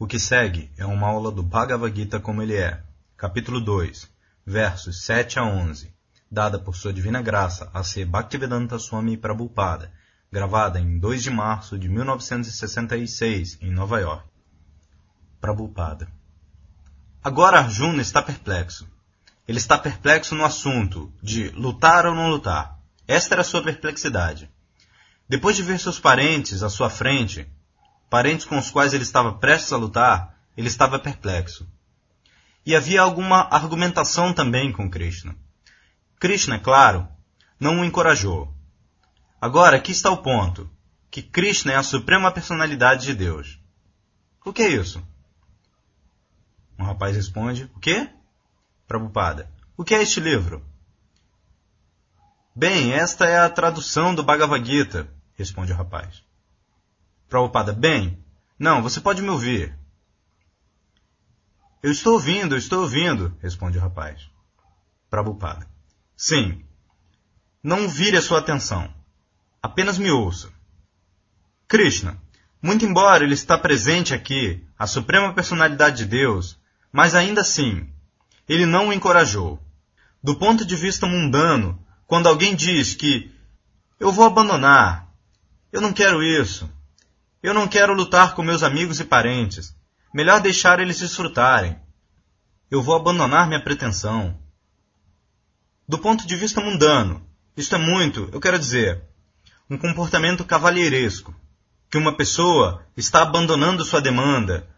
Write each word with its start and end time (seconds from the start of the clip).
O 0.00 0.06
que 0.06 0.20
segue 0.20 0.70
é 0.76 0.86
uma 0.86 1.08
aula 1.08 1.32
do 1.32 1.42
Bhagavad 1.42 1.92
Gita 1.92 2.20
como 2.20 2.40
ele 2.40 2.54
é, 2.54 2.80
capítulo 3.16 3.60
2, 3.60 4.08
versos 4.46 5.04
7 5.04 5.40
a 5.40 5.44
11, 5.44 5.92
dada 6.30 6.56
por 6.56 6.76
sua 6.76 6.92
divina 6.92 7.20
graça 7.20 7.68
a 7.74 7.82
ser 7.82 8.04
Bhaktivedanta 8.04 8.78
Swami 8.78 9.16
Prabhupada, 9.16 9.90
gravada 10.30 10.78
em 10.78 11.00
2 11.00 11.24
de 11.24 11.30
março 11.30 11.76
de 11.76 11.88
1966, 11.88 13.58
em 13.60 13.72
Nova 13.72 13.98
York. 13.98 14.24
Prabhupada. 15.40 16.06
Agora 17.20 17.58
Arjuna 17.58 18.00
está 18.00 18.22
perplexo. 18.22 18.88
Ele 19.48 19.58
está 19.58 19.76
perplexo 19.76 20.36
no 20.36 20.44
assunto 20.44 21.12
de 21.20 21.48
lutar 21.48 22.06
ou 22.06 22.14
não 22.14 22.30
lutar. 22.30 22.78
Esta 23.08 23.34
era 23.34 23.40
a 23.40 23.44
sua 23.44 23.64
perplexidade. 23.64 24.48
Depois 25.28 25.56
de 25.56 25.64
ver 25.64 25.80
seus 25.80 25.98
parentes 25.98 26.62
à 26.62 26.70
sua 26.70 26.88
frente, 26.88 27.50
parentes 28.08 28.46
com 28.46 28.58
os 28.58 28.70
quais 28.70 28.94
ele 28.94 29.02
estava 29.02 29.32
prestes 29.32 29.72
a 29.72 29.76
lutar, 29.76 30.38
ele 30.56 30.68
estava 30.68 30.98
perplexo. 30.98 31.68
E 32.64 32.74
havia 32.74 33.00
alguma 33.00 33.48
argumentação 33.50 34.32
também 34.32 34.72
com 34.72 34.90
Krishna. 34.90 35.36
Krishna, 36.18 36.58
claro, 36.58 37.08
não 37.58 37.80
o 37.80 37.84
encorajou. 37.84 38.52
Agora, 39.40 39.76
aqui 39.76 39.92
está 39.92 40.10
o 40.10 40.22
ponto: 40.22 40.68
que 41.10 41.22
Krishna 41.22 41.72
é 41.72 41.76
a 41.76 41.82
suprema 41.82 42.30
personalidade 42.30 43.06
de 43.06 43.14
Deus. 43.14 43.58
O 44.44 44.52
que 44.52 44.62
é 44.62 44.68
isso? 44.68 45.02
Um 46.78 46.84
rapaz 46.84 47.16
responde: 47.16 47.70
O 47.74 47.78
quê? 47.80 48.10
Prabhupada: 48.86 49.50
O 49.76 49.84
que 49.84 49.94
é 49.94 50.02
este 50.02 50.20
livro? 50.20 50.64
Bem, 52.54 52.92
esta 52.92 53.26
é 53.26 53.38
a 53.38 53.48
tradução 53.48 54.14
do 54.14 54.24
Bhagavad 54.24 54.66
Gita, 54.66 55.08
responde 55.36 55.72
o 55.72 55.76
rapaz. 55.76 56.27
Prabhupada: 57.28 57.72
Bem, 57.72 58.22
não, 58.58 58.82
você 58.82 59.00
pode 59.00 59.22
me 59.22 59.28
ouvir. 59.28 59.76
Eu 61.82 61.92
estou 61.92 62.14
ouvindo, 62.14 62.54
eu 62.54 62.58
estou 62.58 62.80
ouvindo, 62.80 63.36
responde 63.40 63.78
o 63.78 63.80
rapaz. 63.80 64.28
Prabhupada: 65.10 65.66
Sim. 66.16 66.64
Não 67.62 67.88
vire 67.88 68.16
a 68.16 68.22
sua 68.22 68.38
atenção. 68.38 68.92
Apenas 69.62 69.98
me 69.98 70.10
ouça. 70.10 70.50
Krishna, 71.66 72.20
muito 72.62 72.84
embora 72.84 73.24
ele 73.24 73.34
está 73.34 73.58
presente 73.58 74.14
aqui, 74.14 74.64
a 74.78 74.86
suprema 74.86 75.34
personalidade 75.34 75.98
de 75.98 76.06
Deus, 76.06 76.58
mas 76.90 77.14
ainda 77.14 77.42
assim, 77.42 77.88
ele 78.48 78.64
não 78.64 78.88
o 78.88 78.92
encorajou. 78.92 79.62
Do 80.22 80.36
ponto 80.36 80.64
de 80.64 80.74
vista 80.74 81.06
mundano, 81.06 81.78
quando 82.06 82.26
alguém 82.26 82.56
diz 82.56 82.94
que 82.94 83.30
eu 84.00 84.10
vou 84.10 84.24
abandonar, 84.24 85.12
eu 85.70 85.80
não 85.80 85.92
quero 85.92 86.22
isso, 86.22 86.68
eu 87.42 87.54
não 87.54 87.68
quero 87.68 87.94
lutar 87.94 88.34
com 88.34 88.42
meus 88.42 88.62
amigos 88.62 89.00
e 89.00 89.04
parentes, 89.04 89.74
melhor 90.12 90.40
deixar 90.40 90.80
eles 90.80 90.98
desfrutarem, 90.98 91.78
eu 92.70 92.82
vou 92.82 92.96
abandonar 92.96 93.46
minha 93.46 93.62
pretensão. 93.62 94.38
Do 95.88 95.98
ponto 95.98 96.26
de 96.26 96.36
vista 96.36 96.60
mundano, 96.60 97.26
isto 97.56 97.74
é 97.74 97.78
muito, 97.78 98.28
eu 98.32 98.40
quero 98.40 98.58
dizer, 98.58 99.02
um 99.70 99.78
comportamento 99.78 100.44
cavalheiresco, 100.44 101.34
que 101.90 101.96
uma 101.96 102.16
pessoa 102.16 102.86
está 102.96 103.22
abandonando 103.22 103.84
sua 103.84 104.00
demanda, 104.00 104.68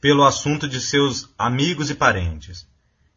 pelo 0.00 0.24
assunto 0.24 0.68
de 0.68 0.80
seus 0.80 1.32
amigos 1.38 1.90
e 1.90 1.94
parentes. 1.94 2.66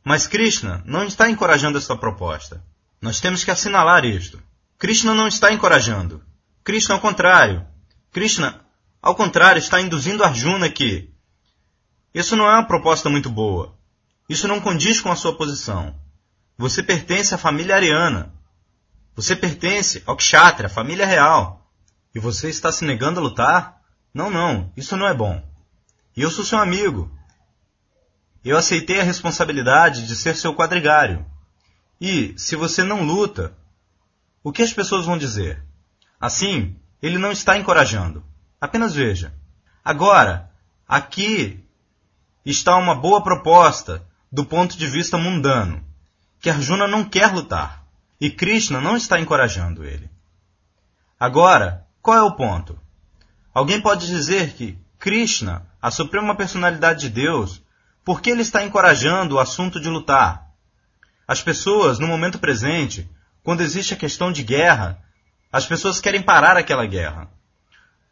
Mas 0.04 0.26
Krishna 0.26 0.82
não 0.86 1.04
está 1.04 1.30
encorajando 1.30 1.78
esta 1.78 1.96
proposta. 1.96 2.64
Nós 3.02 3.20
temos 3.20 3.44
que 3.44 3.52
assinalar 3.52 4.04
isto. 4.06 4.42
Krishna 4.80 5.14
não 5.14 5.28
está 5.28 5.52
encorajando. 5.54 6.24
Krishna, 6.64 6.96
ao 6.96 7.02
contrário. 7.02 7.66
Krishna, 8.12 8.62
ao 9.02 9.16
contrário, 9.16 9.60
está 9.60 9.82
induzindo 9.82 10.24
Arjuna 10.24 10.70
que 10.70 11.12
isso 12.14 12.36
não 12.36 12.46
é 12.46 12.54
uma 12.54 12.68
proposta 12.68 13.10
muito 13.10 13.30
boa. 13.30 13.76
Isso 14.28 14.48
não 14.48 14.60
condiz 14.60 15.00
com 15.00 15.12
a 15.12 15.16
sua 15.16 15.36
posição. 15.36 15.96
Você 16.58 16.84
pertence 16.84 17.34
à 17.34 17.38
família 17.38 17.76
ariana. 17.76 18.34
Você 19.16 19.36
pertence 19.36 20.04
ao 20.06 20.16
Kshatriya, 20.16 20.68
a 20.68 20.70
família 20.70 21.06
real. 21.06 21.72
E 22.14 22.20
você 22.20 22.50
está 22.50 22.72
se 22.72 22.86
negando 22.86 23.20
a 23.20 23.24
lutar? 23.24 23.82
Não, 24.14 24.30
não, 24.30 24.72
isso 24.76 24.96
não 24.98 25.08
é 25.08 25.14
bom. 25.14 25.42
E 26.16 26.22
eu 26.22 26.30
sou 26.30 26.44
seu 26.44 26.60
amigo. 26.60 27.10
Eu 28.44 28.58
aceitei 28.58 29.00
a 29.00 29.04
responsabilidade 29.04 30.06
de 30.06 30.16
ser 30.16 30.36
seu 30.36 30.54
quadrigário. 30.54 31.26
E, 32.00 32.34
se 32.38 32.56
você 32.56 32.84
não 32.84 33.04
luta, 33.04 33.56
o 34.44 34.52
que 34.52 34.64
as 34.64 34.74
pessoas 34.74 35.06
vão 35.06 35.18
dizer? 35.18 35.64
Assim, 36.20 36.76
ele 37.02 37.18
não 37.18 37.32
está 37.32 37.58
encorajando. 37.58 38.24
Apenas 38.62 38.94
veja. 38.94 39.34
Agora, 39.84 40.52
aqui 40.88 41.66
está 42.46 42.78
uma 42.78 42.94
boa 42.94 43.24
proposta 43.24 44.08
do 44.32 44.46
ponto 44.46 44.78
de 44.78 44.86
vista 44.86 45.18
mundano, 45.18 45.84
que 46.40 46.50
Arjuna 46.50 46.88
não 46.88 47.04
quer 47.04 47.34
lutar, 47.34 47.84
e 48.20 48.30
Krishna 48.30 48.80
não 48.80 48.96
está 48.96 49.20
encorajando 49.20 49.84
ele. 49.84 50.08
Agora, 51.20 51.88
qual 52.04 52.18
é 52.18 52.22
o 52.22 52.36
ponto? 52.36 52.80
Alguém 53.52 53.82
pode 53.82 54.06
dizer 54.06 54.54
que 54.54 54.78
Krishna, 55.00 55.66
a 55.82 55.90
suprema 55.90 56.36
personalidade 56.36 57.02
de 57.02 57.10
Deus, 57.10 57.64
por 58.06 58.22
que 58.22 58.30
ele 58.30 58.44
está 58.44 58.64
encorajando 58.64 59.36
o 59.36 59.40
assunto 59.40 59.80
de 59.80 59.90
lutar? 59.90 60.52
As 61.28 61.42
pessoas, 61.42 61.98
no 61.98 62.08
momento 62.08 62.38
presente, 62.38 63.10
quando 63.44 63.62
existe 63.62 63.96
a 63.96 63.98
questão 63.98 64.32
de 64.32 64.44
guerra, 64.44 65.04
as 65.52 65.66
pessoas 65.66 66.00
querem 66.00 66.22
parar 66.22 66.58
aquela 66.58 66.86
guerra. 66.86 67.28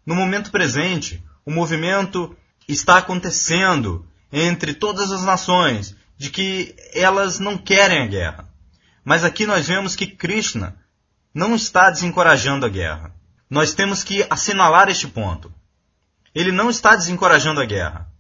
No 0.10 0.16
momento 0.16 0.50
presente, 0.50 1.24
o 1.46 1.52
movimento 1.52 2.36
está 2.68 2.98
acontecendo 2.98 4.08
entre 4.34 4.74
todas 4.74 5.12
as 5.12 5.22
nações 5.22 5.96
de 6.18 6.32
que 6.32 6.76
elas 6.96 7.38
não 7.38 7.56
querem 7.56 8.02
a 8.02 8.08
guerra. 8.08 8.50
Mas 9.06 9.24
aqui 9.24 9.46
nós 9.46 9.68
vemos 9.68 9.96
que 9.96 10.08
Krishna 10.08 10.76
não 11.32 11.54
está 11.54 11.92
desencorajando 11.92 12.66
a 12.66 12.70
guerra. 12.70 13.14
Nós 13.48 13.76
temos 13.76 14.04
que 14.04 14.26
assinalar 14.32 14.90
este 14.90 15.08
ponto. 15.08 15.54
Ele 16.34 16.52
não 16.52 16.72
está 16.72 16.96
desencorajando 16.96 17.62
a 17.62 17.66
guerra, 17.66 18.12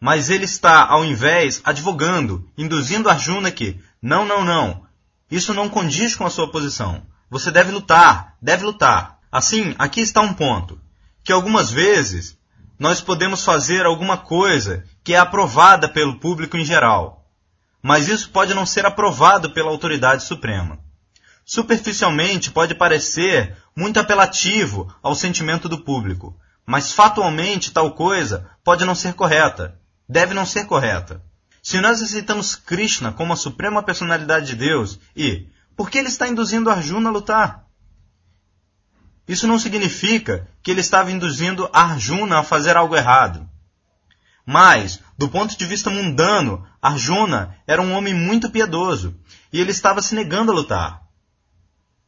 mas 0.00 0.30
ele 0.30 0.44
está, 0.44 0.86
ao 0.86 1.04
invés, 1.04 1.60
advogando, 1.62 2.50
induzindo 2.58 3.08
Arjuna 3.08 3.52
que, 3.52 3.80
não, 4.02 4.26
não, 4.26 4.44
não, 4.44 4.84
isso 5.30 5.54
não 5.54 5.68
condiz 5.68 6.16
com 6.16 6.26
a 6.26 6.30
sua 6.30 6.50
posição. 6.50 7.06
Você 7.30 7.52
deve 7.52 7.70
lutar, 7.70 8.34
deve 8.42 8.64
lutar. 8.64 9.20
Assim, 9.30 9.76
aqui 9.78 10.00
está 10.00 10.20
um 10.20 10.34
ponto, 10.34 10.80
que 11.28 11.32
algumas 11.32 11.70
vezes 11.70 12.38
nós 12.78 13.02
podemos 13.02 13.44
fazer 13.44 13.84
alguma 13.84 14.16
coisa 14.16 14.86
que 15.04 15.12
é 15.12 15.18
aprovada 15.18 15.86
pelo 15.86 16.18
público 16.18 16.56
em 16.56 16.64
geral, 16.64 17.30
mas 17.82 18.08
isso 18.08 18.30
pode 18.30 18.54
não 18.54 18.64
ser 18.64 18.86
aprovado 18.86 19.50
pela 19.50 19.68
autoridade 19.68 20.22
suprema. 20.22 20.78
Superficialmente 21.44 22.50
pode 22.50 22.74
parecer 22.74 23.54
muito 23.76 24.00
apelativo 24.00 24.90
ao 25.02 25.14
sentimento 25.14 25.68
do 25.68 25.84
público, 25.84 26.34
mas 26.64 26.92
fatualmente 26.92 27.72
tal 27.72 27.92
coisa 27.92 28.48
pode 28.64 28.86
não 28.86 28.94
ser 28.94 29.12
correta, 29.12 29.78
deve 30.08 30.32
não 30.32 30.46
ser 30.46 30.64
correta. 30.64 31.22
Se 31.62 31.78
nós 31.78 32.00
aceitamos 32.00 32.56
Krishna 32.56 33.12
como 33.12 33.34
a 33.34 33.36
suprema 33.36 33.82
personalidade 33.82 34.46
de 34.46 34.56
Deus 34.56 34.98
e 35.14 35.46
por 35.76 35.90
que 35.90 35.98
ele 35.98 36.08
está 36.08 36.26
induzindo 36.26 36.70
Arjuna 36.70 37.10
a 37.10 37.12
lutar? 37.12 37.67
Isso 39.28 39.46
não 39.46 39.58
significa 39.58 40.48
que 40.62 40.70
ele 40.70 40.80
estava 40.80 41.12
induzindo 41.12 41.68
Arjuna 41.72 42.38
a 42.38 42.42
fazer 42.42 42.76
algo 42.76 42.96
errado. 42.96 43.48
Mas, 44.46 45.00
do 45.18 45.28
ponto 45.28 45.56
de 45.56 45.66
vista 45.66 45.90
mundano, 45.90 46.66
Arjuna 46.80 47.54
era 47.66 47.82
um 47.82 47.92
homem 47.92 48.14
muito 48.14 48.50
piedoso 48.50 49.14
e 49.52 49.60
ele 49.60 49.70
estava 49.70 50.00
se 50.00 50.14
negando 50.14 50.50
a 50.50 50.54
lutar. 50.54 51.02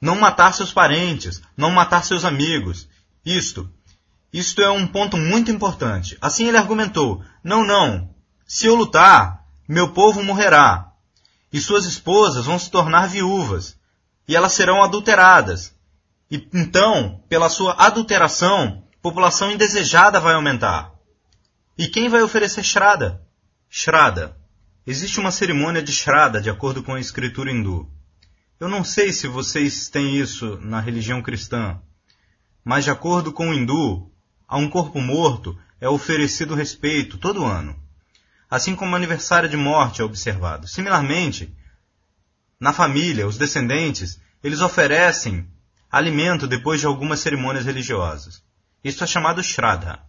Não 0.01 0.19
matar 0.19 0.55
seus 0.55 0.73
parentes, 0.73 1.43
não 1.55 1.71
matar 1.71 2.03
seus 2.03 2.25
amigos. 2.25 2.89
Isto 3.25 3.71
isto 4.33 4.63
é 4.63 4.71
um 4.71 4.87
ponto 4.87 5.17
muito 5.17 5.51
importante. 5.51 6.17
Assim 6.21 6.47
ele 6.47 6.57
argumentou: 6.57 7.23
Não, 7.43 7.65
não. 7.65 8.15
Se 8.47 8.67
eu 8.67 8.75
lutar, 8.75 9.45
meu 9.69 9.91
povo 9.91 10.23
morrerá. 10.23 10.93
E 11.53 11.61
suas 11.61 11.85
esposas 11.85 12.47
vão 12.47 12.59
se 12.59 12.71
tornar 12.71 13.09
viúvas. 13.09 13.77
E 14.29 14.37
elas 14.37 14.53
serão 14.53 14.83
adulteradas. 14.83 15.75
E 16.31 16.49
então, 16.55 17.25
pela 17.29 17.49
sua 17.49 17.75
adulteração, 17.75 18.85
população 19.03 19.51
indesejada 19.51 20.21
vai 20.21 20.35
aumentar. 20.35 20.93
E 21.77 21.89
quem 21.89 22.09
vai 22.09 22.23
oferecer 22.23 22.63
Shraddha? 22.63 23.21
Shraddha. 23.69 24.37
Existe 24.87 25.19
uma 25.19 25.33
cerimônia 25.33 25.83
de 25.83 25.93
Shraddha 25.93 26.41
de 26.41 26.49
acordo 26.49 26.83
com 26.83 26.95
a 26.95 27.01
escritura 27.01 27.51
hindu. 27.51 27.91
Eu 28.61 28.69
não 28.69 28.85
sei 28.85 29.13
se 29.13 29.27
vocês 29.27 29.89
têm 29.89 30.17
isso 30.17 30.59
na 30.63 30.81
religião 30.81 31.23
cristã, 31.23 31.81
mas 32.65 32.85
de 32.85 32.91
acordo 32.91 33.33
com 33.33 33.49
o 33.49 33.55
hindu, 33.55 34.11
a 34.47 34.59
um 34.59 34.69
corpo 34.69 35.01
morto 35.01 35.59
é 35.81 35.89
oferecido 35.89 36.55
respeito 36.55 37.17
todo 37.17 37.45
ano, 37.45 37.75
assim 38.51 38.77
como 38.77 38.93
o 38.93 38.97
aniversário 38.97 39.49
de 39.49 39.57
morte 39.57 40.03
é 40.03 40.05
observado. 40.05 40.69
Similarmente, 40.69 41.57
na 42.61 42.73
família, 42.73 43.27
os 43.27 43.39
descendentes, 43.39 44.21
eles 44.45 44.61
oferecem 44.61 45.49
alimento 45.91 46.47
depois 46.47 46.81
de 46.81 46.87
algumas 46.87 47.21
cerimônias 47.21 47.65
religiosas. 47.65 48.43
Isso 48.83 49.03
é 49.03 49.07
chamado 49.07 49.43
Shraddha. 49.43 50.01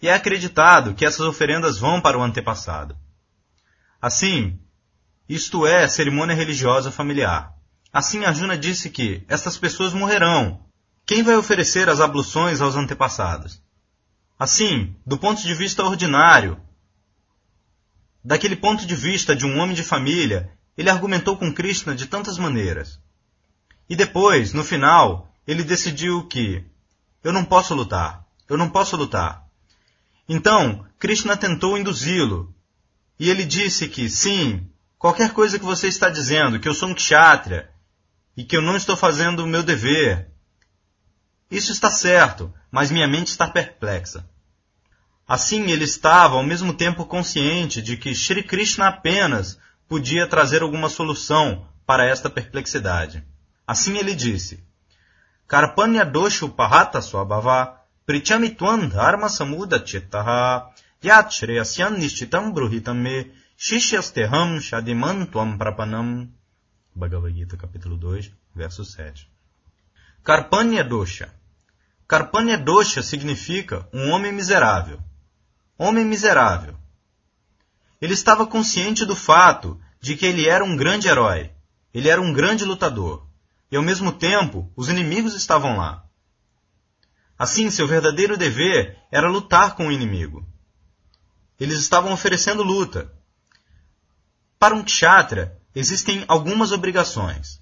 e 0.00 0.08
é 0.08 0.14
acreditado 0.14 0.94
que 0.94 1.04
essas 1.04 1.20
oferendas 1.20 1.78
vão 1.78 2.00
para 2.00 2.18
o 2.18 2.22
antepassado. 2.22 2.96
Assim, 4.00 4.58
isto 5.28 5.64
é 5.64 5.86
cerimônia 5.86 6.34
religiosa 6.34 6.90
familiar. 6.90 7.54
Assim, 7.92 8.24
Arjuna 8.24 8.58
disse 8.58 8.90
que 8.90 9.24
estas 9.28 9.56
pessoas 9.56 9.92
morrerão. 9.92 10.64
Quem 11.06 11.22
vai 11.22 11.36
oferecer 11.36 11.88
as 11.88 12.00
abluções 12.00 12.60
aos 12.60 12.74
antepassados? 12.74 13.62
Assim, 14.38 14.96
do 15.06 15.16
ponto 15.16 15.40
de 15.40 15.54
vista 15.54 15.84
ordinário, 15.84 16.60
daquele 18.24 18.56
ponto 18.56 18.84
de 18.84 18.96
vista 18.96 19.36
de 19.36 19.46
um 19.46 19.58
homem 19.58 19.74
de 19.74 19.84
família, 19.84 20.50
ele 20.76 20.90
argumentou 20.90 21.36
com 21.36 21.52
Krishna 21.52 21.94
de 21.94 22.06
tantas 22.06 22.38
maneiras. 22.38 22.98
E 23.92 23.94
depois, 23.94 24.54
no 24.54 24.64
final, 24.64 25.30
ele 25.46 25.62
decidiu 25.62 26.26
que 26.26 26.64
eu 27.22 27.30
não 27.30 27.44
posso 27.44 27.74
lutar, 27.74 28.24
eu 28.48 28.56
não 28.56 28.70
posso 28.70 28.96
lutar. 28.96 29.44
Então, 30.26 30.86
Krishna 30.98 31.36
tentou 31.36 31.76
induzi-lo. 31.76 32.54
E 33.20 33.28
ele 33.28 33.44
disse 33.44 33.86
que, 33.88 34.08
sim, 34.08 34.66
qualquer 34.98 35.34
coisa 35.34 35.58
que 35.58 35.64
você 35.66 35.88
está 35.88 36.08
dizendo, 36.08 36.58
que 36.58 36.66
eu 36.66 36.72
sou 36.72 36.88
um 36.88 36.94
kshatriya 36.94 37.68
e 38.34 38.42
que 38.44 38.56
eu 38.56 38.62
não 38.62 38.76
estou 38.76 38.96
fazendo 38.96 39.40
o 39.40 39.46
meu 39.46 39.62
dever, 39.62 40.30
isso 41.50 41.70
está 41.70 41.90
certo, 41.90 42.50
mas 42.70 42.90
minha 42.90 43.06
mente 43.06 43.26
está 43.26 43.46
perplexa. 43.46 44.26
Assim, 45.28 45.70
ele 45.70 45.84
estava 45.84 46.36
ao 46.36 46.42
mesmo 46.42 46.72
tempo 46.72 47.04
consciente 47.04 47.82
de 47.82 47.98
que 47.98 48.14
Sri 48.14 48.42
Krishna 48.42 48.88
apenas 48.88 49.58
podia 49.86 50.26
trazer 50.26 50.62
alguma 50.62 50.88
solução 50.88 51.68
para 51.84 52.06
esta 52.06 52.30
perplexidade. 52.30 53.22
Assim 53.66 53.96
ele 53.96 54.14
disse: 54.14 54.62
Karpanya 55.46 56.04
doshu 56.04 56.48
pahata 56.48 57.00
swabhava 57.00 57.78
prichami 58.06 58.50
tvam 58.50 58.88
dharma 58.88 59.28
samuda 59.28 59.78
chittaha 59.78 60.72
yat 61.02 61.30
shreyasyan 61.30 61.98
nishchitam 61.98 62.52
me 62.94 63.30
shishyasteham 63.56 64.60
shadiman 64.60 65.26
tvam 65.26 65.56
prapanam. 65.56 66.28
Bhagavad 66.94 67.34
Gita, 67.34 67.56
capítulo 67.56 67.96
2, 67.96 68.32
verso 68.54 68.84
7. 68.84 69.26
Karpanya 70.24 70.82
dosha. 70.82 71.32
Karpanya 72.06 72.58
dosha 72.58 73.02
significa 73.02 73.88
um 73.94 74.10
homem 74.10 74.32
miserável. 74.32 74.98
Homem 75.78 76.04
miserável. 76.04 76.76
Ele 78.00 78.12
estava 78.12 78.46
consciente 78.46 79.06
do 79.06 79.16
fato 79.16 79.80
de 80.00 80.16
que 80.16 80.26
ele 80.26 80.48
era 80.48 80.64
um 80.64 80.76
grande 80.76 81.08
herói. 81.08 81.50
Ele 81.94 82.08
era 82.08 82.20
um 82.20 82.32
grande 82.32 82.64
lutador 82.64 83.31
e 83.72 83.76
ao 83.76 83.82
mesmo 83.82 84.12
tempo 84.12 84.70
os 84.76 84.90
inimigos 84.90 85.34
estavam 85.34 85.78
lá. 85.78 86.04
Assim, 87.38 87.70
seu 87.70 87.88
verdadeiro 87.88 88.36
dever 88.36 88.98
era 89.10 89.30
lutar 89.30 89.74
com 89.74 89.88
o 89.88 89.90
inimigo. 89.90 90.46
Eles 91.58 91.78
estavam 91.78 92.12
oferecendo 92.12 92.62
luta. 92.62 93.10
Para 94.58 94.74
um 94.74 94.84
kshatriya, 94.84 95.58
existem 95.74 96.22
algumas 96.28 96.70
obrigações. 96.70 97.60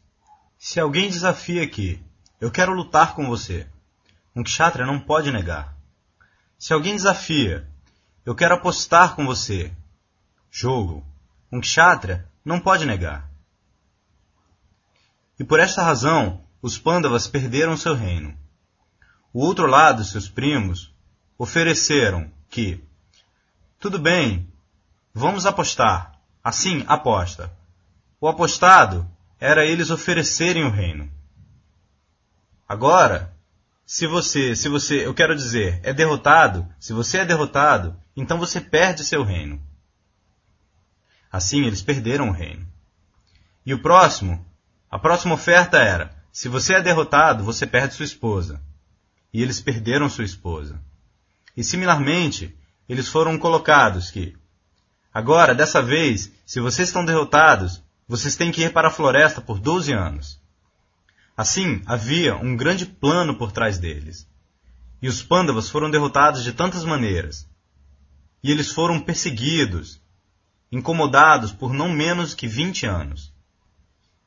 Se 0.58 0.80
alguém 0.80 1.08
desafia 1.08 1.62
aqui, 1.62 2.02
eu 2.40 2.50
quero 2.50 2.74
lutar 2.74 3.14
com 3.14 3.26
você, 3.28 3.66
um 4.34 4.42
kshatriya 4.42 4.86
não 4.86 4.98
pode 4.98 5.30
negar. 5.30 5.76
Se 6.58 6.72
alguém 6.72 6.96
desafia, 6.96 7.68
eu 8.26 8.34
quero 8.34 8.54
apostar 8.54 9.14
com 9.14 9.24
você, 9.24 9.72
jogo, 10.50 11.06
um 11.52 11.60
kshatriya 11.60 12.28
não 12.44 12.58
pode 12.58 12.84
negar. 12.84 13.29
E 15.40 15.44
por 15.44 15.58
esta 15.58 15.82
razão, 15.82 16.44
os 16.60 16.76
Pandavas 16.76 17.26
perderam 17.26 17.74
seu 17.74 17.94
reino. 17.94 18.36
O 19.32 19.42
outro 19.42 19.66
lado, 19.66 20.04
seus 20.04 20.28
primos, 20.28 20.94
ofereceram 21.38 22.30
que, 22.50 22.84
tudo 23.78 23.98
bem, 23.98 24.46
vamos 25.14 25.46
apostar. 25.46 26.20
Assim, 26.44 26.84
aposta. 26.86 27.50
O 28.20 28.28
apostado 28.28 29.10
era 29.38 29.64
eles 29.64 29.88
oferecerem 29.88 30.66
o 30.66 30.70
reino. 30.70 31.10
Agora, 32.68 33.34
se 33.86 34.06
você, 34.06 34.54
se 34.54 34.68
você, 34.68 35.06
eu 35.06 35.14
quero 35.14 35.34
dizer, 35.34 35.80
é 35.82 35.94
derrotado, 35.94 36.68
se 36.78 36.92
você 36.92 37.16
é 37.16 37.24
derrotado, 37.24 37.98
então 38.14 38.38
você 38.38 38.60
perde 38.60 39.04
seu 39.04 39.24
reino. 39.24 39.58
Assim, 41.32 41.64
eles 41.64 41.80
perderam 41.80 42.28
o 42.28 42.32
reino. 42.32 42.68
E 43.64 43.72
o 43.72 43.80
próximo 43.80 44.49
a 44.90 44.98
próxima 44.98 45.34
oferta 45.34 45.78
era: 45.78 46.14
se 46.32 46.48
você 46.48 46.74
é 46.74 46.82
derrotado, 46.82 47.44
você 47.44 47.66
perde 47.66 47.94
sua 47.94 48.04
esposa. 48.04 48.60
E 49.32 49.40
eles 49.40 49.60
perderam 49.60 50.08
sua 50.08 50.24
esposa. 50.24 50.80
E 51.56 51.62
similarmente, 51.62 52.56
eles 52.88 53.08
foram 53.08 53.38
colocados 53.38 54.10
que, 54.10 54.36
agora, 55.14 55.54
dessa 55.54 55.80
vez, 55.80 56.32
se 56.44 56.58
vocês 56.58 56.88
estão 56.88 57.04
derrotados, 57.04 57.80
vocês 58.08 58.34
têm 58.34 58.50
que 58.50 58.62
ir 58.62 58.72
para 58.72 58.88
a 58.88 58.90
floresta 58.90 59.40
por 59.40 59.60
12 59.60 59.92
anos. 59.92 60.40
Assim, 61.36 61.80
havia 61.86 62.36
um 62.36 62.56
grande 62.56 62.84
plano 62.84 63.36
por 63.36 63.52
trás 63.52 63.78
deles. 63.78 64.26
E 65.00 65.08
os 65.08 65.22
pândavas 65.22 65.70
foram 65.70 65.90
derrotados 65.90 66.42
de 66.42 66.52
tantas 66.52 66.84
maneiras. 66.84 67.48
E 68.42 68.50
eles 68.50 68.72
foram 68.72 69.00
perseguidos, 69.00 70.00
incomodados 70.72 71.52
por 71.52 71.72
não 71.72 71.88
menos 71.88 72.34
que 72.34 72.48
20 72.48 72.86
anos. 72.86 73.32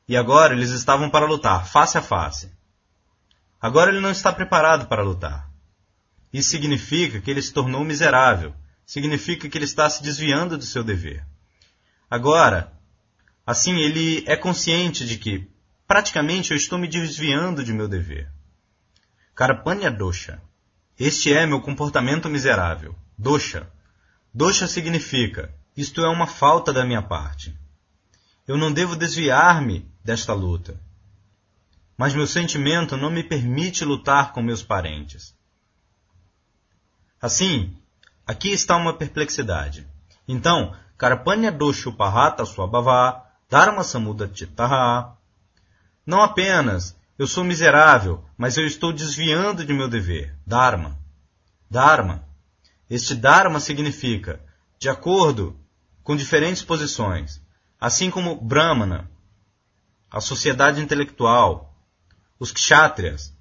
E 0.06 0.16
agora 0.16 0.54
eles 0.54 0.70
estavam 0.70 1.08
para 1.08 1.26
lutar, 1.26 1.66
face 1.66 1.96
a 1.96 2.02
face. 2.02 2.52
Agora 3.60 3.90
ele 3.90 4.00
não 4.00 4.10
está 4.10 4.32
preparado 4.32 4.86
para 4.86 5.02
lutar. 5.02 5.50
Isso 6.30 6.50
significa 6.50 7.20
que 7.20 7.30
ele 7.30 7.40
se 7.40 7.52
tornou 7.52 7.84
miserável. 7.84 8.54
Significa 8.84 9.48
que 9.48 9.56
ele 9.56 9.64
está 9.64 9.88
se 9.88 10.02
desviando 10.02 10.58
do 10.58 10.64
seu 10.64 10.84
dever. 10.84 11.24
Agora, 12.10 12.72
assim, 13.46 13.78
ele 13.78 14.22
é 14.26 14.36
consciente 14.36 15.06
de 15.06 15.16
que, 15.16 15.48
praticamente, 15.86 16.50
eu 16.50 16.56
estou 16.56 16.78
me 16.78 16.86
desviando 16.86 17.64
de 17.64 17.72
meu 17.72 17.88
dever. 17.88 18.30
Karpanya 19.34 19.90
dosha. 19.90 20.42
Este 20.98 21.32
é 21.32 21.46
meu 21.46 21.60
comportamento 21.60 22.28
miserável. 22.28 22.94
Dosha. 23.16 23.70
Dosha 24.32 24.66
significa, 24.66 25.54
isto 25.76 26.02
é 26.02 26.08
uma 26.08 26.26
falta 26.26 26.72
da 26.72 26.84
minha 26.84 27.02
parte. 27.02 27.56
Eu 28.46 28.58
não 28.58 28.72
devo 28.72 28.94
desviar-me 28.94 29.90
desta 30.04 30.34
luta. 30.34 30.78
Mas 31.96 32.14
meu 32.14 32.26
sentimento 32.26 32.96
não 32.96 33.10
me 33.10 33.24
permite 33.24 33.84
lutar 33.84 34.32
com 34.32 34.42
meus 34.42 34.62
parentes. 34.62 35.34
Assim, 37.20 37.74
aqui 38.26 38.50
está 38.50 38.76
uma 38.76 38.92
perplexidade. 38.92 39.88
Então, 40.28 40.76
Karpanya 40.96 41.50
doshu 41.50 41.92
pahata 41.92 42.44
swabhava 42.44 43.24
dharma 43.50 43.82
samuda 43.82 44.30
chittaha. 44.32 45.16
Não 46.06 46.22
apenas 46.22 46.96
eu 47.18 47.26
sou 47.26 47.44
miserável, 47.44 48.24
mas 48.36 48.56
eu 48.56 48.66
estou 48.66 48.92
desviando 48.92 49.64
de 49.64 49.72
meu 49.72 49.88
dever. 49.88 50.36
Dharma. 50.46 50.98
Dharma. 51.70 52.24
Este 52.88 53.14
Dharma 53.14 53.58
significa 53.58 54.40
de 54.78 54.88
acordo 54.88 55.58
com 56.02 56.14
diferentes 56.14 56.62
posições, 56.62 57.40
assim 57.80 58.10
como 58.10 58.40
Brahmana, 58.40 59.10
a 60.14 60.20
sociedade 60.20 60.80
intelectual, 60.80 61.74
os 62.38 62.52
kshatriyas, 62.52 63.36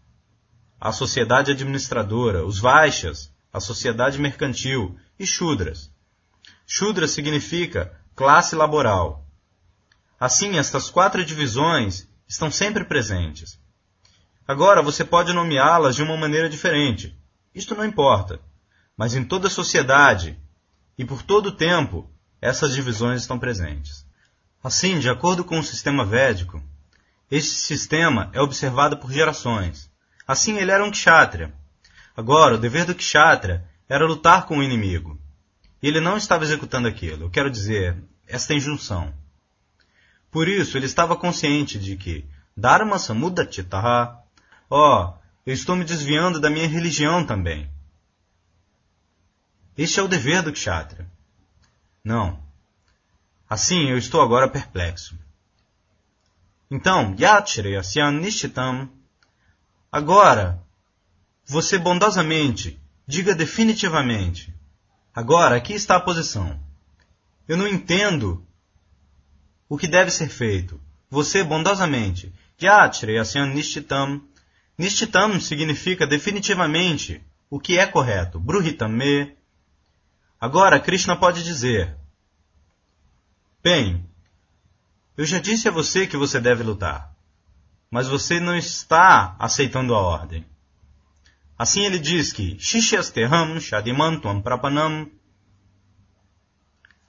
a 0.81 0.91
sociedade 0.91 1.51
administradora, 1.51 2.43
os 2.43 2.57
vaixas, 2.57 3.31
a 3.53 3.59
sociedade 3.59 4.19
mercantil 4.19 4.97
e 5.19 5.23
shudras. 5.23 5.91
Shudra 6.65 7.07
significa 7.07 7.95
classe 8.15 8.55
laboral. 8.55 9.23
Assim, 10.19 10.57
estas 10.57 10.89
quatro 10.89 11.23
divisões 11.23 12.09
estão 12.27 12.49
sempre 12.49 12.83
presentes. 12.83 13.59
Agora, 14.47 14.81
você 14.81 15.05
pode 15.05 15.31
nomeá-las 15.31 15.95
de 15.95 16.01
uma 16.01 16.17
maneira 16.17 16.49
diferente. 16.49 17.15
Isto 17.53 17.75
não 17.75 17.85
importa. 17.85 18.39
Mas 18.97 19.13
em 19.13 19.23
toda 19.23 19.45
a 19.45 19.51
sociedade 19.51 20.39
e 20.97 21.05
por 21.05 21.21
todo 21.21 21.49
o 21.49 21.55
tempo, 21.55 22.09
essas 22.41 22.73
divisões 22.73 23.21
estão 23.21 23.37
presentes. 23.37 24.02
Assim, 24.63 24.97
de 24.97 25.09
acordo 25.09 25.43
com 25.43 25.59
o 25.59 25.63
sistema 25.63 26.05
védico, 26.05 26.63
este 27.29 27.57
sistema 27.57 28.29
é 28.31 28.39
observado 28.39 28.97
por 28.97 29.11
gerações. 29.11 29.91
Assim, 30.25 30.57
ele 30.57 30.71
era 30.71 30.85
um 30.85 30.91
kshatriya. 30.91 31.53
Agora, 32.15 32.55
o 32.55 32.57
dever 32.57 32.85
do 32.85 32.95
kshatriya 32.95 33.67
era 33.89 34.05
lutar 34.05 34.45
com 34.45 34.59
o 34.59 34.63
inimigo. 34.63 35.19
E 35.81 35.87
ele 35.87 35.99
não 35.99 36.15
estava 36.15 36.45
executando 36.45 36.87
aquilo. 36.87 37.25
Eu 37.25 37.29
quero 37.29 37.51
dizer, 37.51 38.01
esta 38.25 38.53
injunção. 38.53 39.13
Por 40.31 40.47
isso, 40.47 40.77
ele 40.77 40.85
estava 40.85 41.17
consciente 41.17 41.77
de 41.77 41.97
que 41.97 42.25
Dharma 42.55 42.97
Samuda 42.97 43.49
Chitaha, 43.51 44.17
ó, 44.69 45.05
oh, 45.05 45.13
eu 45.45 45.53
estou 45.53 45.75
me 45.75 45.83
desviando 45.83 46.39
da 46.39 46.49
minha 46.49 46.67
religião 46.67 47.25
também. 47.25 47.69
Este 49.77 49.99
é 49.99 50.03
o 50.03 50.07
dever 50.07 50.41
do 50.41 50.53
kshatriya. 50.53 51.11
Não, 52.03 52.42
Assim, 53.53 53.91
eu 53.91 53.99
estou 53.99 54.19
agora 54.19 54.49
perplexo. 54.49 55.15
Então, 56.71 57.15
Yachreyasyan 57.19 58.13
Nishtam. 58.13 58.89
Agora, 59.91 60.59
você 61.45 61.77
bondosamente, 61.77 62.81
diga 63.05 63.35
definitivamente, 63.35 64.51
Agora, 65.13 65.55
aqui 65.55 65.73
está 65.73 65.97
a 65.97 65.99
posição. 65.99 66.59
Eu 67.47 67.55
não 67.55 67.67
entendo 67.67 68.43
o 69.69 69.77
que 69.77 69.87
deve 69.87 70.09
ser 70.09 70.29
feito. 70.29 70.81
Você, 71.07 71.43
bondosamente, 71.43 72.33
Yatre 72.59 73.19
Asyan 73.19 73.53
Nishtitam. 73.53 74.19
Nishtitam 74.75 75.39
significa 75.39 76.07
definitivamente 76.07 77.21
o 77.51 77.59
que 77.59 77.77
é 77.77 77.85
correto. 77.85 78.39
Bruhitame. 78.39 79.37
Agora, 80.41 80.79
Krishna 80.79 81.15
pode 81.15 81.43
dizer: 81.43 81.95
Bem, 83.63 84.05
eu 85.15 85.23
já 85.25 85.39
disse 85.39 85.69
a 85.69 85.71
você 85.71 86.05
que 86.05 86.17
você 86.17 86.37
deve 86.37 86.63
lutar, 86.63 87.15
mas 87.89 88.09
você 88.09 88.37
não 88.37 88.57
está 88.57 89.37
aceitando 89.39 89.95
a 89.95 89.99
ordem. 89.99 90.45
Assim 91.57 91.85
ele 91.85 91.97
diz 91.97 92.33
que 92.33 92.59
Shishyasteham 92.59 93.57
Shadimantuam 93.61 94.41
Prapanam. 94.41 95.09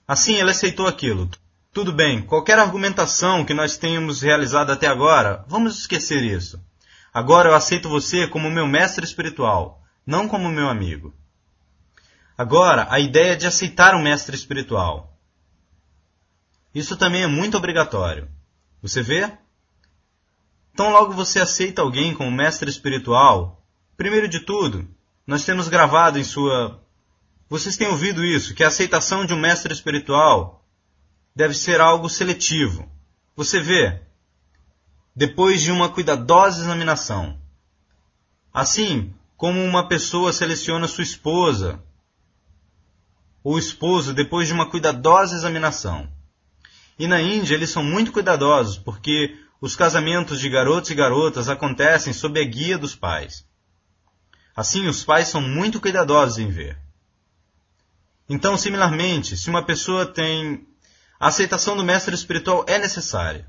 Assim 0.06 0.36
ele 0.36 0.52
aceitou 0.52 0.86
aquilo. 0.86 1.28
Tudo 1.72 1.92
bem, 1.92 2.22
qualquer 2.22 2.60
argumentação 2.60 3.44
que 3.44 3.52
nós 3.52 3.76
tenhamos 3.76 4.22
realizado 4.22 4.70
até 4.70 4.86
agora, 4.86 5.44
vamos 5.48 5.76
esquecer 5.76 6.22
isso. 6.22 6.64
Agora 7.12 7.48
eu 7.48 7.54
aceito 7.56 7.88
você 7.88 8.28
como 8.28 8.48
meu 8.48 8.68
mestre 8.68 9.04
espiritual, 9.04 9.82
não 10.06 10.28
como 10.28 10.48
meu 10.50 10.68
amigo. 10.68 11.12
Agora, 12.38 12.86
a 12.90 13.00
ideia 13.00 13.36
de 13.36 13.44
aceitar 13.44 13.96
um 13.96 14.02
mestre 14.02 14.36
espiritual. 14.36 15.13
Isso 16.74 16.96
também 16.96 17.22
é 17.22 17.26
muito 17.26 17.56
obrigatório. 17.56 18.28
Você 18.82 19.02
vê? 19.02 19.30
Então, 20.72 20.90
logo 20.90 21.12
você 21.12 21.40
aceita 21.40 21.82
alguém 21.82 22.12
como 22.14 22.30
mestre 22.30 22.68
espiritual, 22.68 23.64
Primeiro 23.96 24.28
de 24.28 24.40
tudo, 24.40 24.88
nós 25.26 25.44
temos 25.44 25.68
gravado 25.68 26.18
em 26.18 26.24
sua. 26.24 26.82
Vocês 27.48 27.76
têm 27.76 27.86
ouvido 27.86 28.24
isso, 28.24 28.54
que 28.54 28.64
a 28.64 28.68
aceitação 28.68 29.24
de 29.24 29.32
um 29.32 29.38
mestre 29.38 29.72
espiritual 29.72 30.66
deve 31.34 31.54
ser 31.54 31.80
algo 31.80 32.08
seletivo. 32.08 32.90
Você 33.36 33.60
vê, 33.60 34.02
depois 35.14 35.62
de 35.62 35.70
uma 35.70 35.88
cuidadosa 35.88 36.62
examinação. 36.62 37.40
Assim 38.52 39.14
como 39.36 39.62
uma 39.62 39.86
pessoa 39.86 40.32
seleciona 40.32 40.88
sua 40.88 41.04
esposa 41.04 41.80
ou 43.44 43.58
esposo 43.58 44.12
depois 44.12 44.48
de 44.48 44.54
uma 44.54 44.68
cuidadosa 44.68 45.36
examinação. 45.36 46.12
E 46.98 47.06
na 47.06 47.20
Índia 47.20 47.54
eles 47.54 47.70
são 47.70 47.82
muito 47.82 48.12
cuidadosos 48.12 48.78
porque 48.78 49.36
os 49.60 49.74
casamentos 49.74 50.38
de 50.40 50.48
garotos 50.48 50.90
e 50.90 50.94
garotas 50.94 51.48
acontecem 51.48 52.12
sob 52.12 52.40
a 52.40 52.44
guia 52.44 52.78
dos 52.78 52.94
pais. 52.94 53.46
Assim, 54.54 54.86
os 54.86 55.02
pais 55.02 55.28
são 55.28 55.40
muito 55.40 55.80
cuidadosos 55.80 56.38
em 56.38 56.48
ver. 56.48 56.78
Então, 58.28 58.56
similarmente, 58.56 59.36
se 59.36 59.50
uma 59.50 59.64
pessoa 59.64 60.06
tem. 60.06 60.66
A 61.18 61.28
aceitação 61.28 61.76
do 61.76 61.84
mestre 61.84 62.14
espiritual 62.14 62.64
é 62.68 62.78
necessária. 62.78 63.46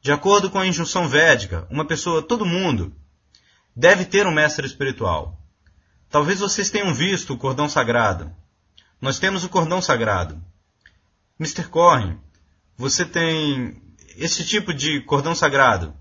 De 0.00 0.12
acordo 0.12 0.50
com 0.50 0.58
a 0.58 0.66
injunção 0.66 1.08
védica, 1.08 1.66
uma 1.70 1.84
pessoa, 1.84 2.22
todo 2.22 2.46
mundo, 2.46 2.94
deve 3.74 4.04
ter 4.04 4.26
um 4.26 4.32
mestre 4.32 4.66
espiritual. 4.66 5.40
Talvez 6.08 6.40
vocês 6.40 6.70
tenham 6.70 6.94
visto 6.94 7.34
o 7.34 7.38
cordão 7.38 7.68
sagrado. 7.68 8.32
Nós 9.00 9.18
temos 9.18 9.44
o 9.44 9.48
cordão 9.48 9.82
sagrado. 9.82 10.42
Mr. 11.38 11.64
Corrin, 11.64 12.18
você 12.78 13.04
tem 13.04 13.82
esse 14.16 14.46
tipo 14.46 14.72
de 14.72 15.00
cordão 15.00 15.34
sagrado. 15.34 15.92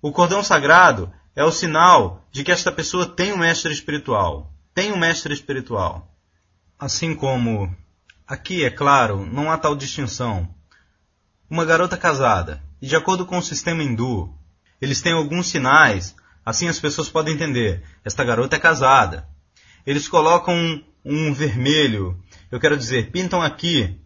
O 0.00 0.10
cordão 0.10 0.42
sagrado 0.42 1.12
é 1.34 1.44
o 1.44 1.52
sinal 1.52 2.26
de 2.32 2.42
que 2.42 2.50
esta 2.50 2.72
pessoa 2.72 3.06
tem 3.06 3.34
um 3.34 3.38
mestre 3.38 3.70
espiritual. 3.70 4.50
Tem 4.74 4.92
um 4.92 4.96
mestre 4.96 5.34
espiritual. 5.34 6.10
Assim 6.78 7.14
como 7.14 7.74
aqui, 8.26 8.64
é 8.64 8.70
claro, 8.70 9.26
não 9.26 9.52
há 9.52 9.58
tal 9.58 9.76
distinção. 9.76 10.48
Uma 11.48 11.66
garota 11.66 11.96
casada, 11.98 12.62
e 12.80 12.86
de 12.86 12.96
acordo 12.96 13.26
com 13.26 13.38
o 13.38 13.42
sistema 13.42 13.82
hindu, 13.82 14.34
eles 14.80 15.00
têm 15.00 15.12
alguns 15.12 15.48
sinais, 15.48 16.16
assim 16.44 16.66
as 16.66 16.80
pessoas 16.80 17.08
podem 17.08 17.34
entender, 17.34 17.84
esta 18.04 18.24
garota 18.24 18.56
é 18.56 18.58
casada. 18.58 19.28
Eles 19.86 20.08
colocam 20.08 20.54
um, 20.54 20.84
um 21.04 21.32
vermelho, 21.32 22.18
eu 22.50 22.58
quero 22.58 22.76
dizer, 22.76 23.10
pintam 23.10 23.42
aqui. 23.42 24.00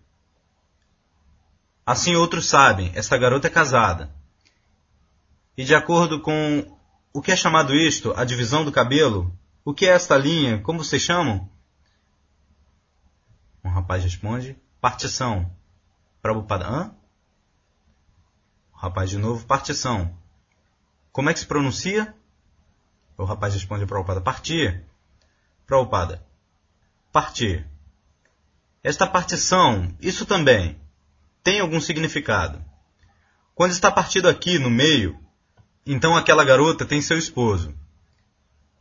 Assim 1.90 2.14
outros 2.14 2.48
sabem, 2.48 2.92
esta 2.94 3.18
garota 3.18 3.48
é 3.48 3.50
casada. 3.50 4.14
E 5.56 5.64
de 5.64 5.74
acordo 5.74 6.20
com 6.20 6.78
o 7.12 7.20
que 7.20 7.32
é 7.32 7.36
chamado 7.36 7.74
isto? 7.74 8.14
A 8.16 8.24
divisão 8.24 8.64
do 8.64 8.70
cabelo? 8.70 9.36
O 9.64 9.74
que 9.74 9.86
é 9.86 9.88
esta 9.88 10.16
linha? 10.16 10.60
Como 10.60 10.84
vocês 10.84 11.02
chamam? 11.02 11.50
Um 13.64 13.70
rapaz 13.70 14.04
responde: 14.04 14.56
partição. 14.80 15.50
Prabhupada, 16.22 16.64
hã? 16.64 16.94
O 18.72 18.76
rapaz 18.76 19.10
de 19.10 19.18
novo: 19.18 19.44
partição. 19.44 20.16
Como 21.10 21.28
é 21.28 21.32
que 21.32 21.40
se 21.40 21.46
pronuncia? 21.46 22.14
O 23.18 23.24
rapaz 23.24 23.52
responde 23.52 23.84
Prabhupada: 23.84 24.20
partir. 24.20 24.84
Prabhupada: 25.66 26.24
partir. 27.10 27.68
Esta 28.80 29.08
partição, 29.08 29.92
isso 30.00 30.24
também, 30.24 30.79
tem 31.42 31.60
algum 31.60 31.80
significado. 31.80 32.64
Quando 33.54 33.72
está 33.72 33.90
partido 33.90 34.28
aqui 34.28 34.58
no 34.58 34.70
meio, 34.70 35.18
então 35.84 36.16
aquela 36.16 36.44
garota 36.44 36.84
tem 36.84 37.00
seu 37.00 37.18
esposo. 37.18 37.74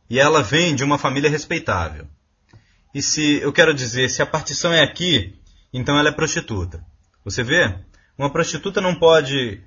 E 0.08 0.18
ela 0.18 0.42
vem 0.42 0.74
de 0.74 0.84
uma 0.84 0.98
família 0.98 1.30
respeitável. 1.30 2.06
E 2.94 3.00
se, 3.00 3.36
eu 3.36 3.52
quero 3.52 3.72
dizer, 3.72 4.10
se 4.10 4.20
a 4.20 4.26
partição 4.26 4.72
é 4.72 4.82
aqui, 4.82 5.38
então 5.72 5.98
ela 5.98 6.08
é 6.08 6.12
prostituta. 6.12 6.84
Você 7.24 7.42
vê? 7.42 7.78
Uma 8.18 8.30
prostituta 8.30 8.80
não 8.80 8.94
pode. 8.94 9.62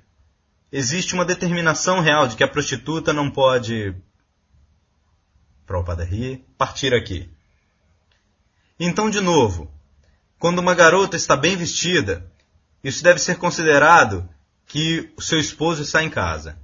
Existe 0.70 1.14
uma 1.14 1.24
determinação 1.24 2.00
real 2.00 2.28
de 2.28 2.36
que 2.36 2.44
a 2.44 2.48
prostituta 2.48 3.12
não 3.12 3.30
pode. 3.30 3.94
Prabhupada 5.64 6.04
rir, 6.04 6.44
partir 6.58 6.92
aqui. 6.92 7.30
Então, 8.78 9.08
de 9.08 9.20
novo, 9.20 9.72
quando 10.38 10.58
uma 10.58 10.74
garota 10.74 11.16
está 11.16 11.36
bem 11.36 11.56
vestida, 11.56 12.30
isso 12.84 13.02
deve 13.02 13.18
ser 13.18 13.38
considerado 13.38 14.28
que 14.66 15.10
o 15.16 15.22
seu 15.22 15.40
esposo 15.40 15.82
está 15.82 16.02
em 16.02 16.10
casa. 16.10 16.58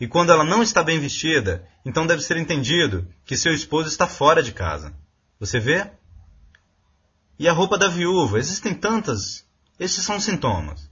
E 0.00 0.08
quando 0.08 0.32
ela 0.32 0.42
não 0.42 0.62
está 0.62 0.82
bem 0.82 0.98
vestida, 0.98 1.64
então 1.86 2.04
deve 2.04 2.20
ser 2.20 2.36
entendido 2.36 3.08
que 3.24 3.36
seu 3.36 3.54
esposo 3.54 3.88
está 3.88 4.08
fora 4.08 4.42
de 4.42 4.50
casa. 4.50 4.92
Você 5.38 5.60
vê? 5.60 5.88
E 7.38 7.48
a 7.48 7.52
roupa 7.52 7.78
da 7.78 7.86
viúva, 7.88 8.40
existem 8.40 8.74
tantas. 8.74 9.46
Estes 9.78 10.04
são 10.04 10.18
sintomas. 10.18 10.90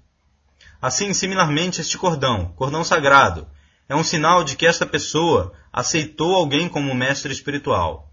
Assim, 0.81 1.13
similarmente, 1.13 1.81
este 1.81 1.99
cordão, 1.99 2.53
cordão 2.57 2.85
sagrado, 2.85 3.49
é 3.89 3.97
um 3.97 4.05
sinal 4.05 4.45
de 4.45 4.57
que 4.57 4.67
esta 4.67 4.87
pessoa 4.87 5.53
aceitou 5.73 6.35
alguém 6.37 6.69
como 6.69 6.95
mestre 6.95 7.33
espiritual. 7.33 8.09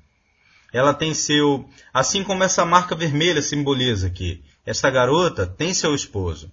Ela 0.73 0.93
tem 0.93 1.13
seu. 1.13 1.69
Assim 1.93 2.23
como 2.23 2.43
essa 2.43 2.65
marca 2.65 2.95
vermelha 2.95 3.41
simboliza 3.41 4.09
que 4.09 4.43
esta 4.67 4.91
garota 4.91 5.47
tem 5.47 5.73
seu 5.73 5.95
esposo. 5.95 6.51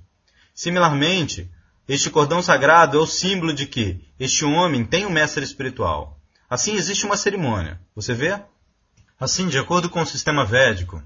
Similarmente, 0.55 1.51
este 1.89 2.09
cordão 2.09 2.41
sagrado 2.41 2.97
é 2.97 3.01
o 3.01 3.09
símbolo 3.09 3.53
de 3.53 3.67
que 3.67 4.09
este 4.21 4.45
homem 4.45 4.85
tem 4.85 5.05
um 5.05 5.11
mestre 5.11 5.43
espiritual. 5.43 6.21
Assim 6.49 6.77
existe 6.77 7.05
uma 7.05 7.17
cerimônia. 7.17 7.81
Você 7.93 8.15
vê? 8.15 8.41
Assim, 9.19 9.49
de 9.49 9.59
acordo 9.59 9.91
com 9.91 10.01
o 10.01 10.07
sistema 10.07 10.45
védico, 10.45 11.03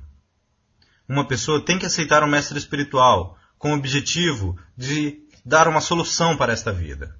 uma 1.09 1.27
pessoa 1.27 1.65
tem 1.65 1.79
que 1.79 1.87
aceitar 1.87 2.23
um 2.23 2.29
mestre 2.29 2.59
espiritual 2.59 3.39
com 3.57 3.73
o 3.73 3.77
objetivo 3.77 4.59
de 4.77 5.19
dar 5.43 5.67
uma 5.67 5.81
solução 5.81 6.37
para 6.37 6.53
esta 6.53 6.71
vida. 6.71 7.17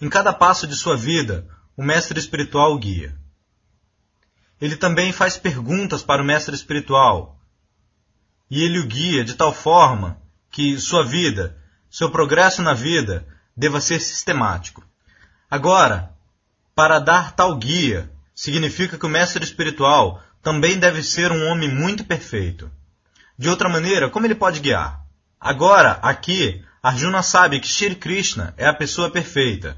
Em 0.00 0.08
cada 0.08 0.32
passo 0.32 0.68
de 0.68 0.76
sua 0.76 0.96
vida, 0.96 1.48
o 1.76 1.82
mestre 1.82 2.20
espiritual 2.20 2.72
o 2.72 2.78
guia. 2.78 3.18
Ele 4.60 4.76
também 4.76 5.10
faz 5.10 5.36
perguntas 5.36 6.04
para 6.04 6.22
o 6.22 6.24
mestre 6.24 6.54
espiritual. 6.54 7.35
E 8.50 8.62
ele 8.62 8.78
o 8.78 8.86
guia 8.86 9.24
de 9.24 9.34
tal 9.34 9.52
forma 9.52 10.20
que 10.50 10.78
sua 10.78 11.04
vida 11.04 11.56
seu 11.90 12.10
progresso 12.10 12.60
na 12.60 12.74
vida 12.74 13.26
deva 13.56 13.80
ser 13.80 14.00
sistemático. 14.00 14.84
Agora, 15.50 16.10
para 16.74 16.98
dar 16.98 17.32
tal 17.32 17.56
guia, 17.56 18.12
significa 18.34 18.98
que 18.98 19.06
o 19.06 19.08
mestre 19.08 19.42
espiritual 19.42 20.22
também 20.42 20.78
deve 20.78 21.02
ser 21.02 21.32
um 21.32 21.46
homem 21.46 21.74
muito 21.74 22.04
perfeito. 22.04 22.70
De 23.38 23.48
outra 23.48 23.68
maneira, 23.68 24.10
como 24.10 24.26
ele 24.26 24.34
pode 24.34 24.60
guiar? 24.60 25.00
Agora, 25.40 25.92
aqui, 26.02 26.62
Arjuna 26.82 27.22
sabe 27.22 27.60
que 27.60 27.66
Shri 27.66 27.94
Krishna 27.94 28.52
é 28.58 28.66
a 28.66 28.74
pessoa 28.74 29.10
perfeita. 29.10 29.76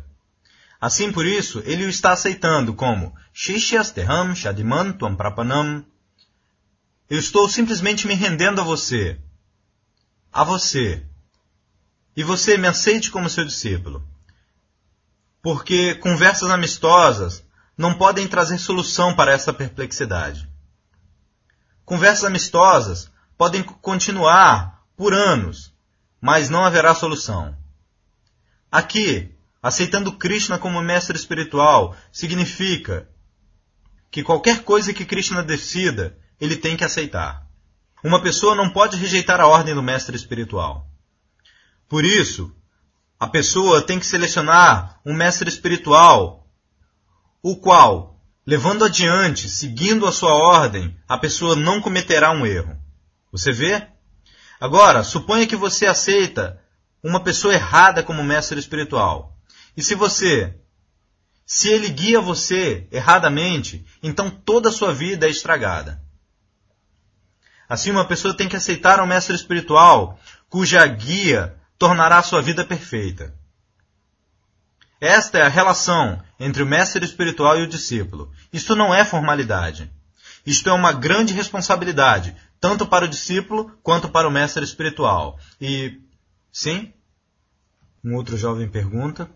Assim, 0.81 1.13
por 1.13 1.25
isso, 1.25 1.63
ele 1.65 1.85
o 1.85 1.89
está 1.89 2.13
aceitando 2.13 2.75
como 2.75 3.15
Shishyasteham 3.33 4.35
Shadiman 4.35 4.93
Tuam 4.93 5.15
Prapanam. 5.15 5.85
Eu 7.09 7.19
estou 7.19 7.49
simplesmente 7.49 8.07
me 8.07 8.15
rendendo 8.15 8.61
a 8.61 8.65
você. 8.65 9.19
A 10.33 10.45
você 10.45 11.07
e 12.15 12.23
você 12.23 12.59
me 12.59 12.69
aceite 12.69 13.11
como 13.11 13.31
seu 13.31 13.45
discípulo. 13.45 14.07
Porque 15.41 15.95
conversas 15.95 16.51
amistosas 16.51 17.45
não 17.77 17.95
podem 17.95 18.27
trazer 18.27 18.59
solução 18.59 19.15
para 19.15 19.33
essa 19.33 19.53
perplexidade. 19.53 20.51
Conversas 21.85 22.25
amistosas 22.25 23.11
podem 23.39 23.63
continuar 23.63 24.85
por 24.97 25.15
anos, 25.15 25.73
mas 26.21 26.51
não 26.51 26.65
haverá 26.65 26.95
solução. 26.95 27.57
Aqui, 28.71 29.35
aceitando 29.63 30.13
Krishna 30.13 30.59
como 30.59 30.83
mestre 30.83 31.17
espiritual 31.17 31.97
significa 32.13 33.09
que 34.11 34.23
qualquer 34.23 34.65
coisa 34.65 34.93
que 34.93 35.05
Krishna 35.05 35.43
decida, 35.43 36.19
ele 36.41 36.57
tem 36.57 36.77
que 36.77 36.85
aceitar. 36.85 37.47
Uma 38.03 38.23
pessoa 38.23 38.55
não 38.55 38.71
pode 38.71 38.97
rejeitar 38.97 39.41
a 39.41 39.47
ordem 39.47 39.75
do 39.75 39.83
mestre 39.83 40.17
espiritual. 40.17 40.89
Por 41.89 42.05
isso, 42.05 42.55
a 43.19 43.27
pessoa 43.27 43.83
tem 43.83 43.99
que 43.99 44.07
selecionar 44.07 45.01
um 45.05 45.13
mestre 45.13 45.49
espiritual, 45.49 46.47
o 47.43 47.57
qual, 47.57 48.21
levando 48.47 48.85
adiante, 48.85 49.49
seguindo 49.49 50.07
a 50.07 50.13
sua 50.13 50.33
ordem, 50.33 50.97
a 51.09 51.19
pessoa 51.19 51.57
não 51.57 51.81
cometerá 51.81 52.31
um 52.31 52.47
erro. 52.47 52.79
Você 53.33 53.53
vê? 53.53 53.89
Agora, 54.61 55.03
suponha 55.03 55.47
que 55.47 55.57
você 55.57 55.87
aceita 55.87 56.61
uma 57.03 57.21
pessoa 57.21 57.55
errada 57.55 58.03
como 58.03 58.23
mestre 58.23 58.59
espiritual. 58.59 59.37
E 59.77 59.83
se 59.83 59.95
você, 59.95 60.57
se 61.47 61.69
ele 61.69 61.89
guia 61.89 62.21
você 62.21 62.87
erradamente, 62.91 63.85
então 64.03 64.31
toda 64.31 64.69
a 64.69 64.73
sua 64.73 64.93
vida 64.93 65.27
é 65.27 65.31
estragada. 65.31 66.03
Assim, 67.69 67.91
uma 67.91 68.05
pessoa 68.05 68.35
tem 68.35 68.49
que 68.49 68.57
aceitar 68.57 69.01
um 69.01 69.07
mestre 69.07 69.35
espiritual 69.35 70.19
cuja 70.49 70.87
guia 70.87 71.57
tornará 71.79 72.23
sua 72.23 72.41
vida 72.41 72.65
perfeita. 72.65 73.35
Esta 75.01 75.39
é 75.39 75.43
a 75.43 75.49
relação 75.49 76.21
entre 76.41 76.63
o 76.63 76.67
mestre 76.67 77.05
espiritual 77.05 77.59
e 77.59 77.63
o 77.63 77.69
discípulo. 77.69 78.33
Isto 78.53 78.75
não 78.75 78.93
é 78.93 79.05
formalidade. 79.05 79.91
Isto 80.45 80.71
é 80.71 80.73
uma 80.73 80.93
grande 80.93 81.33
responsabilidade, 81.35 82.35
tanto 82.61 82.87
para 82.87 83.05
o 83.05 83.09
discípulo 83.09 83.79
quanto 83.83 84.09
para 84.09 84.27
o 84.27 84.31
mestre 84.31 84.65
espiritual. 84.65 85.39
E, 85.61 86.01
sim? 86.51 86.93
Um 88.03 88.15
outro 88.15 88.37
jovem 88.37 88.69
pergunta. 88.69 89.31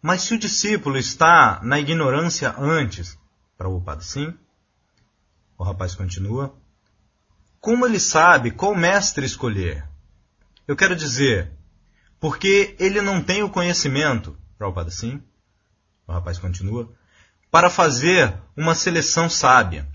Mas 0.00 0.22
se 0.22 0.34
o 0.34 0.38
discípulo 0.38 0.96
está 0.96 1.60
na 1.62 1.78
ignorância 1.80 2.54
antes, 2.56 3.18
Prabhupada, 3.58 4.00
sim? 4.02 4.32
O 5.58 5.64
rapaz 5.64 5.96
continua. 5.96 6.54
Como 7.68 7.84
ele 7.84 8.00
sabe 8.00 8.50
qual 8.50 8.74
mestre 8.74 9.26
escolher? 9.26 9.86
Eu 10.66 10.74
quero 10.74 10.96
dizer, 10.96 11.52
porque 12.18 12.74
ele 12.80 13.02
não 13.02 13.22
tem 13.22 13.42
o 13.42 13.50
conhecimento, 13.50 14.38
Prabhupada, 14.56 14.90
sim? 14.90 15.22
O 16.06 16.12
rapaz 16.14 16.38
continua. 16.38 16.90
Para 17.50 17.68
fazer 17.68 18.34
uma 18.56 18.74
seleção 18.74 19.28
sábia. 19.28 19.86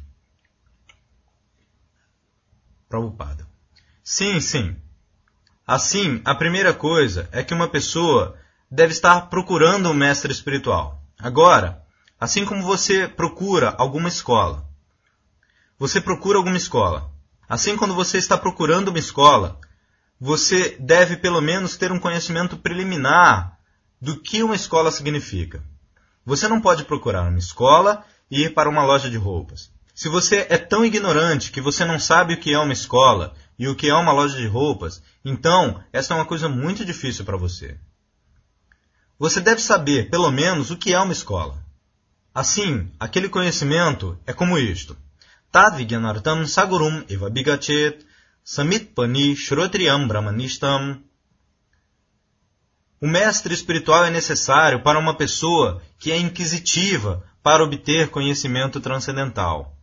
Prabhupada. 2.88 3.48
Sim, 4.04 4.40
sim. 4.40 4.76
Assim, 5.66 6.22
a 6.26 6.36
primeira 6.36 6.76
coisa 6.76 7.28
é 7.32 7.44
que 7.44 7.56
uma 7.56 7.68
pessoa 7.68 8.38
deve 8.70 8.94
estar 8.94 9.32
procurando 9.32 9.90
um 9.90 9.96
mestre 9.96 10.32
espiritual. 10.32 11.02
Agora, 11.18 11.84
assim 12.20 12.46
como 12.46 12.62
você 12.62 13.08
procura 13.08 13.74
alguma 13.80 14.10
escola, 14.10 14.64
você 15.80 16.00
procura 16.00 16.38
alguma 16.38 16.58
escola. 16.58 17.12
Assim, 17.48 17.78
quando 17.78 17.94
você 17.94 18.18
está 18.18 18.38
procurando 18.38 18.90
uma 18.90 19.00
escola, 19.00 19.60
você 20.20 20.78
deve 20.80 21.18
pelo 21.18 21.42
menos 21.42 21.76
ter 21.76 21.92
um 21.92 22.00
conhecimento 22.00 22.58
preliminar 22.58 23.58
do 24.02 24.20
que 24.20 24.42
uma 24.44 24.56
escola 24.56 24.92
significa. 24.92 25.64
Você 26.26 26.48
não 26.48 26.62
pode 26.62 26.86
procurar 26.86 27.28
uma 27.28 27.38
escola 27.38 28.04
e 28.32 28.44
ir 28.44 28.54
para 28.54 28.70
uma 28.70 28.86
loja 28.86 29.10
de 29.10 29.18
roupas. 29.18 29.72
Se 29.94 30.10
você 30.10 30.48
é 30.50 30.58
tão 30.58 30.84
ignorante 30.84 31.52
que 31.52 31.62
você 31.62 31.86
não 31.86 32.00
sabe 32.00 32.34
o 32.34 32.40
que 32.40 32.54
é 32.54 32.58
uma 32.58 32.74
escola 32.74 33.36
e 33.60 33.68
o 33.68 33.76
que 33.76 33.90
é 33.90 33.94
uma 33.94 34.12
loja 34.12 34.38
de 34.38 34.48
roupas, 34.48 35.04
então 35.24 35.84
essa 35.92 36.14
é 36.14 36.18
uma 36.18 36.26
coisa 36.26 36.50
muito 36.50 36.84
difícil 36.84 37.24
para 37.26 37.38
você. 37.38 37.78
Você 39.20 39.40
deve 39.40 39.62
saber, 39.62 40.10
pelo 40.10 40.32
menos, 40.32 40.72
o 40.72 40.78
que 40.78 40.94
é 40.94 41.00
uma 41.00 41.14
escola. 41.14 41.64
Assim, 42.34 42.92
aquele 43.00 43.30
conhecimento 43.30 44.18
é 44.26 44.34
como 44.34 44.58
isto. 44.58 44.98
Sagurum 46.48 47.06
Eva 47.08 47.30
Bigachet 47.30 48.04
Samitpani 48.44 49.36
Shrotriyam 49.36 50.08
Brahmanistam. 50.08 51.00
O 53.00 53.08
mestre 53.08 53.54
espiritual 53.54 54.04
é 54.04 54.10
necessário 54.10 54.82
para 54.82 54.98
uma 54.98 55.16
pessoa 55.16 55.80
que 56.00 56.12
é 56.12 56.18
inquisitiva 56.18 57.24
para 57.44 57.64
obter 57.64 58.10
conhecimento 58.10 58.80
transcendental. 58.82 59.78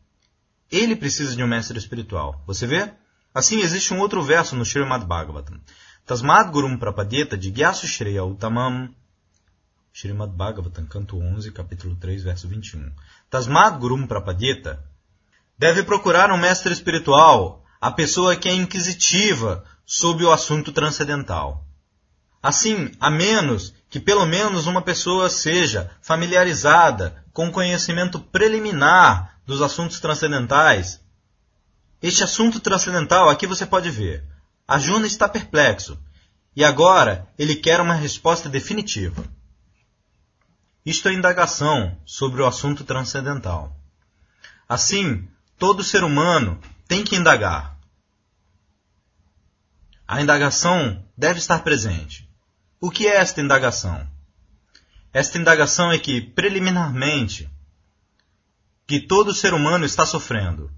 Ele 0.72 0.96
precisa 0.96 1.36
de 1.36 1.44
um 1.44 1.46
mestre 1.46 1.78
espiritual. 1.78 2.42
Você 2.48 2.66
vê? 2.66 2.92
Assim, 3.32 3.60
existe 3.60 3.94
um 3.94 4.00
outro 4.00 4.24
verso 4.24 4.56
no 4.56 4.64
Srimad 4.64 5.04
Bhagavatam. 5.04 5.60
Tasmad 6.04 6.50
Gurum 6.50 6.76
Prapadeta 6.78 7.38
de 7.38 7.48
Gyasu 7.48 7.86
Shreya 7.86 8.24
Utamam. 8.24 8.92
Srimad 9.94 10.32
Bhagavatam, 10.32 10.84
canto 10.86 11.16
11, 11.16 11.52
capítulo 11.52 11.94
3, 11.94 12.24
verso 12.24 12.48
21. 12.48 12.90
Tasmad 13.30 13.78
Gurum 13.78 14.04
Prapadeta 14.04 14.89
deve 15.60 15.82
procurar 15.82 16.32
um 16.32 16.38
mestre 16.38 16.72
espiritual, 16.72 17.62
a 17.78 17.90
pessoa 17.90 18.34
que 18.34 18.48
é 18.48 18.54
inquisitiva 18.54 19.62
sobre 19.84 20.24
o 20.24 20.32
assunto 20.32 20.72
transcendental. 20.72 21.66
Assim, 22.42 22.90
a 22.98 23.10
menos 23.10 23.74
que 23.90 24.00
pelo 24.00 24.24
menos 24.24 24.66
uma 24.66 24.80
pessoa 24.80 25.28
seja 25.28 25.90
familiarizada 26.00 27.22
com 27.34 27.48
o 27.48 27.52
conhecimento 27.52 28.18
preliminar 28.18 29.38
dos 29.46 29.60
assuntos 29.60 30.00
transcendentais, 30.00 30.98
este 32.00 32.24
assunto 32.24 32.58
transcendental 32.58 33.28
aqui 33.28 33.46
você 33.46 33.66
pode 33.66 33.90
ver. 33.90 34.24
Arjuna 34.66 35.06
está 35.06 35.28
perplexo 35.28 36.02
e 36.56 36.64
agora 36.64 37.28
ele 37.38 37.54
quer 37.54 37.82
uma 37.82 37.92
resposta 37.92 38.48
definitiva. 38.48 39.22
Isto 40.86 41.10
é 41.10 41.12
indagação 41.12 42.00
sobre 42.06 42.40
o 42.40 42.46
assunto 42.46 42.82
transcendental. 42.82 43.76
Assim, 44.66 45.28
todo 45.60 45.84
ser 45.84 46.02
humano 46.02 46.58
tem 46.88 47.04
que 47.04 47.14
indagar. 47.14 47.78
A 50.08 50.22
indagação 50.22 51.06
deve 51.16 51.38
estar 51.38 51.62
presente. 51.62 52.26
O 52.80 52.90
que 52.90 53.06
é 53.06 53.16
esta 53.16 53.42
indagação? 53.42 54.08
Esta 55.12 55.36
indagação 55.36 55.92
é 55.92 55.98
que, 55.98 56.18
preliminarmente, 56.18 57.48
que 58.86 59.00
todo 59.00 59.34
ser 59.34 59.52
humano 59.52 59.84
está 59.84 60.06
sofrendo. 60.06 60.72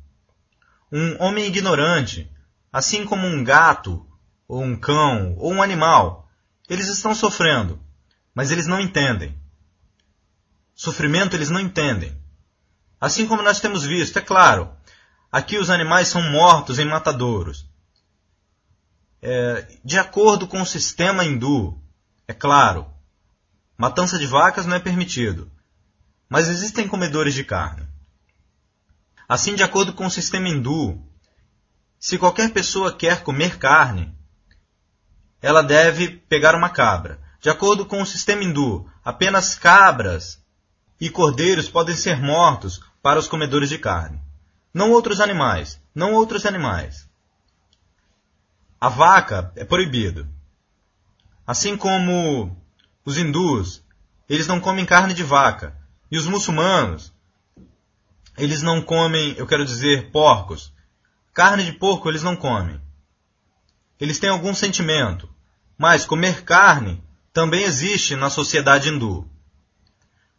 Um 0.91 1.23
homem 1.23 1.47
ignorante, 1.47 2.29
assim 2.73 3.05
como 3.05 3.25
um 3.25 3.45
gato, 3.45 4.05
ou 4.49 4.63
um 4.63 4.77
cão, 4.77 5.37
ou 5.39 5.53
um 5.53 5.63
animal, 5.63 6.29
eles 6.69 6.89
estão 6.89 7.15
sofrendo, 7.15 7.81
mas 8.35 8.51
eles 8.51 8.67
não 8.67 8.81
entendem. 8.81 9.39
Sofrimento 10.75 11.37
eles 11.37 11.51
não 11.51 11.61
entendem. 11.61 12.21
Assim 13.03 13.27
como 13.27 13.43
nós 13.43 13.59
temos 13.59 13.83
visto, 13.83 14.17
é 14.17 14.23
claro, 14.23 14.71
aqui 15.33 15.59
os 15.59 15.71
animais 15.71 16.07
são 16.07 16.23
mortos 16.31 16.79
em 16.79 16.85
matadouros. 16.85 17.67
É, 19.21 19.77
de 19.85 19.99
acordo 19.99 20.47
com 20.47 20.63
o 20.63 20.65
sistema 20.67 21.25
hindu, 21.25 21.83
é 22.29 22.33
claro, 22.33 22.87
matança 23.77 24.17
de 24.21 24.25
vacas 24.25 24.67
não 24.67 24.77
é 24.77 24.79
permitido, 24.79 25.51
mas 26.29 26.47
existem 26.47 26.87
comedores 26.87 27.35
de 27.35 27.43
carne. 27.43 27.89
Assim, 29.29 29.57
de 29.57 29.65
acordo 29.65 29.93
com 29.95 30.07
o 30.07 30.11
sistema 30.11 30.49
hindu, 30.49 31.05
se 31.99 32.17
qualquer 32.19 32.53
pessoa 32.53 32.97
quer 32.97 33.25
comer 33.25 33.59
carne, 33.59 34.17
ela 35.41 35.61
deve 35.61 36.07
pegar 36.29 36.55
uma 36.55 36.71
cabra. 36.71 37.21
De 37.41 37.51
acordo 37.51 37.85
com 37.85 38.01
o 38.01 38.07
sistema 38.07 38.45
hindu, 38.45 38.89
apenas 39.05 39.57
cabras 39.57 40.41
e 41.01 41.11
cordeiros 41.11 41.69
podem 41.69 41.97
ser 41.97 42.23
mortos 42.23 42.81
para 43.03 43.19
os 43.19 43.27
comedores 43.27 43.69
de 43.69 43.79
carne. 43.79 44.23
Não 44.73 44.93
outros 44.93 45.21
animais, 45.21 45.81
não 45.95 46.15
outros 46.15 46.47
animais. 46.47 47.09
A 48.81 48.89
vaca 48.89 49.53
é 49.57 49.65
proibido. 49.65 50.27
Assim 51.47 51.77
como 51.77 52.57
os 53.05 53.19
hindus, 53.19 53.83
eles 54.29 54.47
não 54.47 54.61
comem 54.61 54.87
carne 54.87 55.13
de 55.13 55.23
vaca. 55.23 55.77
E 56.11 56.17
os 56.17 56.27
muçulmanos, 56.27 57.13
eles 58.37 58.63
não 58.63 58.81
comem, 58.81 59.35
eu 59.37 59.47
quero 59.47 59.65
dizer, 59.65 60.11
porcos. 60.11 60.73
Carne 61.35 61.65
de 61.65 61.73
porco 61.73 62.09
eles 62.09 62.23
não 62.23 62.37
comem. 62.37 62.81
Eles 64.01 64.19
têm 64.19 64.31
algum 64.31 64.55
sentimento. 64.55 65.29
Mas 65.77 66.05
comer 66.05 66.43
carne 66.45 67.03
também 67.33 67.65
existe 67.65 68.15
na 68.15 68.31
sociedade 68.31 68.89
hindu. 68.89 69.29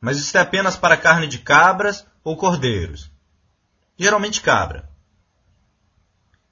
Mas 0.04 0.20
isso 0.20 0.38
é 0.38 0.42
apenas 0.42 0.76
para 0.76 0.98
carne 0.98 1.28
de 1.28 1.40
cabras 1.40 2.06
ou 2.26 2.36
cordeiros. 2.36 3.10
Geralmente 3.98 4.42
cabra. 4.42 4.90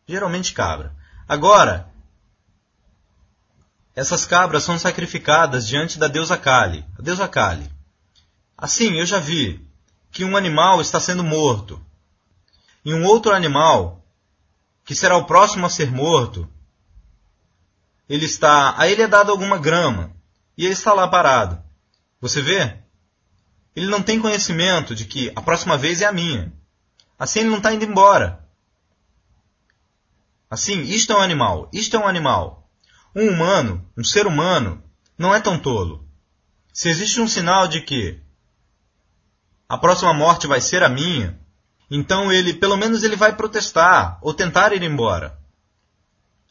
Geralmente 0.08 0.54
cabra. 0.54 0.96
Agora, 1.28 1.92
essas 3.94 4.26
cabras 4.26 4.64
são 4.64 4.80
sacrificadas 4.80 5.68
diante 5.68 6.00
da 6.00 6.08
deusa 6.08 6.38
Kali, 6.38 6.86
a 6.98 7.02
deusa 7.02 7.28
Kali. 7.28 7.70
Assim, 8.58 8.94
eu 8.94 9.06
já 9.06 9.20
vi 9.20 9.68
que 10.12 10.24
um 10.24 10.38
animal 10.38 10.80
está 10.80 10.98
sendo 10.98 11.22
morto 11.22 11.86
e 12.86 12.94
um 12.94 13.04
outro 13.04 13.34
animal, 13.34 14.02
que 14.86 14.96
será 14.96 15.18
o 15.18 15.26
próximo 15.26 15.66
a 15.66 15.70
ser 15.70 15.92
morto, 15.92 16.48
ele 18.08 18.26
está, 18.26 18.80
a 18.80 18.88
ele 18.88 19.02
é 19.02 19.08
dado 19.10 19.30
alguma 19.30 19.58
grama 19.58 20.16
e 20.58 20.64
ele 20.64 20.74
está 20.74 20.94
lá 20.94 21.06
parado. 21.06 21.62
Você 22.22 22.42
vê? 22.42 22.80
Ele 23.76 23.88
não 23.88 24.02
tem 24.02 24.20
conhecimento 24.20 24.94
de 24.94 25.06
que 25.06 25.32
a 25.36 25.42
próxima 25.42 25.78
vez 25.78 26.02
é 26.02 26.06
a 26.06 26.12
minha. 26.12 26.52
Assim 27.18 27.42
ele 27.42 27.50
não 27.50 27.58
está 27.58 27.74
indo 27.74 27.86
embora. 27.86 28.46
Assim, 30.50 30.82
isto 30.82 31.14
é 31.14 31.16
um 31.16 31.22
animal, 31.22 31.70
isto 31.72 31.96
é 31.96 32.00
um 32.00 32.08
animal. 32.08 32.70
Um 33.16 33.30
humano, 33.30 33.88
um 33.98 34.04
ser 34.04 34.28
humano, 34.28 34.84
não 35.18 35.34
é 35.34 35.40
tão 35.40 35.58
tolo. 35.58 36.06
Se 36.74 36.90
existe 36.90 37.22
um 37.22 37.28
sinal 37.28 37.68
de 37.68 37.82
que 37.82 38.20
a 39.70 39.78
próxima 39.78 40.14
morte 40.14 40.48
vai 40.48 40.60
ser 40.60 40.84
a 40.84 40.90
minha, 40.90 41.40
então 41.90 42.32
ele, 42.32 42.54
pelo 42.54 42.76
menos 42.76 43.04
ele 43.04 43.16
vai 43.16 43.36
protestar 43.36 44.18
ou 44.22 44.34
tentar 44.34 44.74
ir 44.74 44.84
embora. 44.84 45.40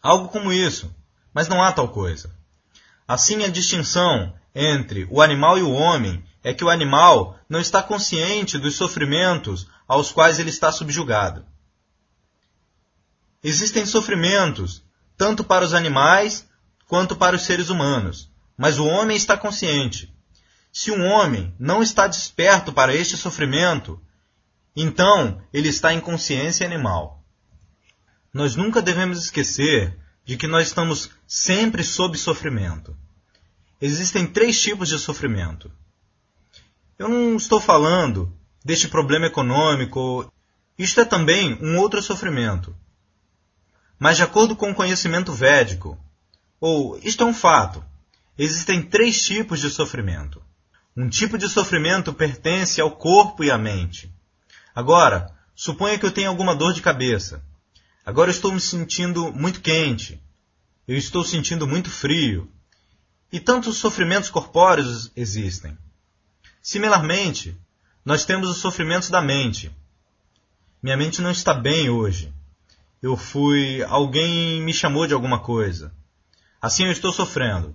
Algo 0.03 0.29
como 0.29 0.53
isso. 0.53 0.95
Mas 1.33 1.49
não 1.49 1.63
há 1.63 1.71
tal 1.73 1.89
coisa. 1.89 2.35
Assim, 3.07 3.45
a 3.45 3.49
distinção 3.49 4.35
entre 4.55 5.07
o 5.11 5.21
animal 5.21 5.59
e 5.59 5.63
o 5.63 5.71
homem 5.71 6.25
é 6.43 6.55
que 6.55 6.65
o 6.65 6.71
animal 6.71 7.39
não 7.49 7.61
está 7.61 7.83
consciente 7.83 8.59
dos 8.59 8.75
sofrimentos 8.75 9.69
aos 9.87 10.11
quais 10.11 10.39
ele 10.39 10.51
está 10.51 10.73
subjugado. 10.73 11.45
Existem 13.43 13.87
sofrimentos 13.87 14.83
tanto 15.17 15.45
para 15.45 15.65
os 15.65 15.75
animais 15.75 16.49
quanto 16.87 17.15
para 17.15 17.37
os 17.37 17.43
seres 17.43 17.69
humanos, 17.69 18.31
mas 18.57 18.79
o 18.79 18.87
homem 18.87 19.17
está 19.17 19.37
consciente. 19.37 20.15
Se 20.73 20.91
um 20.91 21.05
homem 21.05 21.55
não 21.59 21.83
está 21.83 22.07
desperto 22.07 22.73
para 22.73 22.95
este 22.95 23.17
sofrimento, 23.17 24.01
então 24.75 25.43
ele 25.53 25.69
está 25.69 25.93
em 25.93 26.01
consciência 26.01 26.67
animal. 26.67 27.23
Nós 28.33 28.55
nunca 28.55 28.81
devemos 28.81 29.25
esquecer 29.25 29.99
de 30.25 30.37
que 30.37 30.47
nós 30.47 30.69
estamos 30.69 31.11
sempre 31.27 31.83
sob 31.83 32.17
sofrimento. 32.17 32.97
Existem 33.81 34.27
três 34.27 34.61
tipos 34.61 34.89
de 34.89 34.99
sofrimento. 34.99 35.73
Eu 37.01 37.09
não 37.09 37.35
estou 37.35 37.59
falando 37.59 38.31
deste 38.63 38.87
problema 38.87 39.25
econômico. 39.25 40.31
Isto 40.79 41.01
é 41.01 41.05
também 41.07 41.57
um 41.63 41.79
outro 41.79 42.03
sofrimento. 42.03 42.77
Mas, 43.99 44.19
de 44.19 44.23
acordo 44.23 44.55
com 44.55 44.71
o 44.71 44.75
conhecimento 44.75 45.33
védico, 45.33 45.99
ou 46.61 46.99
isto 47.03 47.23
é 47.23 47.27
um 47.27 47.33
fato, 47.33 47.83
existem 48.37 48.83
três 48.83 49.23
tipos 49.25 49.61
de 49.61 49.71
sofrimento. 49.71 50.43
Um 50.95 51.09
tipo 51.09 51.39
de 51.39 51.49
sofrimento 51.49 52.13
pertence 52.13 52.83
ao 52.83 52.91
corpo 52.91 53.43
e 53.43 53.51
à 53.51 53.57
mente. 53.57 54.15
Agora, 54.75 55.35
suponha 55.57 55.99
que 55.99 56.05
eu 56.05 56.13
tenha 56.13 56.29
alguma 56.29 56.55
dor 56.55 56.75
de 56.75 56.83
cabeça. 56.83 57.43
Agora 58.05 58.29
eu 58.29 58.35
estou 58.35 58.53
me 58.53 58.61
sentindo 58.61 59.33
muito 59.33 59.63
quente. 59.63 60.23
Eu 60.87 60.99
estou 60.99 61.25
sentindo 61.25 61.67
muito 61.67 61.89
frio. 61.89 62.47
E 63.33 63.41
tantos 63.41 63.79
sofrimentos 63.79 64.29
corpóreos 64.29 65.11
existem. 65.17 65.79
Similarmente, 66.63 67.57
nós 68.05 68.25
temos 68.25 68.49
os 68.49 68.59
sofrimentos 68.59 69.11
da 69.11 69.21
mente. 69.21 69.71
Minha 70.83 70.97
mente 70.97 71.21
não 71.21 71.31
está 71.31 71.55
bem 71.55 71.89
hoje. 71.89 72.33
Eu 73.03 73.17
fui. 73.17 73.83
Alguém 73.85 74.63
me 74.63 74.73
chamou 74.73 75.07
de 75.07 75.15
alguma 75.15 75.39
coisa. 75.41 75.93
Assim 76.61 76.85
eu 76.85 76.93
estou 76.93 77.13
sofrendo. 77.13 77.75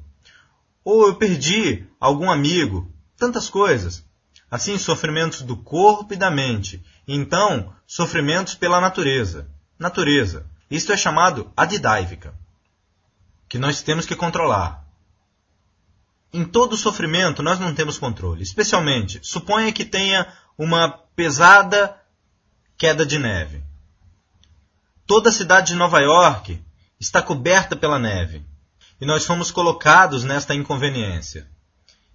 Ou 0.83 1.07
eu 1.07 1.15
perdi 1.15 1.85
algum 1.99 2.29
amigo. 2.29 2.91
Tantas 3.17 3.49
coisas. 3.49 4.05
Assim, 4.49 4.77
sofrimentos 4.77 5.41
do 5.41 5.57
corpo 5.57 6.13
e 6.13 6.17
da 6.17 6.29
mente. 6.29 6.83
Então, 7.07 7.73
sofrimentos 7.87 8.55
pela 8.55 8.79
natureza. 8.79 9.49
Natureza. 9.77 10.45
Isto 10.69 10.93
é 10.93 10.97
chamado 10.97 11.51
adidáivica. 11.57 12.33
Que 13.49 13.57
nós 13.57 13.81
temos 13.81 14.05
que 14.05 14.15
controlar. 14.15 14.84
Em 16.35 16.43
todo 16.43 16.75
sofrimento, 16.75 17.41
nós 17.41 17.61
não 17.61 17.73
temos 17.73 17.97
controle. 17.97 18.43
Especialmente, 18.43 19.21
suponha 19.23 19.71
que 19.71 19.85
tenha 19.85 20.27
uma 20.57 20.89
pesada 21.15 21.97
queda 22.77 23.05
de 23.05 23.17
neve. 23.17 23.63
Toda 25.07 25.29
a 25.29 25.31
cidade 25.31 25.67
de 25.67 25.75
Nova 25.75 26.01
York 26.01 26.61
está 26.99 27.21
coberta 27.21 27.73
pela 27.73 27.97
neve. 27.97 28.43
E 28.99 29.05
nós 29.05 29.25
fomos 29.25 29.49
colocados 29.49 30.25
nesta 30.25 30.53
inconveniência. 30.53 31.47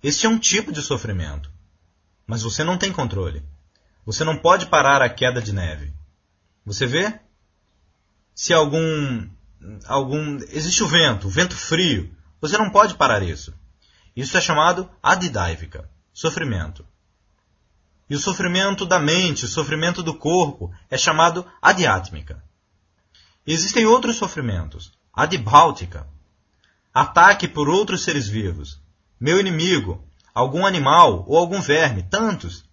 Este 0.03 0.27
é 0.27 0.29
um 0.29 0.39
tipo 0.39 0.71
de 0.71 0.83
sofrimento. 0.83 1.51
Mas 2.27 2.43
você 2.43 2.63
não 2.63 2.77
tem 2.77 2.93
controle. 2.93 3.43
Você 4.05 4.23
não 4.23 4.37
pode 4.37 4.67
parar 4.67 5.01
a 5.01 5.09
queda 5.09 5.41
de 5.41 5.55
neve. 5.55 5.95
Você 6.67 6.85
vê? 6.85 7.19
Se 8.35 8.53
algum 8.53 9.27
algum 9.87 10.37
existe 10.51 10.83
o 10.83 10.87
vento, 10.87 11.27
o 11.27 11.31
vento 11.31 11.57
frio, 11.57 12.15
você 12.39 12.59
não 12.59 12.69
pode 12.69 12.97
parar 12.97 13.23
isso. 13.23 13.59
Isso 14.15 14.37
é 14.37 14.41
chamado 14.41 14.91
adidáivica, 15.03 15.89
sofrimento. 16.13 16.85
E 18.09 18.15
o 18.15 18.19
sofrimento 18.19 18.85
da 18.85 18.99
mente, 18.99 19.45
o 19.45 19.49
sofrimento 19.49 20.03
do 20.03 20.15
corpo, 20.15 20.75
é 20.91 20.99
chamado 20.99 21.47
adiátmica. 21.63 22.43
Existem 23.47 23.87
outros 23.87 24.17
sofrimentos, 24.17 24.93
adibáltica, 25.13 26.07
ataque 26.93 27.47
por 27.47 27.69
outros 27.69 28.03
seres 28.03 28.27
vivos, 28.27 28.81
meu 29.19 29.39
inimigo, 29.39 30.05
algum 30.35 30.67
animal 30.67 31.25
ou 31.29 31.37
algum 31.37 31.61
verme, 31.61 32.03
tantos. 32.03 32.65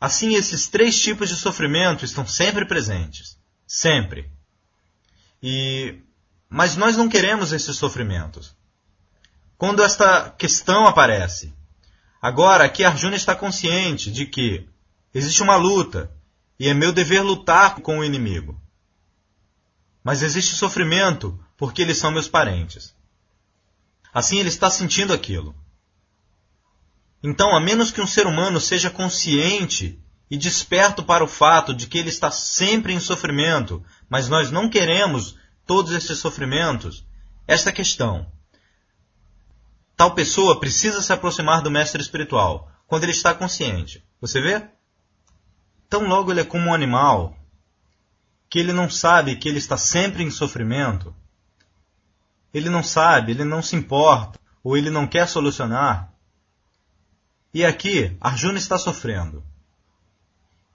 Assim, 0.00 0.34
esses 0.34 0.68
três 0.68 0.98
tipos 1.00 1.28
de 1.28 1.36
sofrimento 1.36 2.04
estão 2.04 2.26
sempre 2.26 2.64
presentes. 2.64 3.36
Sempre. 3.66 4.30
E 5.42 6.00
mas 6.48 6.76
nós 6.76 6.96
não 6.96 7.10
queremos 7.10 7.52
esses 7.52 7.76
sofrimentos 7.76 8.56
quando 9.58 9.82
esta 9.82 10.30
questão 10.30 10.86
aparece. 10.86 11.52
Agora, 12.22 12.64
aqui 12.64 12.84
Arjuna 12.84 13.16
está 13.16 13.34
consciente 13.34 14.10
de 14.10 14.24
que 14.24 14.68
existe 15.12 15.42
uma 15.42 15.56
luta 15.56 16.10
e 16.58 16.68
é 16.68 16.74
meu 16.74 16.92
dever 16.92 17.22
lutar 17.22 17.80
com 17.80 17.98
o 17.98 18.04
inimigo. 18.04 18.58
Mas 20.02 20.22
existe 20.22 20.54
sofrimento 20.54 21.38
porque 21.56 21.82
eles 21.82 21.98
são 21.98 22.12
meus 22.12 22.28
parentes. 22.28 22.94
Assim 24.14 24.38
ele 24.38 24.48
está 24.48 24.70
sentindo 24.70 25.12
aquilo. 25.12 25.54
Então, 27.20 27.54
a 27.54 27.60
menos 27.60 27.90
que 27.90 28.00
um 28.00 28.06
ser 28.06 28.28
humano 28.28 28.60
seja 28.60 28.90
consciente 28.90 30.00
e 30.30 30.36
desperto 30.36 31.02
para 31.02 31.24
o 31.24 31.28
fato 31.28 31.74
de 31.74 31.88
que 31.88 31.98
ele 31.98 32.10
está 32.10 32.30
sempre 32.30 32.92
em 32.92 33.00
sofrimento, 33.00 33.84
mas 34.08 34.28
nós 34.28 34.52
não 34.52 34.70
queremos 34.70 35.36
todos 35.66 35.92
esses 35.92 36.18
sofrimentos, 36.18 37.04
esta 37.46 37.72
questão 37.72 38.30
Tal 39.98 40.14
pessoa 40.14 40.60
precisa 40.60 41.02
se 41.02 41.12
aproximar 41.12 41.60
do 41.60 41.72
mestre 41.72 42.00
espiritual 42.00 42.70
quando 42.86 43.02
ele 43.02 43.10
está 43.10 43.34
consciente. 43.34 44.00
Você 44.20 44.40
vê? 44.40 44.64
Tão 45.90 46.06
logo 46.06 46.30
ele 46.30 46.42
é 46.42 46.44
como 46.44 46.70
um 46.70 46.72
animal 46.72 47.36
que 48.48 48.60
ele 48.60 48.72
não 48.72 48.88
sabe 48.88 49.34
que 49.34 49.48
ele 49.48 49.58
está 49.58 49.76
sempre 49.76 50.22
em 50.22 50.30
sofrimento. 50.30 51.12
Ele 52.54 52.70
não 52.70 52.80
sabe, 52.80 53.32
ele 53.32 53.42
não 53.42 53.60
se 53.60 53.74
importa, 53.74 54.38
ou 54.62 54.76
ele 54.76 54.88
não 54.88 55.04
quer 55.04 55.26
solucionar. 55.26 56.12
E 57.52 57.64
aqui, 57.64 58.16
Arjuna 58.20 58.56
está 58.56 58.78
sofrendo. 58.78 59.42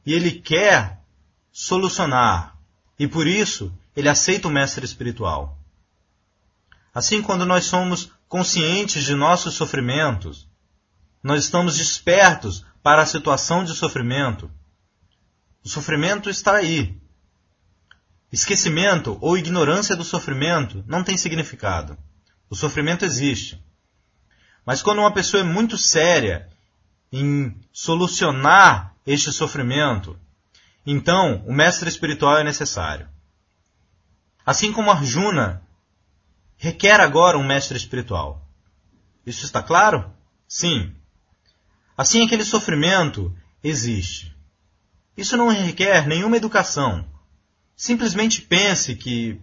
E 0.05 0.11
ele 0.13 0.33
quer 0.33 1.01
solucionar. 1.49 2.57
E 2.99 3.07
por 3.07 3.25
isso, 3.25 3.73
ele 3.95 4.09
aceita 4.09 4.49
o 4.49 4.51
mestre 4.51 4.83
espiritual. 4.83 5.57
Assim, 6.93 7.21
quando 7.21 7.45
nós 7.45 7.63
somos 7.63 8.11
conscientes 8.33 9.03
de 9.03 9.13
nossos 9.13 9.53
sofrimentos, 9.53 10.49
nós 11.21 11.43
estamos 11.43 11.77
despertos 11.77 12.65
para 12.81 13.03
a 13.03 13.05
situação 13.05 13.63
de 13.63 13.75
sofrimento. 13.75 14.49
O 15.63 15.69
sofrimento 15.69 16.31
está 16.31 16.55
aí. 16.55 16.99
Esquecimento 18.31 19.19
ou 19.21 19.37
ignorância 19.37 19.95
do 19.95 20.03
sofrimento 20.03 20.83
não 20.87 21.03
tem 21.03 21.15
significado. 21.15 21.95
O 22.49 22.55
sofrimento 22.55 23.05
existe. 23.05 23.63
Mas 24.65 24.81
quando 24.81 24.97
uma 24.97 25.13
pessoa 25.13 25.41
é 25.41 25.45
muito 25.45 25.77
séria 25.77 26.49
em 27.11 27.55
solucionar 27.71 28.95
este 29.05 29.31
sofrimento, 29.31 30.19
então 30.87 31.43
o 31.45 31.53
mestre 31.53 31.87
espiritual 31.87 32.39
é 32.39 32.43
necessário. 32.43 33.07
Assim 34.43 34.73
como 34.73 34.89
Arjuna 34.89 35.61
requer 36.63 37.01
agora 37.01 37.37
um 37.37 37.43
mestre 37.43 37.75
espiritual. 37.75 38.41
Isso 39.25 39.43
está 39.43 39.61
claro? 39.61 40.09
Sim. 40.47 40.95
Assim, 41.97 42.25
aquele 42.25 42.45
sofrimento 42.45 43.35
existe. 43.61 44.33
Isso 45.17 45.35
não 45.35 45.49
requer 45.49 46.07
nenhuma 46.07 46.37
educação. 46.37 47.05
Simplesmente 47.75 48.41
pense 48.41 48.95
que 48.95 49.41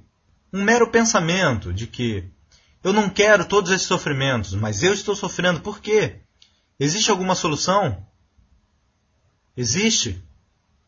um 0.51 0.63
mero 0.65 0.91
pensamento 0.91 1.75
de 1.75 1.87
que 1.87 2.25
eu 2.83 2.91
não 2.91 3.11
quero 3.11 3.45
todos 3.45 3.71
esses 3.71 3.87
sofrimentos, 3.87 4.55
mas 4.55 4.83
eu 4.83 4.95
estou 4.95 5.15
sofrendo 5.15 5.61
por 5.61 5.79
quê? 5.79 6.23
Existe 6.79 7.11
alguma 7.11 7.35
solução? 7.35 8.03
Existe, 9.55 10.25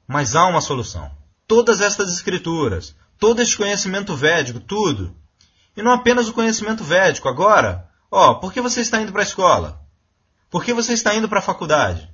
mas 0.08 0.34
há 0.34 0.46
uma 0.46 0.62
solução. 0.62 1.14
Todas 1.46 1.82
estas 1.82 2.10
escrituras, 2.10 2.96
todo 3.18 3.42
este 3.42 3.58
conhecimento 3.58 4.16
védico, 4.16 4.60
tudo. 4.60 5.14
E 5.76 5.82
não 5.82 5.92
apenas 5.92 6.28
o 6.28 6.32
conhecimento 6.32 6.84
védico. 6.84 7.28
Agora, 7.28 7.88
ó, 8.10 8.34
por 8.34 8.52
que 8.52 8.60
você 8.60 8.80
está 8.80 9.00
indo 9.00 9.12
para 9.12 9.22
a 9.22 9.24
escola? 9.24 9.82
Por 10.50 10.64
que 10.64 10.74
você 10.74 10.92
está 10.92 11.14
indo 11.14 11.28
para 11.28 11.38
a 11.38 11.42
faculdade? 11.42 12.12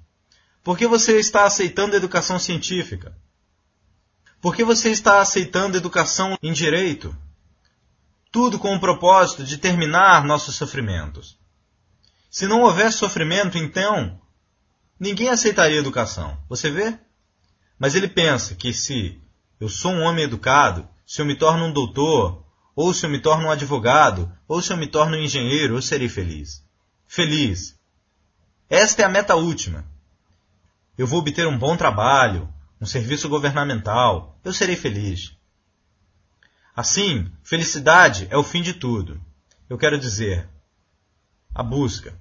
Por 0.62 0.79
que 0.79 0.87
você 0.87 1.18
está 1.18 1.44
aceitando 1.44 1.97
educação 1.97 2.38
científica? 2.38 3.16
Por 4.40 4.55
que 4.55 4.62
você 4.62 4.90
está 4.90 5.21
aceitando 5.21 5.77
educação 5.77 6.37
em 6.42 6.53
direito? 6.53 7.16
Tudo 8.31 8.59
com 8.59 8.75
o 8.75 8.81
propósito 8.81 9.42
de 9.42 9.59
terminar 9.59 10.25
nossos 10.25 10.55
sofrimentos. 10.55 11.38
Se 12.31 12.47
não 12.47 12.61
houvesse 12.61 12.99
sofrimento, 12.99 13.59
então, 13.59 14.21
ninguém 15.01 15.31
aceitaria 15.31 15.79
educação. 15.79 16.38
Você 16.49 16.71
vê? 16.71 16.97
Mas 17.79 17.94
ele 17.94 18.07
pensa 18.07 18.55
que 18.55 18.73
se 18.73 19.21
eu 19.59 19.68
sou 19.68 19.92
um 19.92 20.03
homem 20.03 20.25
educado, 20.25 20.88
se 21.07 21.21
eu 21.21 21.27
me 21.27 21.35
torno 21.35 21.64
um 21.64 21.73
doutor, 21.73 22.44
ou 22.81 22.95
se 22.95 23.05
eu 23.05 23.11
me 23.11 23.19
torno 23.19 23.49
um 23.49 23.51
advogado, 23.51 24.33
ou 24.47 24.62
se 24.62 24.73
eu 24.73 24.77
me 24.77 24.87
torno 24.87 25.17
um 25.17 25.21
engenheiro, 25.21 25.75
eu 25.75 25.83
serei 25.83 26.09
feliz. 26.09 26.64
Feliz. 27.09 27.77
Esta 28.71 29.03
é 29.03 29.05
a 29.05 29.09
meta 29.09 29.35
última. 29.35 29.85
Eu 30.97 31.05
vou 31.05 31.19
obter 31.19 31.45
um 31.49 31.59
bom 31.59 31.77
trabalho, 31.77 32.49
um 32.81 32.87
serviço 32.87 33.29
governamental, 33.29 34.38
eu 34.45 34.53
serei 34.53 34.77
feliz. 34.77 35.37
Assim, 36.77 37.29
felicidade 37.43 38.29
é 38.31 38.37
o 38.37 38.45
fim 38.45 38.62
de 38.62 38.75
tudo. 38.75 39.21
Eu 39.69 39.77
quero 39.77 39.99
dizer, 39.99 40.49
a 41.53 41.64
busca. 41.64 42.17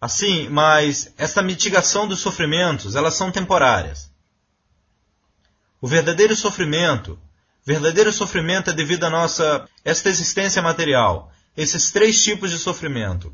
Assim, 0.00 0.48
mas 0.48 1.12
essa 1.18 1.42
mitigação 1.42 2.08
dos 2.08 2.20
sofrimentos, 2.20 2.96
elas 2.96 3.12
são 3.12 3.30
temporárias. 3.30 4.10
O 5.82 5.86
verdadeiro 5.86 6.34
sofrimento, 6.34 7.20
verdadeiro 7.68 8.10
sofrimento 8.10 8.70
é 8.70 8.72
devido 8.72 9.04
à 9.04 9.10
nossa 9.10 9.68
esta 9.84 10.08
existência 10.08 10.62
material, 10.62 11.30
esses 11.54 11.90
três 11.90 12.24
tipos 12.24 12.50
de 12.50 12.56
sofrimento. 12.56 13.30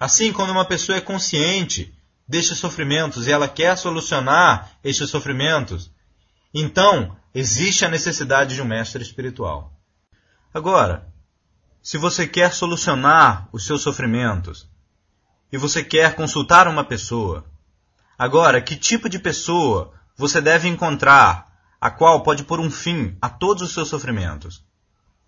Assim, 0.00 0.32
quando 0.32 0.52
uma 0.52 0.64
pessoa 0.64 0.96
é 0.96 1.02
consciente 1.02 1.94
destes 2.26 2.56
sofrimentos 2.56 3.26
e 3.26 3.30
ela 3.30 3.46
quer 3.46 3.76
solucionar 3.76 4.70
estes 4.82 5.10
sofrimentos, 5.10 5.90
então 6.54 7.14
existe 7.34 7.84
a 7.84 7.90
necessidade 7.90 8.54
de 8.54 8.62
um 8.62 8.64
mestre 8.64 9.02
espiritual. 9.02 9.70
Agora, 10.54 11.06
se 11.82 11.98
você 11.98 12.26
quer 12.26 12.54
solucionar 12.54 13.50
os 13.52 13.66
seus 13.66 13.82
sofrimentos 13.82 14.66
e 15.52 15.58
você 15.58 15.84
quer 15.84 16.14
consultar 16.14 16.68
uma 16.68 16.84
pessoa, 16.84 17.44
agora, 18.18 18.62
que 18.62 18.76
tipo 18.76 19.10
de 19.10 19.18
pessoa 19.18 19.92
você 20.16 20.40
deve 20.40 20.68
encontrar 20.68 21.47
a 21.80 21.90
qual 21.90 22.22
pode 22.22 22.44
pôr 22.44 22.60
um 22.60 22.70
fim 22.70 23.16
a 23.20 23.28
todos 23.28 23.62
os 23.62 23.72
seus 23.72 23.88
sofrimentos? 23.88 24.64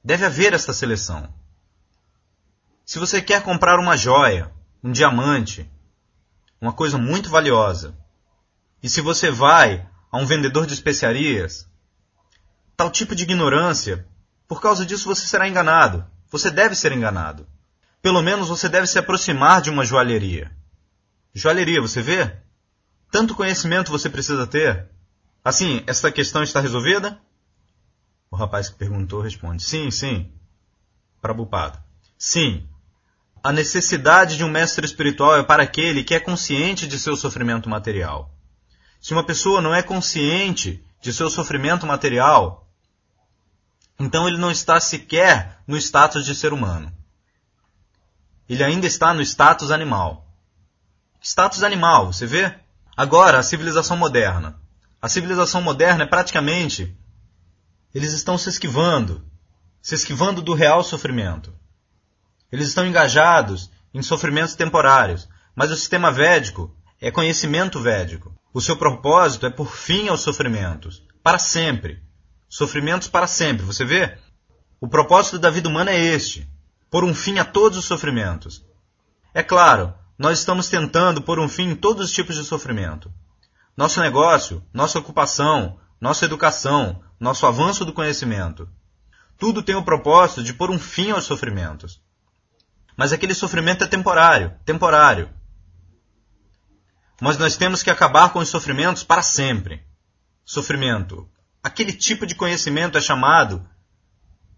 Deve 0.02 0.24
haver 0.24 0.52
esta 0.52 0.72
seleção. 0.72 1.32
Se 2.84 2.98
você 2.98 3.22
quer 3.22 3.42
comprar 3.42 3.78
uma 3.78 3.96
joia, 3.96 4.50
um 4.82 4.90
diamante, 4.90 5.70
uma 6.60 6.72
coisa 6.72 6.98
muito 6.98 7.30
valiosa. 7.30 7.96
E 8.82 8.88
se 8.88 9.00
você 9.00 9.30
vai 9.30 9.88
a 10.10 10.18
um 10.18 10.26
vendedor 10.26 10.66
de 10.66 10.74
especiarias, 10.74 11.68
tal 12.76 12.90
tipo 12.90 13.14
de 13.14 13.22
ignorância, 13.22 14.06
por 14.48 14.60
causa 14.60 14.84
disso 14.84 15.06
você 15.06 15.26
será 15.26 15.48
enganado. 15.48 16.04
Você 16.30 16.50
deve 16.50 16.74
ser 16.74 16.92
enganado. 16.92 17.46
Pelo 18.02 18.22
menos 18.22 18.48
você 18.48 18.68
deve 18.68 18.86
se 18.86 18.98
aproximar 18.98 19.60
de 19.60 19.70
uma 19.70 19.84
joalheria. 19.84 20.50
Joalheria, 21.34 21.80
você 21.80 22.02
vê? 22.02 22.36
Tanto 23.10 23.34
conhecimento 23.34 23.92
você 23.92 24.08
precisa 24.08 24.46
ter. 24.46 24.88
Assim, 25.50 25.82
essa 25.84 26.12
questão 26.12 26.44
está 26.44 26.60
resolvida? 26.60 27.20
O 28.30 28.36
rapaz 28.36 28.68
que 28.68 28.76
perguntou 28.76 29.20
responde: 29.20 29.64
Sim, 29.64 29.90
sim. 29.90 30.32
Prabhupada. 31.20 31.84
Sim, 32.16 32.68
a 33.42 33.50
necessidade 33.50 34.36
de 34.36 34.44
um 34.44 34.48
mestre 34.48 34.86
espiritual 34.86 35.36
é 35.38 35.42
para 35.42 35.64
aquele 35.64 36.04
que 36.04 36.14
é 36.14 36.20
consciente 36.20 36.86
de 36.86 37.00
seu 37.00 37.16
sofrimento 37.16 37.68
material. 37.68 38.32
Se 39.00 39.12
uma 39.12 39.26
pessoa 39.26 39.60
não 39.60 39.74
é 39.74 39.82
consciente 39.82 40.84
de 41.00 41.12
seu 41.12 41.28
sofrimento 41.28 41.84
material, 41.84 42.68
então 43.98 44.28
ele 44.28 44.38
não 44.38 44.52
está 44.52 44.78
sequer 44.78 45.58
no 45.66 45.76
status 45.76 46.24
de 46.24 46.36
ser 46.36 46.52
humano. 46.52 46.92
Ele 48.48 48.62
ainda 48.62 48.86
está 48.86 49.12
no 49.12 49.20
status 49.20 49.72
animal. 49.72 50.28
Status 51.20 51.64
animal, 51.64 52.12
você 52.12 52.24
vê? 52.24 52.54
Agora, 52.96 53.40
a 53.40 53.42
civilização 53.42 53.96
moderna. 53.96 54.60
A 55.00 55.08
civilização 55.08 55.62
moderna 55.62 56.04
é 56.04 56.06
praticamente. 56.06 56.96
Eles 57.94 58.12
estão 58.12 58.36
se 58.38 58.48
esquivando 58.48 59.30
se 59.82 59.94
esquivando 59.94 60.42
do 60.42 60.54
real 60.54 60.82
sofrimento. 60.82 61.52
Eles 62.52 62.68
estão 62.68 62.86
engajados 62.86 63.70
em 63.94 64.02
sofrimentos 64.02 64.54
temporários, 64.54 65.28
mas 65.54 65.70
o 65.70 65.76
sistema 65.76 66.10
védico 66.10 66.74
é 67.00 67.10
conhecimento 67.10 67.80
védico. 67.80 68.34
O 68.52 68.60
seu 68.60 68.76
propósito 68.76 69.46
é 69.46 69.50
por 69.50 69.74
fim 69.74 70.08
aos 70.08 70.20
sofrimentos, 70.20 71.02
para 71.22 71.38
sempre. 71.38 72.02
Sofrimentos 72.48 73.08
para 73.08 73.26
sempre, 73.26 73.64
você 73.64 73.84
vê? 73.84 74.18
O 74.80 74.88
propósito 74.88 75.38
da 75.38 75.50
vida 75.50 75.68
humana 75.68 75.92
é 75.92 75.98
este: 75.98 76.48
pôr 76.90 77.04
um 77.04 77.14
fim 77.14 77.38
a 77.38 77.44
todos 77.44 77.78
os 77.78 77.84
sofrimentos. 77.84 78.64
É 79.32 79.42
claro, 79.42 79.94
nós 80.18 80.40
estamos 80.40 80.68
tentando 80.68 81.22
pôr 81.22 81.38
um 81.38 81.48
fim 81.48 81.70
em 81.70 81.76
todos 81.76 82.06
os 82.06 82.12
tipos 82.12 82.36
de 82.36 82.44
sofrimento. 82.44 83.10
Nosso 83.80 83.98
negócio, 83.98 84.62
nossa 84.74 84.98
ocupação, 84.98 85.80
nossa 85.98 86.26
educação, 86.26 87.02
nosso 87.18 87.46
avanço 87.46 87.82
do 87.82 87.94
conhecimento. 87.94 88.68
Tudo 89.38 89.62
tem 89.62 89.74
o 89.74 89.82
propósito 89.82 90.42
de 90.42 90.52
pôr 90.52 90.70
um 90.70 90.78
fim 90.78 91.12
aos 91.12 91.24
sofrimentos. 91.24 91.98
Mas 92.94 93.10
aquele 93.10 93.34
sofrimento 93.34 93.82
é 93.82 93.86
temporário, 93.86 94.54
temporário. 94.66 95.30
Mas 97.22 97.38
nós 97.38 97.56
temos 97.56 97.82
que 97.82 97.88
acabar 97.88 98.34
com 98.34 98.40
os 98.40 98.50
sofrimentos 98.50 99.02
para 99.02 99.22
sempre. 99.22 99.82
Sofrimento. 100.44 101.26
Aquele 101.62 101.94
tipo 101.94 102.26
de 102.26 102.34
conhecimento 102.34 102.98
é 102.98 103.00
chamado 103.00 103.66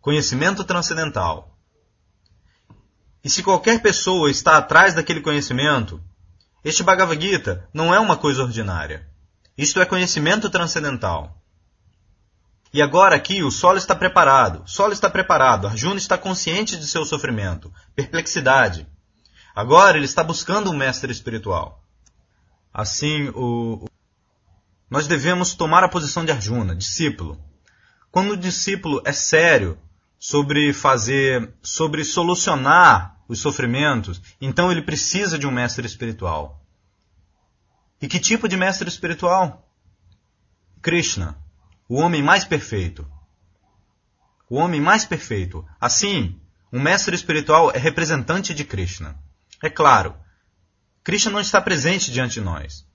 conhecimento 0.01 0.65
transcendental. 0.65 1.57
E 3.23 3.31
se 3.31 3.41
qualquer 3.41 3.81
pessoa 3.81 4.29
está 4.29 4.57
atrás 4.57 4.95
daquele 4.95 5.21
conhecimento, 5.21 6.03
este 6.65 6.83
Bhagavad 6.83 7.25
Gita 7.25 7.69
não 7.73 7.95
é 7.95 8.01
uma 8.01 8.17
coisa 8.17 8.43
ordinária. 8.43 9.12
Isto 9.63 9.81
é 9.81 9.87
conhecimento 9.87 10.51
transcendental. 10.51 11.41
E 12.75 12.83
agora 12.83 13.15
aqui 13.15 13.45
o 13.45 13.51
solo 13.53 13.79
está 13.79 13.95
preparado. 13.95 14.65
Solo 14.67 14.93
está 14.93 15.09
preparado. 15.09 15.69
Arjuna 15.69 15.99
está 15.99 16.19
consciente 16.19 16.77
de 16.77 16.85
seu 16.85 17.05
sofrimento, 17.05 17.73
perplexidade. 17.95 18.89
Agora 19.55 19.97
ele 19.97 20.05
está 20.05 20.25
buscando 20.25 20.69
um 20.69 20.77
mestre 20.77 21.13
espiritual. 21.13 21.81
Assim, 22.75 23.29
o... 23.37 23.85
nós 24.91 25.07
devemos 25.07 25.55
tomar 25.55 25.85
a 25.85 25.89
posição 25.89 26.25
de 26.25 26.33
Arjuna, 26.33 26.75
discípulo. 26.75 27.41
Quando 28.11 28.33
o 28.33 28.37
discípulo 28.37 29.01
é 29.05 29.13
sério 29.13 29.79
sobre 30.19 30.73
fazer, 30.73 31.55
sobre 31.63 32.05
solucionar 32.05 33.17
os 33.29 33.39
sofrimentos, 33.39 34.21
então 34.41 34.73
ele 34.73 34.83
precisa 34.83 35.39
de 35.39 35.47
um 35.47 35.53
mestre 35.53 35.87
espiritual. 35.87 36.62
E 38.03 38.09
que 38.09 38.21
tipo 38.21 38.49
de 38.49 38.57
mestre 38.57 38.89
espiritual? 38.89 39.67
Krishna 40.83 41.43
o 41.93 41.97
homem 41.97 42.23
mais 42.23 42.43
perfeito. 42.43 43.07
O 44.49 44.57
homem 44.57 44.81
mais 44.81 45.05
perfeito. 45.05 45.63
Assim, 45.79 46.41
um 46.73 46.81
mestre 46.81 47.15
espiritual 47.15 47.71
é 47.71 47.77
representante 47.77 48.55
de 48.55 48.65
Krishna. 48.65 49.15
É 49.63 49.69
claro, 49.69 50.17
Krishna 51.05 51.33
não 51.33 51.41
está 51.41 51.61
presente 51.61 52.11
diante 52.11 52.35
de 52.35 52.41
nós. 52.41 52.87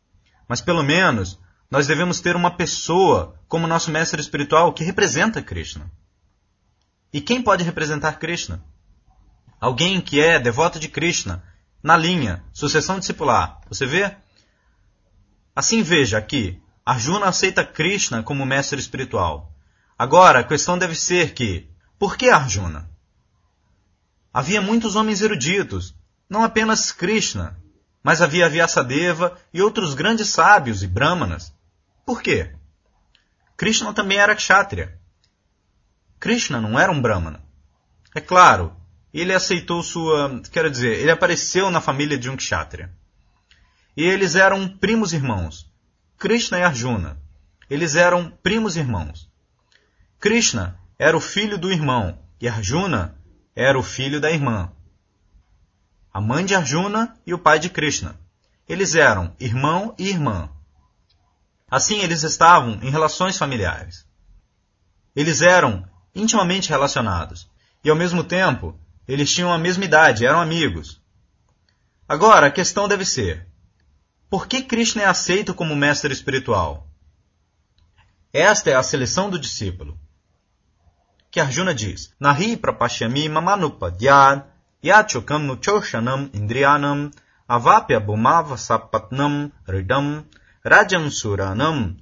Mas 0.47 0.61
pelo 0.61 0.81
menos 0.81 1.39
nós 1.69 1.85
devemos 1.85 2.21
ter 2.21 2.35
uma 2.35 2.49
pessoa 2.49 3.39
como 3.47 3.67
nosso 3.67 3.91
mestre 3.91 4.19
espiritual 4.19 4.73
que 4.73 4.83
representa 4.83 5.43
Krishna. 5.43 5.91
E 7.13 7.21
quem 7.21 7.39
pode 7.39 7.63
representar 7.63 8.13
Krishna? 8.17 8.63
Alguém 9.61 10.01
que 10.01 10.19
é 10.19 10.39
devoto 10.39 10.79
de 10.79 10.87
Krishna, 10.87 11.43
na 11.83 11.95
linha, 11.95 12.43
sucessão 12.51 12.97
discipular. 12.97 13.61
Você 13.69 13.85
vê? 13.85 14.17
Assim 15.57 15.81
veja 15.81 16.19
aqui, 16.19 16.61
Arjuna 16.85 17.25
aceita 17.25 17.65
Krishna 17.65 18.21
como 18.21 18.45
mestre 18.45 18.79
espiritual. 18.79 19.51
Agora, 19.97 20.41
a 20.41 20.43
questão 20.43 20.77
deve 20.77 20.93
ser 20.93 21.33
que, 21.33 21.67
por 21.97 22.15
que 22.15 22.29
Arjuna? 22.29 22.87
Havia 24.31 24.61
muitos 24.61 24.95
homens 24.95 25.19
eruditos, 25.19 25.95
não 26.29 26.43
apenas 26.43 26.91
Krishna, 26.91 27.59
mas 28.03 28.21
havia 28.21 28.47
Vyasadeva 28.47 29.35
e 29.51 29.59
outros 29.59 29.95
grandes 29.95 30.29
sábios 30.29 30.83
e 30.83 30.87
brahmanas. 30.87 31.51
Por 32.05 32.21
quê? 32.21 32.53
Krishna 33.57 33.91
também 33.95 34.19
era 34.19 34.35
kshatriya. 34.35 34.95
Krishna 36.19 36.61
não 36.61 36.79
era 36.79 36.91
um 36.91 37.01
brahmana. 37.01 37.43
É 38.13 38.21
claro, 38.21 38.77
ele 39.11 39.33
aceitou 39.33 39.81
sua, 39.81 40.39
quero 40.51 40.69
dizer, 40.69 40.99
ele 40.99 41.09
apareceu 41.09 41.71
na 41.71 41.81
família 41.81 42.15
de 42.15 42.29
um 42.29 42.37
kshatriya. 42.37 42.95
E 43.97 44.03
eles 44.03 44.35
eram 44.35 44.69
primos 44.69 45.11
irmãos. 45.11 45.67
Krishna 46.19 46.59
e 46.59 46.61
Arjuna. 46.61 47.19
Eles 47.67 47.95
eram 47.95 48.29
primos 48.43 48.77
irmãos. 48.77 49.27
Krishna 50.19 50.79
era 50.99 51.17
o 51.17 51.19
filho 51.19 51.57
do 51.57 51.71
irmão 51.71 52.19
e 52.39 52.47
Arjuna 52.47 53.17
era 53.55 53.77
o 53.77 53.81
filho 53.81 54.21
da 54.21 54.29
irmã. 54.29 54.71
A 56.13 56.21
mãe 56.21 56.45
de 56.45 56.53
Arjuna 56.53 57.17
e 57.25 57.33
o 57.33 57.39
pai 57.39 57.57
de 57.57 57.71
Krishna. 57.71 58.19
Eles 58.69 58.93
eram 58.93 59.35
irmão 59.39 59.95
e 59.97 60.07
irmã. 60.07 60.47
Assim, 61.69 61.99
eles 62.01 62.21
estavam 62.21 62.79
em 62.83 62.91
relações 62.91 63.35
familiares. 63.35 64.05
Eles 65.15 65.41
eram 65.41 65.83
intimamente 66.13 66.69
relacionados 66.69 67.49
e, 67.83 67.89
ao 67.89 67.95
mesmo 67.95 68.23
tempo, 68.23 68.79
eles 69.07 69.33
tinham 69.33 69.51
a 69.51 69.57
mesma 69.57 69.85
idade, 69.85 70.25
eram 70.25 70.39
amigos. 70.39 71.01
Agora, 72.07 72.47
a 72.47 72.51
questão 72.51 72.87
deve 72.87 73.03
ser: 73.03 73.46
por 74.29 74.47
que 74.47 74.61
Krishna 74.61 75.03
é 75.03 75.05
aceito 75.05 75.53
como 75.53 75.75
mestre 75.75 76.13
espiritual? 76.13 76.87
Esta 78.33 78.69
é 78.69 78.75
a 78.75 78.83
seleção 78.83 79.29
do 79.29 79.39
discípulo. 79.39 79.97
Que 81.31 81.39
Arjuna 81.39 81.73
diz: 81.73 82.13
Nahi 82.19 82.57
prapashyami 82.57 83.29
mamanupadyad 83.29 84.43
yachokam 84.83 85.39
nuchoshanam 85.39 86.29
indriyanam 86.33 87.11
avapya 87.47 87.99
bhumava 87.99 88.57
sapatnam 88.57 89.51
ridam 89.67 90.25
rajam 90.63 91.09
suranam 91.09 91.97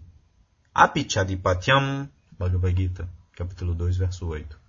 apichadipatyam 0.74 2.10
Bhagavad 2.38 2.76
Gita, 2.76 3.08
capítulo 3.34 3.74
2, 3.74 3.96
verso 3.98 4.28
8. 4.28 4.60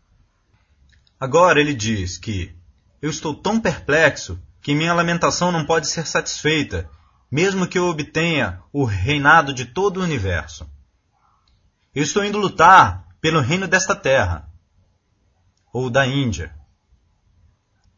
Agora 1.19 1.61
ele 1.61 1.75
diz 1.75 2.17
que 2.17 2.55
eu 3.03 3.11
estou 3.11 3.35
tão 3.35 3.59
perplexo 3.61 4.39
que 4.63 4.75
minha 4.75 4.95
lamentação 4.95 5.51
não 5.51 5.65
pode 5.65 5.89
ser 5.89 6.07
satisfeita, 6.07 6.89
mesmo 7.31 7.67
que 7.67 7.79
eu 7.79 7.87
obtenha 7.87 8.61
o 8.73 8.85
reinado 8.85 9.53
de 9.53 9.65
todo 9.65 9.99
o 9.99 10.03
universo. 10.03 10.69
Eu 11.95 12.03
estou 12.03 12.25
indo 12.25 12.39
lutar 12.39 13.07
pelo 13.21 13.41
reino 13.41 13.67
desta 13.67 13.95
terra, 13.95 14.49
ou 15.73 15.91
da 15.91 16.07
Índia. 16.07 16.55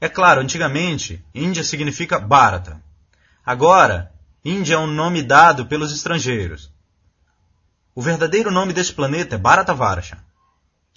É 0.00 0.08
claro, 0.08 0.40
antigamente, 0.40 1.24
Índia 1.34 1.62
significa 1.62 2.18
Bharata. 2.18 2.82
Agora, 3.44 4.12
Índia 4.44 4.74
é 4.74 4.78
um 4.78 4.86
nome 4.86 5.22
dado 5.22 5.66
pelos 5.66 5.92
estrangeiros. 5.92 6.72
O 7.94 8.00
verdadeiro 8.00 8.50
nome 8.50 8.72
deste 8.72 8.94
planeta 8.94 9.34
é 9.34 9.38
Bharatavarsha. 9.38 10.18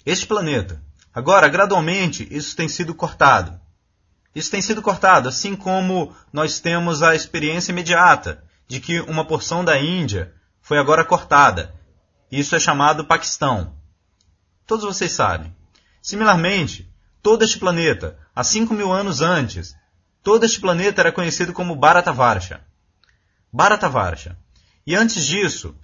Este 0.06 0.26
planeta. 0.26 0.80
Agora, 1.12 1.48
gradualmente, 1.48 2.26
isso 2.30 2.56
tem 2.56 2.68
sido 2.68 2.94
cortado. 2.94 3.60
Isso 4.34 4.50
tem 4.50 4.62
sido 4.62 4.82
cortado, 4.82 5.28
assim 5.28 5.54
como 5.54 6.14
nós 6.32 6.60
temos 6.60 7.02
a 7.02 7.14
experiência 7.14 7.72
imediata 7.72 8.42
de 8.66 8.80
que 8.80 9.00
uma 9.00 9.26
porção 9.26 9.64
da 9.64 9.78
Índia 9.78 10.32
foi 10.60 10.78
agora 10.78 11.04
cortada 11.04 11.74
isso 12.32 12.56
é 12.56 12.58
chamado 12.58 13.04
Paquistão. 13.04 13.74
Todos 14.66 14.86
vocês 14.86 15.12
sabem. 15.12 15.54
Similarmente, 16.00 16.90
todo 17.22 17.44
este 17.44 17.58
planeta, 17.58 18.18
há 18.34 18.42
5 18.42 18.72
mil 18.72 18.90
anos 18.90 19.20
antes, 19.20 19.76
todo 20.22 20.46
este 20.46 20.58
planeta 20.58 21.02
era 21.02 21.12
conhecido 21.12 21.52
como 21.52 21.76
Bharatavarsha. 21.76 22.64
Bharatavarsha. 23.52 24.38
E 24.86 24.96
antes 24.96 25.26
disso, 25.26 25.76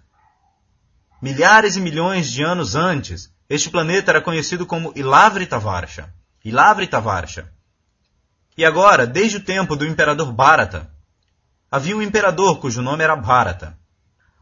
milhares 1.21 1.77
e 1.77 1.83
milhões 1.83 2.33
de 2.33 2.43
anos 2.43 2.75
antes, 2.75 3.31
este 3.47 3.69
planeta 3.69 4.11
era 4.11 4.23
conhecido 4.23 4.65
como 4.65 4.95
Ilavritavarcha. 4.97 6.15
Ilavritavarcha. 6.43 7.53
E 8.59 8.65
agora, 8.65 9.07
desde 9.07 9.37
o 9.37 9.45
tempo 9.45 9.77
do 9.77 9.87
imperador 9.87 10.33
Bharata, 10.33 10.91
havia 11.71 11.97
um 11.97 12.03
imperador 12.03 12.59
cujo 12.59 12.83
nome 12.83 13.05
era 13.05 13.15
Bharata. 13.15 13.79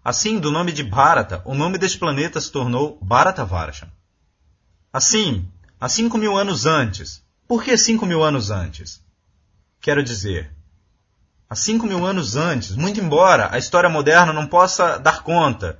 Assim, 0.02 0.38
do 0.38 0.50
nome 0.50 0.72
de 0.72 0.82
Bharata, 0.82 1.42
o 1.44 1.54
nome 1.54 1.76
deste 1.76 1.98
planeta 1.98 2.40
se 2.40 2.50
tornou 2.50 2.98
Bharatavarsha. 3.02 3.92
Assim, 4.90 5.46
há 5.78 5.86
cinco 5.86 6.16
mil 6.16 6.34
anos 6.34 6.64
antes. 6.64 7.22
Por 7.46 7.62
que 7.62 7.76
cinco 7.76 8.06
mil 8.06 8.24
anos 8.24 8.50
antes? 8.50 9.04
Quero 9.82 10.02
dizer, 10.02 10.50
há 11.46 11.54
cinco 11.54 11.86
mil 11.86 12.06
anos 12.06 12.36
antes, 12.36 12.74
muito 12.74 12.98
embora 12.98 13.50
a 13.52 13.58
história 13.58 13.90
moderna 13.90 14.32
não 14.32 14.46
possa 14.46 14.98
dar 14.98 15.22
conta, 15.22 15.78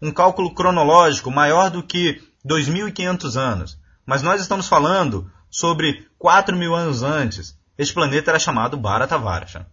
um 0.00 0.12
cálculo 0.12 0.54
cronológico 0.54 1.28
maior 1.28 1.70
do 1.70 1.82
que 1.82 2.22
2.500 2.46 3.36
anos, 3.36 3.76
mas 4.06 4.22
nós 4.22 4.40
estamos 4.40 4.68
falando 4.68 5.28
sobre 5.50 6.08
4 6.18 6.56
mil 6.56 6.72
anos 6.72 7.02
antes, 7.02 7.58
este 7.76 7.94
planeta 7.94 8.30
era 8.30 8.38
chamado 8.38 8.76
Bharatavarsha. 8.76 9.66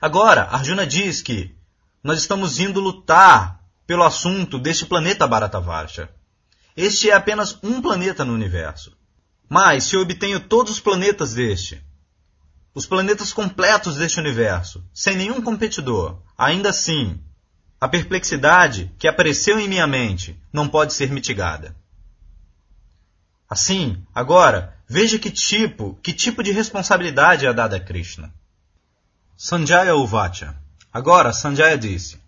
Agora, 0.00 0.44
Arjuna 0.44 0.86
diz 0.86 1.22
que 1.22 1.54
nós 2.02 2.18
estamos 2.18 2.58
indo 2.58 2.80
lutar 2.80 3.60
pelo 3.86 4.02
assunto 4.02 4.58
deste 4.58 4.86
planeta 4.86 5.26
Bharatavarsha. 5.26 6.10
Este 6.76 7.10
é 7.10 7.14
apenas 7.14 7.58
um 7.62 7.82
planeta 7.82 8.24
no 8.24 8.32
universo. 8.32 8.96
Mas 9.48 9.84
se 9.84 9.96
eu 9.96 10.02
obtenho 10.02 10.40
todos 10.40 10.72
os 10.72 10.80
planetas 10.80 11.34
deste, 11.34 11.84
os 12.72 12.86
planetas 12.86 13.32
completos 13.32 13.96
deste 13.96 14.20
universo, 14.20 14.84
sem 14.94 15.16
nenhum 15.16 15.42
competidor, 15.42 16.22
ainda 16.38 16.70
assim, 16.70 17.20
a 17.80 17.88
perplexidade 17.88 18.94
que 18.98 19.08
apareceu 19.08 19.58
em 19.58 19.68
minha 19.68 19.86
mente 19.86 20.40
não 20.52 20.68
pode 20.68 20.92
ser 20.92 21.10
mitigada. 21.10 21.74
Assim, 23.50 24.06
agora, 24.14 24.78
veja 24.88 25.18
que 25.18 25.28
tipo, 25.28 25.98
que 26.04 26.12
tipo 26.12 26.40
de 26.40 26.52
responsabilidade 26.52 27.46
é 27.46 27.52
dada 27.52 27.76
a 27.76 27.80
Krishna. 27.80 28.32
Sanjaya 29.36 29.96
Uvacha 29.96 30.54
Agora, 30.92 31.32
Sanjaya 31.32 31.76
disse, 31.76 32.20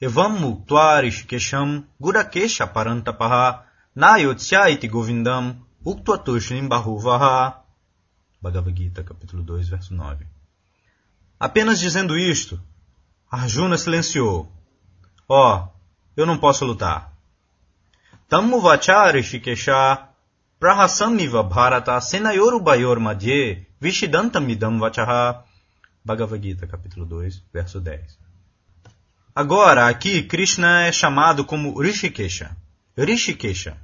Evam 0.00 0.38
muktua 0.38 1.00
rishikesham 1.00 1.84
gurakesha 2.00 2.66
parantapaha 2.66 3.64
nayotsya 3.94 4.70
iti 4.70 4.88
govindam 4.88 5.56
uktva 5.84 6.18
tushnim 6.18 6.68
bahuvaha. 6.68 7.62
Bhagavad 8.42 8.76
Gita, 8.76 9.02
capítulo 9.02 9.42
2, 9.42 9.68
verso 9.68 9.94
9. 9.94 10.26
Apenas 11.40 11.80
dizendo 11.80 12.16
isto, 12.16 12.60
Arjuna 13.30 13.76
silenciou. 13.76 14.52
Ó, 15.28 15.56
oh, 15.56 15.68
eu 16.16 16.26
não 16.26 16.38
posso 16.38 16.64
lutar. 16.64 17.15
Vacha 18.28 19.12
rishikesha 19.12 20.08
prahasamiva 20.58 21.42
bharata 21.44 22.00
senayoru 22.00 22.60
bayor 22.60 22.98
madhye 22.98 23.66
vishidantamidam 23.80 24.80
vachaha 24.80 25.44
Bhagavad 26.04 26.40
Gita, 26.40 26.66
capítulo 26.66 27.04
2, 27.04 27.42
verso 27.52 27.80
10. 27.80 28.18
Agora, 29.34 29.88
aqui, 29.88 30.22
Krishna 30.22 30.82
é 30.82 30.92
chamado 30.92 31.44
como 31.44 31.80
Rishikesha. 31.80 32.56
Rishikesha. 32.96 33.76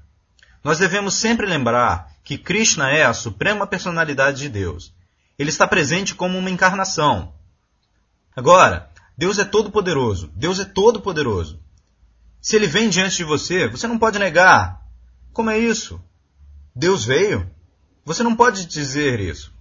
Nós 0.62 0.78
devemos 0.78 1.14
sempre 1.14 1.46
lembrar 1.46 2.12
que 2.22 2.38
Krishna 2.38 2.90
é 2.90 3.04
a 3.04 3.12
suprema 3.12 3.66
personalidade 3.66 4.38
de 4.38 4.48
Deus. 4.48 4.92
Ele 5.36 5.50
está 5.50 5.66
presente 5.66 6.14
como 6.14 6.38
uma 6.38 6.48
encarnação. 6.48 7.32
Agora, 8.36 8.88
Deus 9.18 9.38
é 9.38 9.44
todo-poderoso. 9.44 10.30
Deus 10.34 10.60
é 10.60 10.64
todo-poderoso. 10.64 11.61
Se 12.42 12.56
ele 12.56 12.66
vem 12.66 12.90
diante 12.90 13.18
de 13.18 13.24
você, 13.24 13.68
você 13.68 13.86
não 13.86 13.96
pode 13.96 14.18
negar. 14.18 14.82
Como 15.32 15.48
é 15.48 15.58
isso? 15.58 16.02
Deus 16.74 17.04
veio? 17.04 17.48
Você 18.04 18.24
não 18.24 18.34
pode 18.34 18.66
dizer 18.66 19.20
isso. 19.20 19.54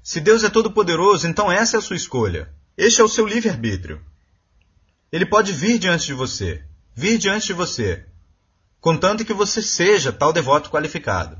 Se 0.00 0.20
Deus 0.20 0.44
é 0.44 0.48
todo-poderoso, 0.48 1.26
então 1.26 1.50
essa 1.50 1.76
é 1.76 1.78
a 1.78 1.82
sua 1.82 1.96
escolha. 1.96 2.54
Este 2.76 3.00
é 3.00 3.04
o 3.04 3.08
seu 3.08 3.26
livre-arbítrio. 3.26 4.00
Ele 5.10 5.26
pode 5.26 5.52
vir 5.52 5.76
diante 5.76 6.06
de 6.06 6.14
você, 6.14 6.64
vir 6.94 7.18
diante 7.18 7.48
de 7.48 7.52
você, 7.52 8.06
contanto 8.80 9.24
que 9.24 9.32
você 9.34 9.60
seja 9.60 10.12
tal 10.12 10.32
devoto 10.32 10.70
qualificado. 10.70 11.36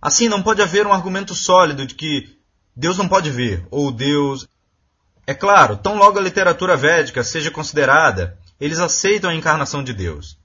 Assim, 0.00 0.28
não 0.28 0.42
pode 0.42 0.62
haver 0.62 0.86
um 0.86 0.92
argumento 0.92 1.34
sólido 1.34 1.86
de 1.86 1.94
que 1.94 2.38
Deus 2.74 2.96
não 2.96 3.08
pode 3.08 3.30
vir, 3.30 3.66
ou 3.70 3.92
Deus. 3.92 4.48
É 5.26 5.34
claro, 5.34 5.76
tão 5.76 5.98
logo 5.98 6.18
a 6.18 6.22
literatura 6.22 6.76
védica 6.76 7.22
seja 7.22 7.50
considerada, 7.50 8.38
eles 8.60 8.78
aceitam 8.78 9.30
a 9.30 9.34
encarnação 9.34 9.82
de 9.82 9.92
Deus. 9.92 10.38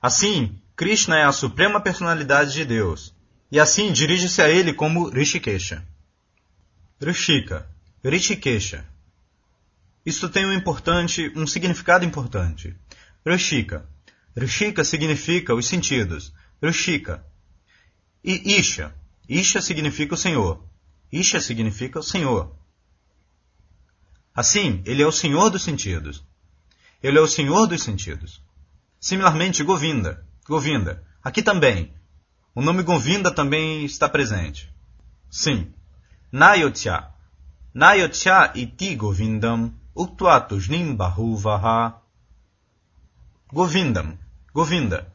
Assim, 0.00 0.60
Krishna 0.76 1.18
é 1.18 1.24
a 1.24 1.32
suprema 1.32 1.80
personalidade 1.80 2.52
de 2.52 2.64
Deus, 2.64 3.14
e 3.50 3.58
assim 3.58 3.92
dirige-se 3.92 4.40
a 4.42 4.48
ele 4.48 4.72
como 4.72 5.08
Rishikesha. 5.08 5.84
Rishika, 7.00 7.68
Rishikesha. 8.04 8.84
Isto 10.04 10.28
tem 10.28 10.46
um 10.46 10.52
importante, 10.52 11.32
um 11.36 11.46
significado 11.46 12.04
importante. 12.04 12.74
Rishika. 13.26 13.88
Rishika 14.36 14.84
significa 14.84 15.54
os 15.54 15.66
sentidos. 15.66 16.32
Rishika. 16.62 17.24
E 18.24 18.58
Isha. 18.58 18.94
Isha 19.28 19.60
significa 19.60 20.14
o 20.14 20.16
Senhor. 20.16 20.64
Isha 21.10 21.40
significa 21.40 21.98
o 21.98 22.02
Senhor. 22.02 22.54
Assim, 24.34 24.82
ele 24.86 25.02
é 25.02 25.06
o 25.06 25.12
Senhor 25.12 25.50
dos 25.50 25.62
sentidos. 25.62 26.24
Ele 27.02 27.18
é 27.18 27.20
o 27.20 27.28
Senhor 27.28 27.66
dos 27.66 27.82
sentidos. 27.82 28.42
Similarmente, 29.00 29.62
Govinda. 29.62 30.26
Govinda. 30.46 31.04
Aqui 31.22 31.42
também, 31.42 31.92
o 32.54 32.60
nome 32.60 32.82
Govinda 32.82 33.30
também 33.30 33.84
está 33.84 34.08
presente. 34.08 34.72
Sim. 35.30 35.72
Nayotya. 36.32 37.08
Nayotya 37.72 38.52
iti 38.54 38.96
Govindam 38.96 39.72
uktva 39.94 40.40
tujnim 40.40 40.94
bahuvaha. 40.94 42.00
Govindam. 43.52 44.18
Govinda. 44.52 45.12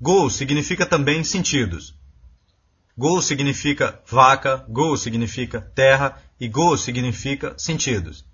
Go 0.00 0.28
significa 0.28 0.84
também 0.84 1.22
sentidos. 1.24 1.94
Go 2.96 3.20
significa 3.22 4.00
vaca, 4.06 4.64
go 4.68 4.96
significa 4.96 5.60
terra 5.60 6.22
e 6.38 6.48
go 6.48 6.76
significa 6.76 7.54
sentidos. 7.58 8.24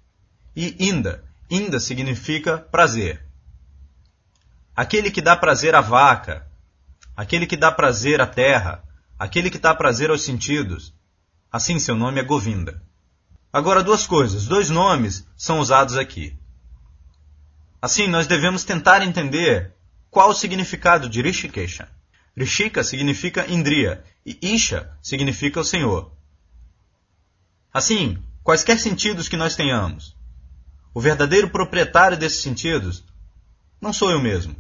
E 0.55 0.77
inda, 0.89 1.25
inda 1.51 1.81
significa 1.81 2.59
prazer. 2.59 3.27
Aquele 4.75 5.11
que 5.11 5.21
dá 5.21 5.37
prazer 5.37 5.75
à 5.75 5.81
vaca, 5.81 6.47
aquele 7.17 7.47
que 7.47 7.57
dá 7.57 7.73
prazer 7.73 8.21
à 8.21 8.27
terra, 8.27 8.85
aquele 9.19 9.51
que 9.51 9.59
dá 9.59 9.75
prazer 9.75 10.11
aos 10.11 10.23
sentidos. 10.23 10.95
Assim 11.53 11.79
seu 11.79 11.97
nome 11.97 12.21
é 12.21 12.25
Govinda. 12.25 12.83
Agora 13.53 13.83
duas 13.83 14.07
coisas, 14.07 14.47
dois 14.47 14.71
nomes 14.71 15.27
são 15.37 15.59
usados 15.59 15.97
aqui. 15.97 16.39
Assim, 17.83 18.07
nós 18.07 18.27
devemos 18.27 18.63
tentar 18.63 19.03
entender 19.03 19.75
qual 20.11 20.31
o 20.31 20.35
significado 20.35 21.09
de 21.09 21.21
Rishikesha. 21.21 21.89
Rishika 22.37 22.85
significa 22.85 23.51
Indriya 23.51 24.05
e 24.25 24.39
Isha 24.41 24.97
significa 25.03 25.61
o 25.61 25.65
Senhor. 25.65 26.13
Assim, 27.73 28.23
quaisquer 28.43 28.79
sentidos 28.79 29.29
que 29.29 29.37
nós 29.37 29.57
tenhamos, 29.57 30.17
o 30.93 31.01
verdadeiro 31.01 31.51
proprietário 31.51 32.17
desses 32.17 32.43
sentidos 32.43 33.05
não 33.81 33.93
sou 33.93 34.11
eu 34.11 34.21
mesmo. 34.21 34.55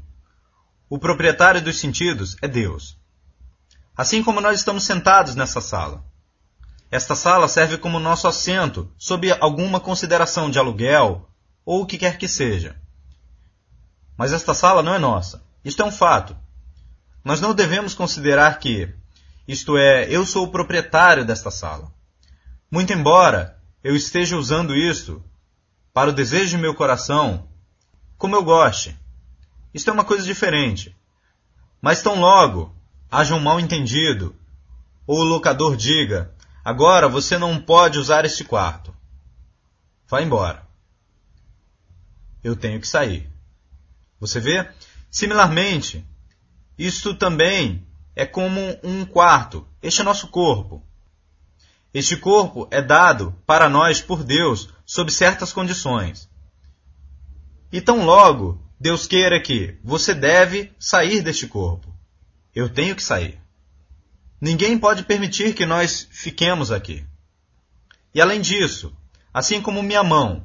O 0.88 0.98
proprietário 0.98 1.60
dos 1.60 1.78
sentidos 1.78 2.36
é 2.40 2.48
Deus. 2.48 2.96
Assim 3.96 4.22
como 4.22 4.40
nós 4.40 4.58
estamos 4.58 4.84
sentados 4.84 5.34
nessa 5.34 5.60
sala. 5.60 6.04
Esta 6.90 7.14
sala 7.14 7.46
serve 7.46 7.78
como 7.78 8.00
nosso 8.00 8.26
assento 8.26 8.90
sob 8.98 9.30
alguma 9.40 9.78
consideração 9.78 10.50
de 10.50 10.58
aluguel 10.58 11.28
ou 11.64 11.82
o 11.82 11.86
que 11.86 11.98
quer 11.98 12.18
que 12.18 12.26
seja. 12.26 12.76
Mas 14.16 14.32
esta 14.32 14.54
sala 14.54 14.82
não 14.82 14.94
é 14.94 14.98
nossa. 14.98 15.42
Isto 15.64 15.82
é 15.82 15.84
um 15.84 15.92
fato. 15.92 16.36
Nós 17.24 17.40
não 17.40 17.54
devemos 17.54 17.94
considerar 17.94 18.58
que, 18.58 18.92
isto 19.46 19.76
é, 19.76 20.06
eu 20.08 20.24
sou 20.24 20.46
o 20.46 20.50
proprietário 20.50 21.24
desta 21.24 21.50
sala. 21.50 21.92
Muito 22.70 22.92
embora 22.92 23.58
eu 23.84 23.94
esteja 23.94 24.36
usando 24.36 24.74
isto 24.74 25.22
para 25.92 26.10
o 26.10 26.12
desejo 26.12 26.56
de 26.56 26.62
meu 26.62 26.74
coração, 26.74 27.48
como 28.16 28.36
eu 28.36 28.44
goste. 28.44 28.96
Isto 29.72 29.90
é 29.90 29.92
uma 29.92 30.04
coisa 30.04 30.24
diferente. 30.24 30.96
Mas 31.80 32.02
tão 32.02 32.20
logo 32.20 32.74
haja 33.10 33.34
um 33.34 33.40
mal 33.40 33.58
entendido, 33.58 34.34
ou 35.06 35.20
o 35.20 35.24
locador 35.24 35.76
diga: 35.76 36.34
agora 36.64 37.08
você 37.08 37.38
não 37.38 37.60
pode 37.60 37.98
usar 37.98 38.24
este 38.24 38.44
quarto. 38.44 38.94
Vá 40.08 40.22
embora. 40.22 40.66
Eu 42.42 42.56
tenho 42.56 42.80
que 42.80 42.88
sair. 42.88 43.30
Você 44.18 44.40
vê? 44.40 44.68
Similarmente, 45.10 46.04
isto 46.78 47.14
também 47.14 47.86
é 48.14 48.24
como 48.24 48.60
um 48.82 49.04
quarto. 49.04 49.66
Este 49.82 50.00
é 50.00 50.04
nosso 50.04 50.28
corpo. 50.28 50.82
Este 51.92 52.16
corpo 52.16 52.68
é 52.70 52.80
dado 52.80 53.34
para 53.44 53.68
nós 53.68 54.00
por 54.00 54.22
Deus 54.22 54.68
sob 54.90 55.12
certas 55.12 55.52
condições. 55.52 56.28
E 57.70 57.80
tão 57.80 58.04
logo 58.04 58.60
Deus 58.80 59.06
queira 59.06 59.40
que 59.40 59.78
você 59.84 60.12
deve 60.12 60.74
sair 60.80 61.22
deste 61.22 61.46
corpo. 61.46 61.94
Eu 62.52 62.68
tenho 62.68 62.96
que 62.96 63.02
sair. 63.04 63.40
Ninguém 64.40 64.76
pode 64.76 65.04
permitir 65.04 65.54
que 65.54 65.64
nós 65.64 66.08
fiquemos 66.10 66.72
aqui. 66.72 67.06
E 68.12 68.20
além 68.20 68.40
disso, 68.40 68.92
assim 69.32 69.62
como 69.62 69.80
minha 69.80 70.02
mão, 70.02 70.44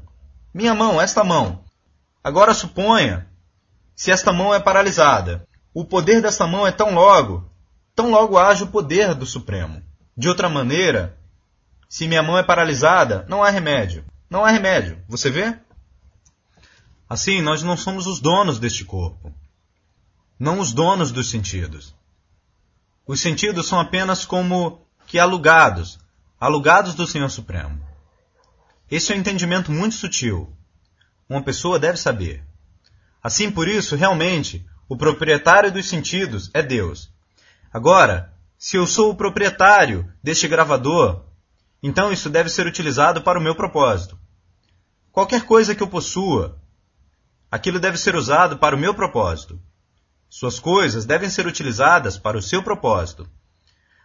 minha 0.53 0.75
mão, 0.75 1.01
esta 1.01 1.23
mão, 1.23 1.63
agora 2.23 2.53
suponha 2.53 3.27
se 3.95 4.11
esta 4.11 4.31
mão 4.31 4.53
é 4.53 4.59
paralisada. 4.59 5.47
O 5.73 5.83
poder 5.83 6.21
desta 6.21 6.45
mão 6.45 6.67
é 6.67 6.71
tão 6.71 6.93
logo, 6.93 7.51
tão 7.95 8.11
logo 8.11 8.37
age 8.37 8.63
o 8.63 8.67
poder 8.67 9.15
do 9.15 9.25
Supremo. 9.25 9.81
De 10.15 10.29
outra 10.29 10.47
maneira, 10.47 11.17
se 11.89 12.07
minha 12.07 12.21
mão 12.21 12.37
é 12.37 12.43
paralisada, 12.43 13.25
não 13.27 13.43
há 13.43 13.49
remédio. 13.49 14.05
Não 14.35 14.43
há 14.43 14.51
remédio. 14.51 15.01
Você 15.07 15.29
vê? 15.29 15.57
Assim, 17.07 17.41
nós 17.41 17.63
não 17.63 17.77
somos 17.77 18.05
os 18.05 18.19
donos 18.19 18.59
deste 18.59 18.83
corpo. 18.83 19.33
Não 20.37 20.59
os 20.59 20.73
donos 20.73 21.09
dos 21.09 21.29
sentidos. 21.29 21.95
Os 23.07 23.21
sentidos 23.21 23.65
são 23.65 23.79
apenas 23.79 24.25
como 24.25 24.85
que 25.07 25.17
alugados, 25.17 25.97
alugados 26.37 26.95
do 26.95 27.07
Senhor 27.07 27.29
Supremo. 27.29 27.81
Esse 28.91 29.13
é 29.13 29.15
um 29.15 29.19
entendimento 29.19 29.71
muito 29.71 29.95
sutil. 29.95 30.53
Uma 31.29 31.41
pessoa 31.41 31.79
deve 31.79 31.97
saber. 31.97 32.43
Assim, 33.23 33.49
por 33.49 33.69
isso, 33.69 33.95
realmente, 33.95 34.67
o 34.89 34.97
proprietário 34.97 35.71
dos 35.71 35.87
sentidos 35.87 36.51
é 36.53 36.61
Deus. 36.61 37.09
Agora, 37.71 38.33
se 38.57 38.75
eu 38.75 38.85
sou 38.85 39.11
o 39.11 39.15
proprietário 39.15 40.11
deste 40.21 40.45
gravador, 40.45 41.23
então 41.81 42.11
isso 42.11 42.29
deve 42.29 42.49
ser 42.49 42.67
utilizado 42.67 43.21
para 43.21 43.39
o 43.39 43.41
meu 43.41 43.55
propósito. 43.55 44.24
Qualquer 45.15 45.45
coisa 45.45 45.73
que 45.73 45.81
eu 45.81 45.87
possua, 45.87 46.59
aquilo 47.49 47.79
deve 47.79 47.97
ser 47.97 48.17
usado 48.17 48.57
para 48.57 48.75
o 48.75 48.77
meu 48.77 48.93
propósito. 48.93 49.57
Suas 50.29 50.59
coisas 50.59 51.05
devem 51.05 51.29
ser 51.29 51.47
utilizadas 51.47 52.17
para 52.17 52.37
o 52.37 52.41
seu 52.41 52.61
propósito. 52.61 53.25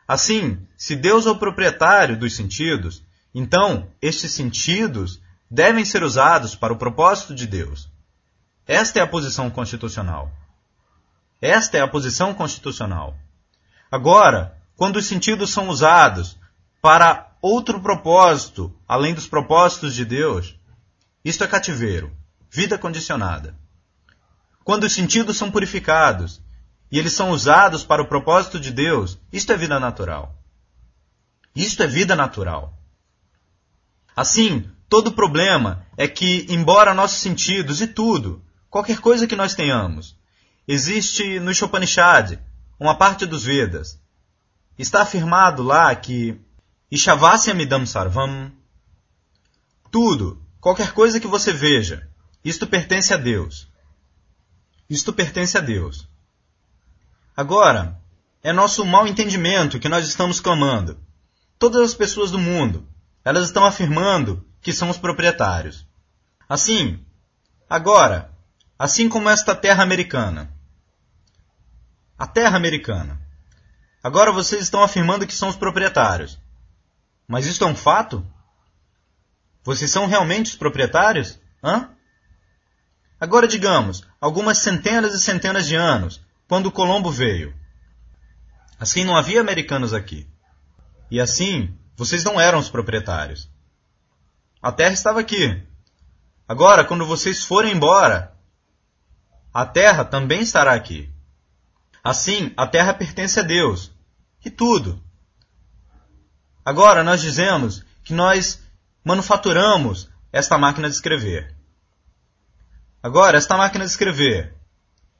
Assim, 0.06 0.64
se 0.76 0.94
Deus 0.94 1.26
é 1.26 1.30
o 1.30 1.36
proprietário 1.36 2.16
dos 2.16 2.36
sentidos, 2.36 3.02
então 3.34 3.90
estes 4.00 4.30
sentidos 4.30 5.20
devem 5.50 5.84
ser 5.84 6.04
usados 6.04 6.54
para 6.54 6.72
o 6.72 6.78
propósito 6.78 7.34
de 7.34 7.44
Deus. 7.44 7.90
Esta 8.64 9.00
é 9.00 9.02
a 9.02 9.06
posição 9.08 9.50
constitucional. 9.50 10.30
Esta 11.42 11.76
é 11.76 11.80
a 11.80 11.88
posição 11.88 12.32
constitucional. 12.32 13.16
Agora, 13.90 14.56
quando 14.76 14.94
os 14.94 15.06
sentidos 15.06 15.50
são 15.50 15.70
usados 15.70 16.38
para 16.80 17.32
outro 17.42 17.80
propósito, 17.80 18.72
além 18.86 19.12
dos 19.12 19.26
propósitos 19.26 19.92
de 19.92 20.04
Deus, 20.04 20.59
isto 21.24 21.44
é 21.44 21.46
cativeiro, 21.46 22.10
vida 22.50 22.78
condicionada. 22.78 23.54
Quando 24.64 24.84
os 24.84 24.92
sentidos 24.92 25.36
são 25.36 25.50
purificados 25.50 26.42
e 26.90 26.98
eles 26.98 27.12
são 27.12 27.30
usados 27.30 27.84
para 27.84 28.02
o 28.02 28.06
propósito 28.06 28.58
de 28.58 28.70
Deus, 28.70 29.18
isto 29.32 29.52
é 29.52 29.56
vida 29.56 29.78
natural. 29.78 30.34
Isto 31.54 31.82
é 31.82 31.86
vida 31.86 32.14
natural. 32.16 32.78
Assim, 34.14 34.70
todo 34.88 35.12
problema 35.12 35.86
é 35.96 36.06
que, 36.06 36.46
embora 36.48 36.94
nossos 36.94 37.18
sentidos 37.18 37.80
e 37.80 37.86
tudo 37.86 38.44
qualquer 38.68 39.00
coisa 39.00 39.26
que 39.26 39.36
nós 39.36 39.54
tenhamos. 39.54 40.16
Existe 40.66 41.40
no 41.40 41.50
Upanishad, 41.50 42.38
uma 42.78 42.94
parte 42.94 43.26
dos 43.26 43.44
Vedas. 43.44 44.00
Está 44.78 45.02
afirmado 45.02 45.62
lá 45.62 45.94
que 45.94 46.40
Ishavasyamidam 46.90 47.84
Sarvam, 47.84 48.52
tudo, 49.90 50.40
qualquer 50.60 50.92
coisa 50.92 51.18
que 51.18 51.26
você 51.26 51.52
veja, 51.52 52.08
isto 52.44 52.66
pertence 52.66 53.12
a 53.12 53.16
Deus. 53.16 53.68
Isto 54.88 55.12
pertence 55.12 55.56
a 55.56 55.60
Deus. 55.60 56.08
Agora, 57.36 58.00
é 58.42 58.52
nosso 58.52 58.84
mau 58.84 59.06
entendimento 59.06 59.78
que 59.78 59.88
nós 59.88 60.06
estamos 60.06 60.40
clamando. 60.40 60.98
Todas 61.58 61.80
as 61.82 61.94
pessoas 61.94 62.30
do 62.30 62.38
mundo, 62.38 62.88
elas 63.24 63.46
estão 63.46 63.64
afirmando 63.64 64.44
que 64.60 64.72
são 64.72 64.90
os 64.90 64.98
proprietários. 64.98 65.86
Assim, 66.48 67.04
agora, 67.68 68.32
assim 68.78 69.08
como 69.08 69.28
esta 69.28 69.54
terra 69.54 69.82
americana. 69.82 70.52
A 72.18 72.26
terra 72.26 72.56
americana. 72.56 73.20
Agora 74.02 74.32
vocês 74.32 74.62
estão 74.62 74.82
afirmando 74.82 75.26
que 75.26 75.34
são 75.34 75.48
os 75.48 75.56
proprietários. 75.56 76.38
Mas 77.28 77.46
isso 77.46 77.62
é 77.62 77.66
um 77.66 77.76
fato? 77.76 78.26
Vocês 79.62 79.90
são 79.90 80.06
realmente 80.06 80.50
os 80.50 80.56
proprietários? 80.56 81.38
Hã? 81.62 81.90
Agora 83.20 83.46
digamos, 83.46 84.02
algumas 84.20 84.58
centenas 84.58 85.14
e 85.14 85.20
centenas 85.20 85.66
de 85.66 85.76
anos, 85.76 86.20
quando 86.48 86.72
Colombo 86.72 87.10
veio. 87.10 87.54
Assim 88.78 89.04
não 89.04 89.16
havia 89.16 89.40
americanos 89.40 89.92
aqui. 89.92 90.26
E 91.10 91.20
assim, 91.20 91.76
vocês 91.96 92.24
não 92.24 92.40
eram 92.40 92.58
os 92.58 92.70
proprietários. 92.70 93.50
A 94.62 94.72
terra 94.72 94.94
estava 94.94 95.20
aqui. 95.20 95.62
Agora, 96.48 96.84
quando 96.84 97.06
vocês 97.06 97.44
forem 97.44 97.72
embora, 97.72 98.34
a 99.52 99.66
terra 99.66 100.04
também 100.04 100.40
estará 100.40 100.72
aqui. 100.72 101.12
Assim, 102.02 102.52
a 102.56 102.66
terra 102.66 102.94
pertence 102.94 103.38
a 103.38 103.42
Deus. 103.42 103.92
E 104.44 104.50
tudo. 104.50 105.02
Agora, 106.64 107.04
nós 107.04 107.20
dizemos 107.20 107.84
que 108.02 108.14
nós 108.14 108.62
manufaturamos 109.04 110.10
esta 110.32 110.58
máquina 110.58 110.88
de 110.88 110.94
escrever. 110.94 111.54
Agora, 113.02 113.38
esta 113.38 113.56
máquina 113.56 113.84
de 113.84 113.90
escrever. 113.90 114.54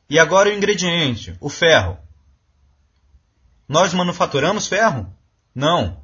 E 0.09 0.19
agora 0.19 0.49
o 0.49 0.53
ingrediente, 0.53 1.37
o 1.41 1.49
ferro. 1.49 1.99
Nós 3.69 3.95
manufaturamos 3.95 4.67
ferro? 4.67 5.13
Não. 5.55 6.03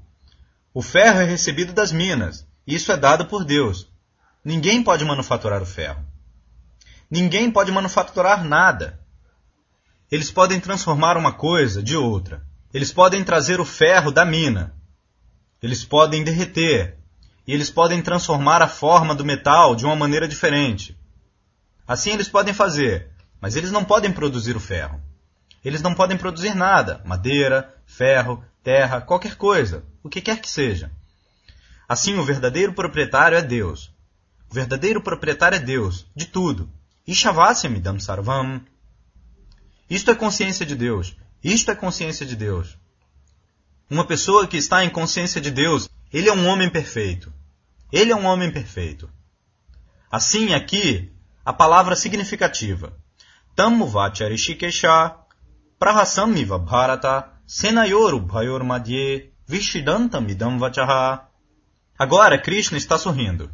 O 0.73 0.81
ferro 0.81 1.21
é 1.21 1.25
recebido 1.25 1.73
das 1.73 1.93
minas. 1.93 2.47
Isso 2.67 2.93
é 2.93 2.97
dado 2.97 3.27
por 3.27 3.45
Deus. 3.45 3.89
Ninguém 4.45 4.83
pode 4.83 5.05
manufaturar 5.05 5.63
o 5.63 5.67
ferro. 5.67 6.05
Ninguém 7.11 7.51
pode 7.51 7.71
manufaturar 7.73 8.45
nada. 8.45 9.01
Eles 10.11 10.31
podem 10.31 10.61
transformar 10.61 11.17
uma 11.17 11.33
coisa 11.33 11.83
de 11.83 11.97
outra. 11.97 12.47
Eles 12.73 12.93
podem 12.93 13.25
trazer 13.25 13.61
o 13.61 13.65
ferro 13.65 14.11
da 14.11 14.25
mina. 14.25 14.75
Eles 15.63 15.85
podem 15.85 16.23
derreter. 16.23 16.99
E 17.47 17.53
eles 17.53 17.71
podem 17.71 18.03
transformar 18.03 18.61
a 18.61 18.69
forma 18.69 19.15
do 19.15 19.25
metal 19.25 19.77
de 19.77 19.85
uma 19.85 19.95
maneira 19.95 20.27
diferente. 20.27 20.97
Assim 21.87 22.11
eles 22.11 22.29
podem 22.29 22.53
fazer, 22.53 23.09
mas 23.41 23.55
eles 23.55 23.71
não 23.71 23.85
podem 23.85 24.13
produzir 24.13 24.57
o 24.57 24.61
ferro. 24.61 25.01
Eles 25.65 25.83
não 25.83 25.95
podem 25.95 26.17
produzir 26.17 26.55
nada: 26.55 27.01
madeira, 27.05 27.75
ferro, 27.87 28.45
terra, 28.63 29.01
qualquer 29.01 29.37
coisa, 29.37 29.85
o 30.03 30.09
que 30.09 30.21
quer 30.21 30.41
que 30.41 30.51
seja. 30.51 30.91
Assim, 31.89 32.19
o 32.19 32.25
verdadeiro 32.25 32.73
proprietário 32.73 33.39
é 33.39 33.43
Deus. 33.43 33.93
O 34.51 34.55
verdadeiro 34.55 35.01
proprietário 35.01 35.57
é 35.57 35.61
Deus, 35.61 36.07
de 36.15 36.27
tudo. 36.27 36.69
Ishavasyamidam 37.07 38.01
sarvam. 38.01 38.61
Isto 39.89 40.11
é 40.11 40.15
consciência 40.15 40.67
de 40.67 40.75
Deus. 40.75 41.17
Isto 41.43 41.71
é 41.71 41.75
consciência 41.77 42.27
de 42.27 42.35
Deus. 42.35 42.77
Uma 43.89 44.05
pessoa 44.05 44.49
que 44.49 44.57
está 44.57 44.85
em 44.85 44.91
consciência 44.91 45.41
de 45.41 45.51
Deus, 45.51 45.89
ele 46.17 46.31
é 46.31 46.33
um 46.33 46.47
homem 46.47 46.71
perfeito. 46.71 47.31
Ele 47.93 48.11
é 48.11 48.17
um 48.17 48.25
homem 48.25 48.51
perfeito. 48.51 49.07
Assim, 50.11 50.55
aqui, 50.55 51.13
a 51.45 51.53
palavra 51.53 51.95
significativa. 51.95 52.91
Tammuvacharishikesha 53.55 55.15
prahasamiva 55.79 56.59
bharata 56.59 57.31
senayoru 57.47 58.19
bhayor 58.19 58.65
madhye 58.65 59.31
vishidantam 59.47 60.27
idam 60.31 60.59
vachaha. 60.59 61.29
Agora 61.99 62.39
Krishna 62.39 62.79
está 62.79 62.97
sorrindo. 62.97 63.51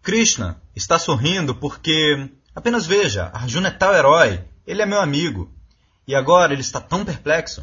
Krishna 0.00 0.62
está 0.74 0.98
sorrindo 0.98 1.54
porque, 1.56 2.30
apenas 2.54 2.86
veja, 2.86 3.30
Arjuna 3.34 3.68
é 3.68 3.70
tal 3.70 3.94
herói, 3.94 4.42
ele 4.66 4.80
é 4.80 4.86
meu 4.86 4.98
amigo. 4.98 5.54
E 6.08 6.14
agora 6.14 6.54
ele 6.54 6.62
está 6.62 6.80
tão 6.80 7.04
perplexo. 7.04 7.62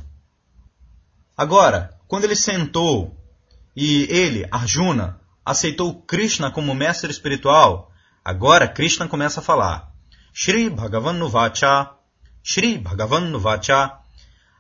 Agora, 1.36 1.98
quando 2.08 2.26
ele 2.26 2.36
sentou 2.36 3.19
e 3.82 4.12
ele, 4.12 4.46
Arjuna, 4.52 5.22
aceitou 5.46 6.02
Krishna 6.02 6.52
como 6.52 6.76
mestre 6.76 7.10
espiritual, 7.10 7.90
agora 8.26 8.68
Krishna 8.68 9.08
começa 9.08 9.40
a 9.40 9.44
falar. 9.44 9.94
Shri 10.34 10.70
Bhagavan 10.70 11.14
Nuvacha, 11.14 11.90
Shri 12.44 12.78
Bhagavan 12.78 13.30
Nuvacha. 13.30 13.98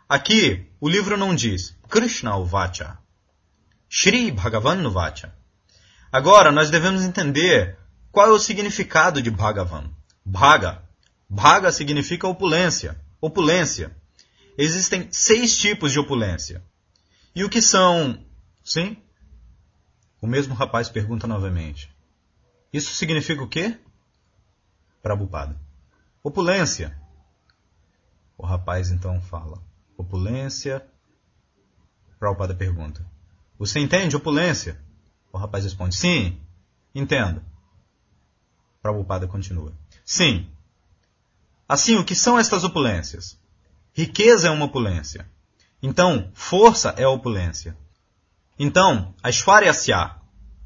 Aqui, 0.08 0.72
o 0.80 0.88
livro 0.88 1.18
não 1.18 1.36
diz 1.36 1.76
Krishna 1.90 2.38
Uvacha. 2.38 2.98
Shri 3.90 4.32
Bhagavan 4.32 4.76
Nuvacha. 4.76 5.36
Agora, 6.10 6.50
nós 6.50 6.70
devemos 6.70 7.04
entender 7.04 7.78
qual 8.14 8.30
é 8.30 8.32
o 8.32 8.40
significado 8.40 9.22
de 9.22 9.30
Bhagavan. 9.30 9.92
Bhaga. 10.26 10.82
Bhaga 11.30 11.74
significa 11.74 12.26
opulência. 12.26 12.98
Opulência. 13.20 13.94
Existem 14.58 15.10
seis 15.12 15.58
tipos 15.58 15.92
de 15.92 16.00
opulência. 16.00 16.64
E 17.36 17.44
o 17.44 17.50
que 17.50 17.62
são? 17.62 18.18
Sim? 18.64 18.96
O 20.22 20.28
mesmo 20.28 20.54
rapaz 20.54 20.90
pergunta 20.90 21.26
novamente. 21.26 21.94
Isso 22.72 22.94
significa 22.94 23.42
o 23.42 23.48
quê? 23.48 23.80
Prabhupada. 25.02 25.60
Opulência. 26.22 27.00
O 28.38 28.46
rapaz 28.46 28.92
então 28.92 29.22
fala. 29.22 29.64
Opulência. 29.98 30.86
Prabhupada 32.20 32.54
pergunta. 32.54 33.06
Você 33.58 33.80
entende 33.80 34.16
opulência? 34.16 34.82
O 35.32 35.38
rapaz 35.38 35.64
responde: 35.64 35.96
Sim, 35.96 36.40
entendo. 36.94 37.42
Prabhupada 38.82 39.28
continua: 39.28 39.74
Sim. 40.06 40.50
Assim, 41.68 41.98
o 41.98 42.06
que 42.06 42.16
são 42.16 42.38
estas 42.38 42.64
opulências? 42.64 43.40
Riqueza 43.94 44.48
é 44.48 44.52
uma 44.52 44.66
opulência. 44.66 45.30
Então, 45.82 46.32
força 46.34 46.90
é 46.98 47.08
opulência. 47.08 47.78
Então, 48.62 49.16
Aishwaryasya, 49.24 50.18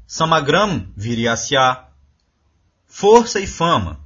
Samagram 0.04 0.92
Viryasya, 0.96 1.86
força 2.84 3.38
e 3.38 3.46
fama. 3.46 4.00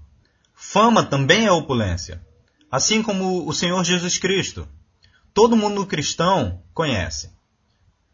Fama 0.55 1.03
também 1.03 1.47
é 1.47 1.51
opulência. 1.51 2.23
Assim 2.71 3.03
como 3.03 3.49
o 3.49 3.55
Senhor 3.55 3.83
Jesus 3.83 4.19
Cristo. 4.19 4.69
Todo 5.33 5.57
mundo 5.57 5.87
cristão 5.87 6.63
conhece. 6.75 7.33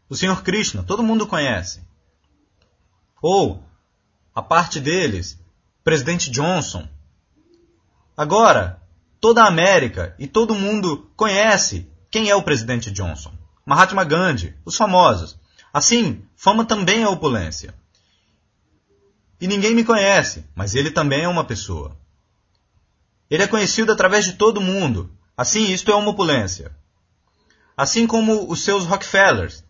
O 0.07 0.15
Senhor 0.15 0.43
Krishna, 0.43 0.81
todo 0.81 1.03
mundo 1.03 1.27
conhece. 1.27 1.85
Ou, 3.21 3.61
a 4.33 4.41
parte 4.41 4.79
deles, 4.79 5.37
presidente 5.83 6.31
Johnson. 6.31 6.87
Agora, 8.15 8.81
toda 9.19 9.43
a 9.43 9.47
América 9.47 10.15
e 10.17 10.25
todo 10.25 10.55
mundo 10.55 11.11
conhece 11.17 11.91
quem 12.09 12.29
é 12.29 12.35
o 12.35 12.43
presidente 12.43 12.89
Johnson. 12.89 13.33
Mahatma 13.65 14.05
Gandhi, 14.05 14.55
os 14.63 14.77
famosos. 14.77 15.37
Assim, 15.75 16.23
fama 16.37 16.63
também 16.63 17.03
é 17.03 17.07
opulência. 17.09 17.75
E 19.41 19.45
ninguém 19.45 19.75
me 19.75 19.83
conhece, 19.83 20.45
mas 20.55 20.73
ele 20.73 20.89
também 20.89 21.23
é 21.23 21.27
uma 21.27 21.43
pessoa. 21.43 21.97
Ele 23.29 23.43
é 23.43 23.47
conhecido 23.47 23.91
através 23.91 24.23
de 24.23 24.37
todo 24.37 24.61
mundo. 24.61 25.11
Assim, 25.35 25.73
isto 25.73 25.91
é 25.91 25.95
uma 25.95 26.11
opulência. 26.11 26.71
Assim 27.75 28.07
como 28.07 28.49
os 28.49 28.63
seus 28.63 28.85
Rockefellers. 28.85 29.65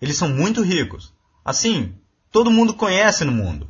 Eles 0.00 0.16
são 0.16 0.28
muito 0.28 0.62
ricos. 0.62 1.12
Assim, 1.44 1.92
todo 2.30 2.48
mundo 2.48 2.74
conhece 2.74 3.24
no 3.24 3.32
mundo. 3.32 3.68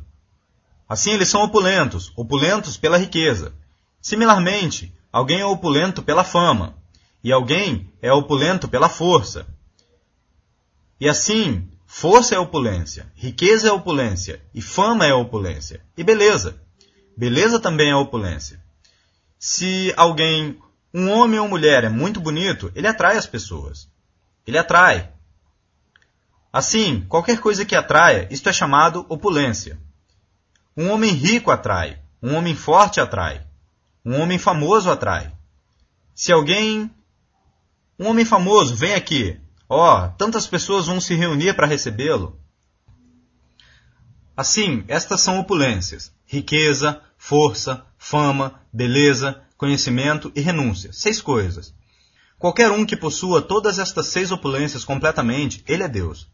Assim 0.87 1.13
eles 1.13 1.27
são 1.27 1.41
opulentos, 1.41 2.13
opulentos 2.15 2.77
pela 2.77 2.99
riqueza. 2.99 3.51
Similarmente, 3.99 4.93
alguém 5.11 5.39
é 5.39 5.45
opulento 5.45 6.03
pela 6.03 6.23
fama, 6.23 6.77
e 7.23 7.31
alguém 7.31 7.91
é 7.99 8.13
opulento 8.13 8.67
pela 8.67 8.87
força. 8.87 9.56
E 10.99 11.07
assim, 11.07 11.69
força 11.85 12.35
é 12.35 12.39
opulência, 12.39 13.11
riqueza 13.15 13.67
é 13.67 13.71
opulência, 13.71 14.41
e 14.53 14.61
fama 14.61 15.05
é 15.05 15.13
opulência, 15.13 15.81
e 15.95 16.03
beleza. 16.03 16.59
Beleza 17.15 17.59
também 17.59 17.91
é 17.91 17.95
opulência. 17.95 18.61
Se 19.39 19.93
alguém, 19.95 20.59
um 20.93 21.09
homem 21.09 21.39
ou 21.39 21.47
mulher, 21.47 21.83
é 21.83 21.89
muito 21.89 22.19
bonito, 22.19 22.71
ele 22.75 22.87
atrai 22.87 23.17
as 23.17 23.27
pessoas. 23.27 23.87
Ele 24.45 24.57
atrai. 24.57 25.11
Assim, 26.51 27.05
qualquer 27.07 27.39
coisa 27.39 27.65
que 27.65 27.75
atraia, 27.75 28.27
isto 28.31 28.49
é 28.49 28.53
chamado 28.53 29.05
opulência. 29.09 29.79
Um 30.75 30.89
homem 30.89 31.11
rico 31.11 31.51
atrai, 31.51 31.99
um 32.21 32.35
homem 32.35 32.55
forte 32.55 32.99
atrai, 32.99 33.45
um 34.03 34.19
homem 34.19 34.39
famoso 34.39 34.89
atrai. 34.89 35.31
Se 36.15 36.31
alguém, 36.31 36.89
um 37.99 38.07
homem 38.07 38.25
famoso, 38.25 38.75
vem 38.75 38.95
aqui, 38.95 39.39
ó, 39.69 40.05
oh, 40.05 40.09
tantas 40.17 40.47
pessoas 40.47 40.87
vão 40.87 40.99
se 40.99 41.15
reunir 41.15 41.53
para 41.55 41.67
recebê-lo. 41.67 42.39
Assim, 44.35 44.83
estas 44.87 45.21
são 45.21 45.39
opulências: 45.39 46.11
riqueza, 46.25 47.01
força, 47.17 47.85
fama, 47.97 48.61
beleza, 48.71 49.41
conhecimento 49.57 50.31
e 50.35 50.41
renúncia. 50.41 50.93
Seis 50.93 51.21
coisas. 51.21 51.73
Qualquer 52.37 52.71
um 52.71 52.85
que 52.85 52.95
possua 52.95 53.41
todas 53.41 53.79
estas 53.79 54.07
seis 54.07 54.31
opulências 54.31 54.85
completamente, 54.85 55.63
ele 55.67 55.81
é 55.81 55.87
Deus. 55.87 56.27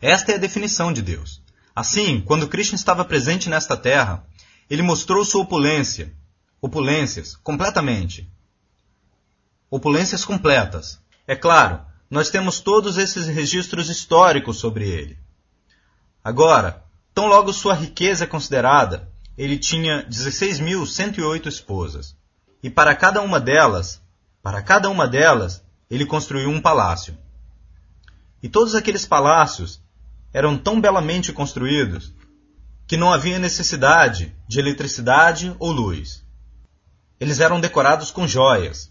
Esta 0.00 0.32
é 0.32 0.34
a 0.36 0.38
definição 0.38 0.92
de 0.92 1.02
Deus. 1.02 1.42
Assim, 1.74 2.20
quando 2.20 2.48
Krishna 2.48 2.76
estava 2.76 3.04
presente 3.04 3.50
nesta 3.50 3.76
terra, 3.76 4.24
ele 4.68 4.82
mostrou 4.82 5.24
sua 5.24 5.42
opulência, 5.42 6.14
opulências, 6.60 7.34
completamente. 7.36 8.30
Opulências 9.68 10.24
completas. 10.24 11.00
É 11.26 11.34
claro, 11.34 11.80
nós 12.10 12.28
temos 12.28 12.60
todos 12.60 12.98
esses 12.98 13.28
registros 13.28 13.88
históricos 13.88 14.58
sobre 14.58 14.88
ele. 14.88 15.16
Agora, 16.22 16.84
tão 17.14 17.28
logo 17.28 17.52
sua 17.52 17.72
riqueza 17.72 18.24
é 18.24 18.26
considerada, 18.26 19.08
ele 19.38 19.56
tinha 19.56 20.04
16.108 20.08 21.46
esposas. 21.46 22.16
E 22.62 22.68
para 22.68 22.94
cada 22.94 23.22
uma 23.22 23.38
delas, 23.38 24.02
para 24.42 24.60
cada 24.60 24.90
uma 24.90 25.06
delas, 25.06 25.62
ele 25.88 26.04
construiu 26.04 26.50
um 26.50 26.60
palácio. 26.60 27.16
E 28.42 28.48
todos 28.48 28.74
aqueles 28.74 29.06
palácios 29.06 29.80
eram 30.32 30.58
tão 30.58 30.80
belamente 30.80 31.32
construídos 31.32 32.12
que 32.86 32.96
não 32.96 33.12
havia 33.12 33.38
necessidade 33.38 34.34
de 34.48 34.58
eletricidade 34.58 35.54
ou 35.58 35.70
luz. 35.70 36.24
Eles 37.20 37.38
eram 37.38 37.60
decorados 37.60 38.10
com 38.10 38.26
joias. 38.26 38.90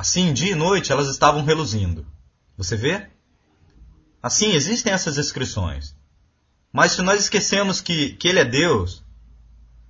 Assim, 0.00 0.32
dia 0.32 0.52
e 0.52 0.54
noite 0.54 0.90
elas 0.92 1.08
estavam 1.08 1.44
reluzindo. 1.44 2.06
Você 2.56 2.74
vê? 2.74 3.10
Assim, 4.22 4.52
existem 4.52 4.94
essas 4.94 5.16
descrições. 5.16 5.94
Mas 6.72 6.92
se 6.92 7.02
nós 7.02 7.20
esquecemos 7.20 7.82
que, 7.82 8.14
que 8.14 8.26
Ele 8.26 8.38
é 8.38 8.44
Deus, 8.46 9.04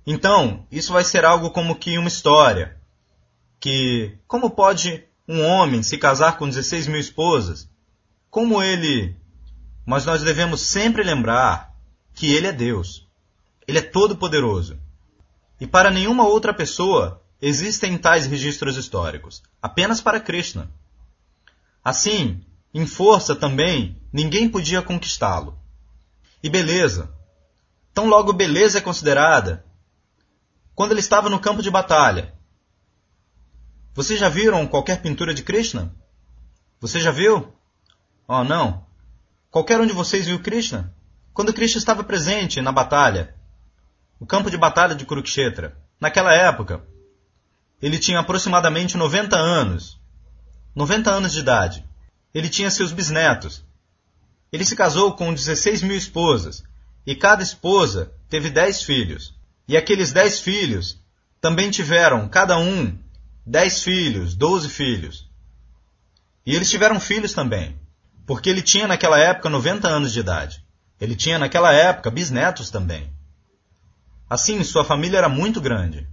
então 0.05 0.67
isso 0.69 0.91
vai 0.91 1.05
ser 1.05 1.23
algo 1.23 1.49
como 1.51 1.77
que 1.77 1.97
uma 1.97 2.09
história. 2.09 2.75
Que 3.57 4.17
como 4.27 4.49
pode 4.49 5.01
um 5.25 5.45
homem 5.45 5.81
se 5.81 5.97
casar 5.97 6.37
com 6.37 6.49
16 6.49 6.87
mil 6.87 6.99
esposas? 6.99 7.69
Como 8.29 8.61
ele 8.61 9.15
mas 9.85 10.05
nós 10.05 10.21
devemos 10.23 10.59
sempre 10.59 11.03
lembrar 11.03 11.73
que 12.13 12.33
Ele 12.33 12.47
é 12.47 12.51
Deus. 12.51 13.07
Ele 13.65 13.77
é 13.77 13.81
todo-poderoso. 13.81 14.77
E 15.57 15.65
para 15.65 15.89
nenhuma 15.89 16.27
outra 16.27 16.53
pessoa 16.53 17.20
existem 17.41 17.97
tais 17.97 18.25
registros 18.25 18.77
históricos, 18.77 19.41
apenas 19.61 19.99
para 19.99 20.19
Krishna. 20.19 20.69
Assim, 21.83 22.45
em 22.73 22.85
força 22.85 23.35
também, 23.35 23.99
ninguém 24.13 24.47
podia 24.47 24.81
conquistá-lo. 24.81 25.57
E 26.43 26.49
beleza. 26.49 27.11
Tão 27.93 28.07
logo 28.07 28.31
beleza 28.31 28.77
é 28.77 28.81
considerada. 28.81 29.65
Quando 30.75 30.91
ele 30.91 30.99
estava 30.99 31.29
no 31.29 31.39
campo 31.39 31.61
de 31.61 31.71
batalha. 31.71 32.33
Vocês 33.93 34.19
já 34.19 34.29
viram 34.29 34.67
qualquer 34.67 35.01
pintura 35.01 35.33
de 35.33 35.43
Krishna? 35.43 35.93
Você 36.79 36.99
já 36.99 37.11
viu? 37.11 37.53
Oh, 38.27 38.43
não. 38.43 38.85
Qualquer 39.49 39.81
um 39.81 39.85
de 39.85 39.93
vocês 39.93 40.27
viu 40.27 40.41
Krishna? 40.41 40.95
Quando 41.33 41.53
Krishna 41.53 41.79
estava 41.79 42.03
presente 42.03 42.61
na 42.61 42.71
batalha, 42.71 43.35
o 44.19 44.25
campo 44.25 44.49
de 44.49 44.57
batalha 44.57 44.95
de 44.95 45.05
Kurukshetra, 45.05 45.77
naquela 45.99 46.33
época, 46.33 46.85
ele 47.81 47.97
tinha 47.97 48.19
aproximadamente 48.19 48.95
90 48.95 49.35
anos. 49.35 49.99
90 50.75 51.09
anos 51.09 51.33
de 51.33 51.39
idade. 51.39 51.85
Ele 52.33 52.47
tinha 52.47 52.69
seus 52.69 52.91
bisnetos. 52.91 53.63
Ele 54.51 54.63
se 54.63 54.75
casou 54.75 55.13
com 55.13 55.33
16 55.33 55.81
mil 55.81 55.95
esposas, 55.95 56.63
e 57.05 57.15
cada 57.15 57.41
esposa 57.41 58.11
teve 58.29 58.49
10 58.49 58.83
filhos. 58.83 59.33
E 59.67 59.75
aqueles 59.75 60.11
10 60.11 60.39
filhos 60.39 60.99
também 61.39 61.71
tiveram, 61.71 62.27
cada 62.27 62.57
um, 62.57 62.97
10 63.45 63.83
filhos, 63.83 64.35
12 64.35 64.69
filhos. 64.69 65.29
E 66.45 66.55
eles 66.55 66.69
tiveram 66.69 66.99
filhos 66.99 67.33
também, 67.33 67.79
porque 68.25 68.49
ele 68.49 68.61
tinha 68.61 68.87
naquela 68.87 69.17
época 69.17 69.49
90 69.49 69.87
anos 69.87 70.11
de 70.11 70.19
idade. 70.19 70.63
Ele 70.99 71.15
tinha 71.15 71.39
naquela 71.39 71.73
época 71.73 72.11
bisnetos 72.11 72.69
também. 72.69 73.11
Assim, 74.29 74.63
sua 74.63 74.85
família 74.85 75.17
era 75.17 75.29
muito 75.29 75.59
grande. 75.59 76.07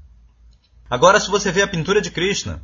Agora, 0.91 1.21
se 1.21 1.31
você 1.31 1.53
vê 1.53 1.63
a 1.63 1.69
pintura 1.69 2.01
de 2.01 2.11
Krishna, 2.11 2.63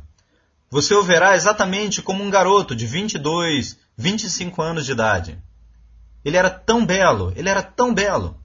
você 0.69 0.95
o 0.95 1.03
verá 1.03 1.35
exatamente 1.35 2.01
como 2.01 2.23
um 2.23 2.29
garoto 2.29 2.75
de 2.75 2.87
22, 2.87 3.77
25 3.95 4.61
anos 4.61 4.85
de 4.85 4.91
idade. 4.91 5.39
Ele 6.23 6.37
era 6.37 6.49
tão 6.49 6.85
belo, 6.85 7.31
ele 7.35 7.49
era 7.49 7.61
tão 7.61 7.93
belo. 7.93 8.35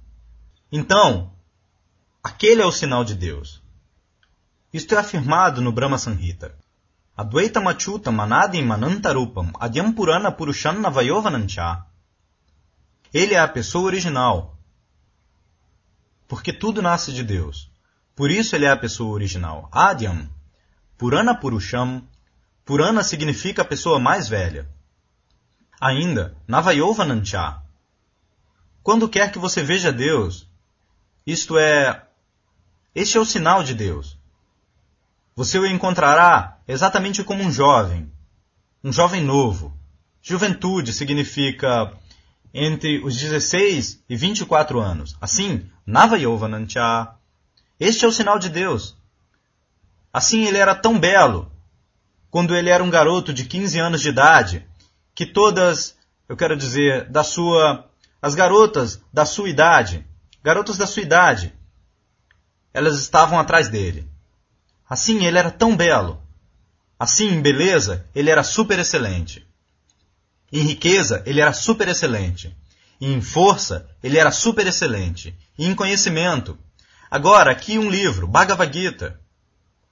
Então, 0.71 1.33
aquele 2.23 2.61
é 2.61 2.67
o 2.67 2.73
sinal 2.73 3.05
de 3.05 3.15
Deus. 3.15 3.63
Isto 4.73 4.95
é 4.95 4.99
afirmado 4.99 5.63
no 5.63 5.73
Brahma 5.73 5.97
Samhita. 5.97 6.55
Advaita 7.17 7.61
Machuta 7.61 8.11
Manadim 8.11 8.63
Manantarupam 8.63 9.51
Adyam 9.59 9.93
Purana 9.93 10.31
Purushanna 10.31 10.91
Vayovanancha. 10.91 11.85
Ele 13.13 13.35
é 13.35 13.41
a 13.41 13.49
pessoa 13.49 13.87
original. 13.87 14.57
Porque 16.29 16.53
tudo 16.53 16.81
nasce 16.81 17.13
de 17.13 17.25
Deus. 17.25 17.70
Por 18.21 18.31
isso 18.31 18.55
ele 18.55 18.67
é 18.67 18.71
a 18.71 18.77
pessoa 18.77 19.15
original. 19.15 19.67
Adyam. 19.73 20.29
Purana 20.99 21.35
Purusham. 21.35 22.07
Purana 22.67 23.03
significa 23.03 23.63
a 23.63 23.65
pessoa 23.65 23.99
mais 23.99 24.29
velha. 24.29 24.69
Ainda, 25.81 26.37
Navayovanancha. 26.47 27.63
Quando 28.83 29.09
quer 29.09 29.33
que 29.33 29.39
você 29.39 29.63
veja 29.63 29.91
Deus, 29.91 30.47
isto 31.27 31.57
é, 31.57 32.09
este 32.95 33.17
é 33.17 33.21
o 33.21 33.25
sinal 33.25 33.63
de 33.63 33.73
Deus. 33.73 34.19
Você 35.35 35.59
o 35.59 35.65
encontrará 35.65 36.59
exatamente 36.69 37.25
como 37.25 37.43
um 37.43 37.51
jovem, 37.51 38.13
um 38.85 38.93
jovem 38.93 39.25
novo. 39.25 39.75
Juventude 40.21 40.93
significa 40.93 41.97
entre 42.53 43.03
os 43.03 43.17
16 43.17 44.05
e 44.07 44.15
24 44.15 44.79
anos. 44.79 45.17
Assim, 45.23 45.71
Navayovanancha. 45.87 47.17
Este 47.81 48.05
é 48.05 48.09
o 48.09 48.13
sinal 48.13 48.39
de 48.39 48.51
Deus. 48.51 48.95
Assim, 50.13 50.45
ele 50.45 50.59
era 50.59 50.75
tão 50.75 51.01
belo, 51.01 51.51
quando 52.31 52.55
ele 52.55 52.69
era 52.69 52.85
um 52.85 52.91
garoto 52.91 53.33
de 53.33 53.45
15 53.47 53.79
anos 53.79 54.03
de 54.03 54.11
idade, 54.11 54.67
que 55.15 55.25
todas, 55.25 55.97
eu 56.29 56.37
quero 56.37 56.57
dizer, 56.57 57.09
da 57.09 57.25
sua, 57.25 57.89
as 58.21 58.35
garotas 58.35 59.01
da 59.11 59.25
sua 59.25 59.49
idade, 59.49 60.05
garotas 60.43 60.77
da 60.77 60.87
sua 60.87 61.03
idade, 61.03 61.55
elas 62.73 63.01
estavam 63.01 63.41
atrás 63.41 63.69
dele. 63.69 64.07
Assim 64.89 65.25
ele 65.25 65.39
era 65.39 65.51
tão 65.51 65.77
belo. 65.77 66.23
Assim, 66.99 67.29
em 67.29 67.41
beleza, 67.41 68.07
ele 68.15 68.29
era 68.29 68.43
super 68.43 68.79
excelente. 68.79 69.47
Em 70.53 70.63
riqueza, 70.63 71.23
ele 71.25 71.41
era 71.41 71.53
super 71.53 71.89
excelente. 71.89 72.55
E 73.01 73.11
em 73.11 73.23
força, 73.23 73.89
ele 74.03 74.19
era 74.19 74.31
super 74.31 74.67
excelente. 74.67 75.35
E 75.57 75.67
em 75.67 75.75
conhecimento. 75.75 76.59
Agora, 77.11 77.51
aqui 77.51 77.77
um 77.77 77.91
livro, 77.91 78.29
Bhagavad 78.29 78.73
Gita. 78.73 79.21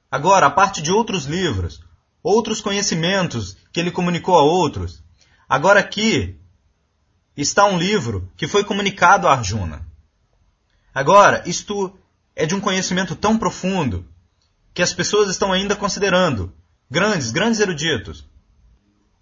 Agora, 0.09 0.47
a 0.47 0.51
parte 0.51 0.81
de 0.81 0.93
outros 0.93 1.25
livros, 1.25 1.81
outros 2.23 2.61
conhecimentos 2.61 3.57
que 3.73 3.81
ele 3.81 3.91
comunicou 3.91 4.37
a 4.37 4.43
outros. 4.43 5.03
Agora 5.49 5.81
aqui 5.81 6.39
está 7.37 7.65
um 7.65 7.77
livro 7.77 8.31
que 8.37 8.47
foi 8.47 8.63
comunicado 8.63 9.27
a 9.27 9.33
Arjuna. 9.33 9.85
Agora, 10.95 11.43
isto 11.45 11.99
é 12.37 12.47
de 12.47 12.55
um 12.55 12.61
conhecimento 12.61 13.17
tão 13.17 13.37
profundo 13.37 14.07
que 14.73 14.83
as 14.83 14.93
pessoas 14.93 15.29
estão 15.29 15.53
ainda 15.53 15.75
considerando. 15.75 16.55
Grandes, 16.89 17.33
grandes 17.33 17.59
eruditos. 17.59 18.25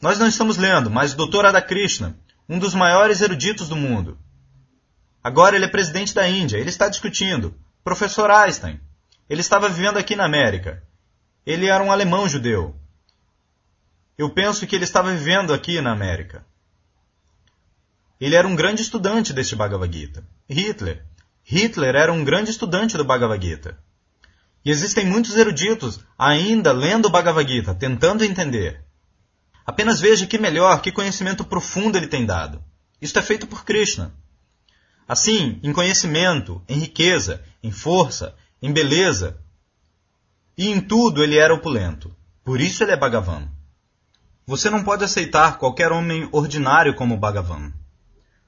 Nós 0.03 0.19
não 0.19 0.27
estamos 0.27 0.59
lendo, 0.59 0.91
mas 0.91 1.15
o 1.15 1.27
Dr. 1.27 1.45
Radhakrishna, 1.45 2.19
um 2.47 2.59
dos 2.59 2.75
maiores 2.75 3.23
eruditos 3.23 3.69
do 3.69 3.77
mundo. 3.77 4.19
Agora 5.25 5.57
ele 5.57 5.65
é 5.65 5.69
presidente 5.69 6.15
da 6.15 6.29
Índia, 6.29 6.59
ele 6.59 6.69
está 6.69 6.89
discutindo. 6.89 7.55
Professor 7.87 8.29
Einstein, 8.33 8.81
ele 9.31 9.41
estava 9.41 9.69
vivendo 9.69 9.97
aqui 9.97 10.17
na 10.17 10.25
América. 10.25 10.83
Ele 11.47 11.67
era 11.67 11.85
um 11.85 11.93
alemão 11.93 12.29
judeu. 12.29 12.75
Eu 14.19 14.29
penso 14.29 14.67
que 14.67 14.75
ele 14.75 14.83
estava 14.83 15.13
vivendo 15.13 15.55
aqui 15.55 15.81
na 15.81 15.93
América. 15.93 16.45
Ele 18.21 18.35
era 18.35 18.49
um 18.49 18.57
grande 18.57 18.83
estudante 18.83 19.33
deste 19.33 19.55
Bhagavad 19.55 19.97
Gita. 19.97 20.27
Hitler. 20.51 21.05
Hitler 21.45 21.95
era 21.95 22.13
um 22.13 22.25
grande 22.25 22.51
estudante 22.51 22.97
do 22.97 23.05
Bhagavad 23.05 23.41
Gita. 23.41 23.79
E 24.65 24.71
existem 24.73 25.07
muitos 25.07 25.37
eruditos 25.37 26.01
ainda 26.19 26.73
lendo 26.73 27.07
o 27.07 27.11
Bhagavad 27.11 27.49
Gita, 27.49 27.73
tentando 27.73 28.25
entender. 28.25 28.85
Apenas 29.65 30.01
veja 30.01 30.27
que 30.27 30.39
melhor, 30.39 30.83
que 30.83 30.91
conhecimento 30.91 31.45
profundo 31.45 31.97
ele 31.97 32.09
tem 32.09 32.27
dado. 32.27 32.61
Isto 33.01 33.21
é 33.21 33.23
feito 33.23 33.47
por 33.47 33.65
Krishna. 33.65 34.13
Assim, 35.09 35.61
em 35.63 35.73
conhecimento, 35.73 36.63
em 36.69 36.79
riqueza, 36.79 37.43
em 37.63 37.71
força, 37.71 38.35
em 38.61 38.73
beleza, 38.73 39.39
e 40.57 40.69
em 40.69 40.81
tudo 40.81 41.23
ele 41.23 41.39
era 41.39 41.55
opulento. 41.55 42.15
Por 42.45 42.61
isso 42.61 42.83
ele 42.83 42.93
é 42.93 42.97
Bhagavan. 42.97 43.49
Você 44.47 44.71
não 44.71 44.83
pode 44.83 45.05
aceitar 45.05 45.59
qualquer 45.59 45.93
homem 45.93 46.29
ordinário 46.33 46.95
como 46.95 47.17
Bhagavan. 47.17 47.73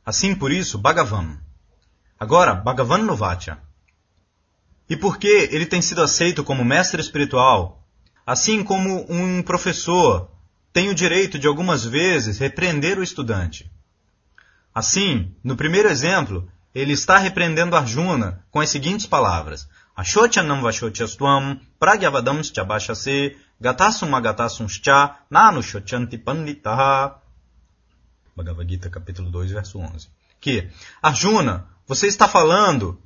Assim, 0.07 0.35
por 0.35 0.51
isso, 0.51 0.79
Bhagavan. 0.79 1.39
Agora, 2.19 2.55
Bhagavan 2.55 2.99
Novatya. 2.99 3.59
E 4.89 4.97
porque 4.97 5.49
ele 5.53 5.67
tem 5.67 5.83
sido 5.83 6.03
aceito 6.03 6.43
como 6.43 6.65
mestre 6.65 7.01
espiritual, 7.01 7.85
assim 8.25 8.65
como 8.65 9.07
um 9.09 9.43
professor 9.43 10.31
tem 10.73 10.89
o 10.89 10.95
direito 10.95 11.39
de 11.39 11.47
algumas 11.47 11.85
vezes 11.85 12.39
repreender 12.39 12.99
o 12.99 13.03
estudante. 13.03 13.71
Assim, 14.79 15.35
no 15.43 15.57
primeiro 15.57 15.89
exemplo, 15.89 16.49
ele 16.73 16.93
está 16.93 17.19
repreendendo 17.19 17.75
Arjuna 17.75 18.45
com 18.49 18.61
as 18.61 18.71
seguintes 18.71 19.07
palavras: 19.07 19.69
Ashochanam 19.97 20.63
vashochastvam 20.63 21.61
pragyavadam 21.81 22.41
chabashase 22.45 23.37
gatasum 23.61 24.15
agatasum 24.15 24.69
cha 24.69 25.19
nanu 25.29 25.65
shochanti 25.65 26.17
panditaha. 26.17 27.21
Bhagavad 28.37 28.71
Gita, 28.71 28.89
capítulo 28.89 29.33
2, 29.33 29.51
verso 29.51 29.81
11. 29.81 30.09
Que, 30.41 30.71
Arjuna, 31.03 31.67
você 31.85 32.07
está 32.07 32.29
falando 32.29 33.03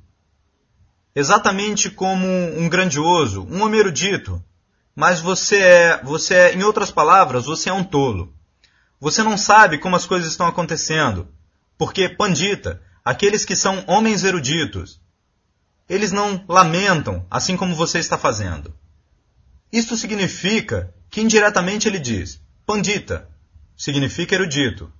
exatamente 1.15 1.89
como 1.89 2.27
um 2.55 2.69
grandioso, 2.69 3.47
um 3.49 3.63
homem 3.63 3.79
erudito, 3.79 4.39
mas 4.95 5.19
você 5.19 5.57
é, 5.57 6.03
você 6.03 6.35
é, 6.35 6.53
em 6.53 6.61
outras 6.61 6.91
palavras, 6.91 7.45
você 7.45 7.71
é 7.71 7.73
um 7.73 7.83
tolo. 7.83 8.31
Você 8.99 9.23
não 9.23 9.39
sabe 9.39 9.79
como 9.79 9.95
as 9.95 10.05
coisas 10.05 10.29
estão 10.29 10.45
acontecendo, 10.45 11.27
porque 11.77 12.09
pandita, 12.09 12.81
aqueles 13.03 13.45
que 13.45 13.55
são 13.55 13.83
homens 13.87 14.23
eruditos, 14.23 15.01
eles 15.89 16.11
não 16.11 16.43
lamentam 16.47 17.25
assim 17.29 17.57
como 17.57 17.75
você 17.75 17.99
está 17.99 18.17
fazendo. 18.17 18.73
Isto 19.71 19.97
significa 19.97 20.93
que 21.09 21.21
indiretamente 21.21 21.87
ele 21.87 21.99
diz: 21.99 22.41
pandita 22.65 23.29
significa 23.75 24.35
erudito. 24.35 24.91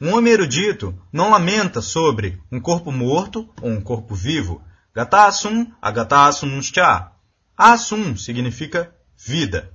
Um 0.00 0.14
homem 0.14 0.32
erudito 0.32 0.98
não 1.12 1.30
lamenta 1.30 1.80
sobre 1.80 2.42
um 2.50 2.60
corpo 2.60 2.90
morto 2.90 3.48
ou 3.60 3.70
um 3.70 3.80
corpo 3.80 4.14
vivo. 4.14 4.62
Gatasum, 4.94 5.72
agatasum 5.80 6.60
cha. 6.60 7.12
Asum 7.56 8.16
significa 8.16 8.92
vida. 9.16 9.72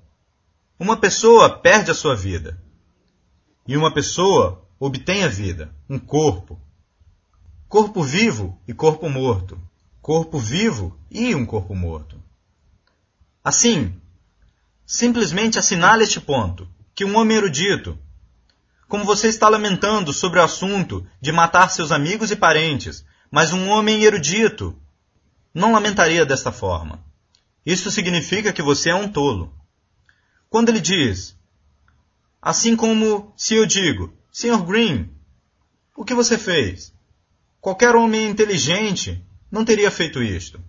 Uma 0.78 0.98
pessoa 0.98 1.58
perde 1.60 1.92
a 1.92 1.96
sua 1.96 2.16
vida. 2.16 2.62
E 3.66 3.78
uma 3.78 3.94
pessoa 3.94 4.67
obtém 4.80 5.24
a 5.24 5.28
vida, 5.28 5.74
um 5.90 5.98
corpo. 5.98 6.60
Corpo 7.68 8.04
vivo 8.04 8.60
e 8.68 8.74
corpo 8.74 9.10
morto. 9.10 9.60
Corpo 10.02 10.40
vivo 10.40 10.98
e 11.12 11.36
um 11.36 11.46
corpo 11.46 11.76
morto. 11.76 12.22
Assim, 13.44 14.00
simplesmente 14.86 15.60
assinale 15.60 16.04
este 16.04 16.22
ponto, 16.22 16.68
que 16.96 17.04
um 17.04 17.18
homem 17.18 17.38
erudito, 17.38 17.98
como 18.88 19.04
você 19.04 19.28
está 19.28 19.50
lamentando 19.50 20.14
sobre 20.14 20.40
o 20.40 20.44
assunto 20.44 21.06
de 21.20 21.32
matar 21.32 21.70
seus 21.70 21.92
amigos 21.92 22.32
e 22.32 22.36
parentes, 22.36 23.04
mas 23.30 23.52
um 23.52 23.68
homem 23.68 24.04
erudito 24.04 24.76
não 25.54 25.74
lamentaria 25.74 26.26
desta 26.26 26.52
forma. 26.52 27.04
Isso 27.66 27.92
significa 27.92 28.54
que 28.54 28.62
você 28.62 28.92
é 28.92 28.96
um 28.96 29.10
tolo. 29.10 29.54
Quando 30.50 30.70
ele 30.70 30.80
diz, 30.80 31.36
assim 32.42 32.76
como 32.78 33.34
se 33.36 33.56
eu 33.56 33.66
digo, 33.66 34.14
Sr. 34.40 34.62
Green, 34.64 35.10
o 35.96 36.06
que 36.06 36.14
você 36.14 36.38
fez? 36.38 36.94
Qualquer 37.60 37.96
homem 37.96 38.28
inteligente 38.28 39.26
não 39.50 39.66
teria 39.66 39.90
feito 39.90 40.22
isto. 40.22 40.64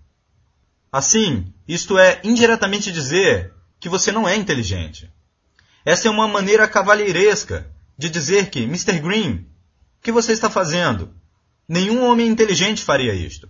Assim, 0.91 1.53
isto 1.67 1.95
é 1.95 2.19
indiretamente 2.23 2.91
dizer 2.91 3.53
que 3.79 3.87
você 3.87 4.11
não 4.11 4.27
é 4.27 4.35
inteligente. 4.35 5.07
Essa 5.85 6.07
é 6.07 6.11
uma 6.11 6.27
maneira 6.27 6.67
cavalheiresca 6.67 7.71
de 7.95 8.09
dizer 8.09 8.49
que, 8.49 8.63
Mr. 8.63 8.97
Green, 9.01 9.45
o 9.99 10.01
que 10.01 10.11
você 10.11 10.31
está 10.31 10.49
fazendo? 10.49 11.13
Nenhum 11.67 12.03
homem 12.03 12.27
inteligente 12.27 12.83
faria 12.83 13.13
isto. 13.13 13.47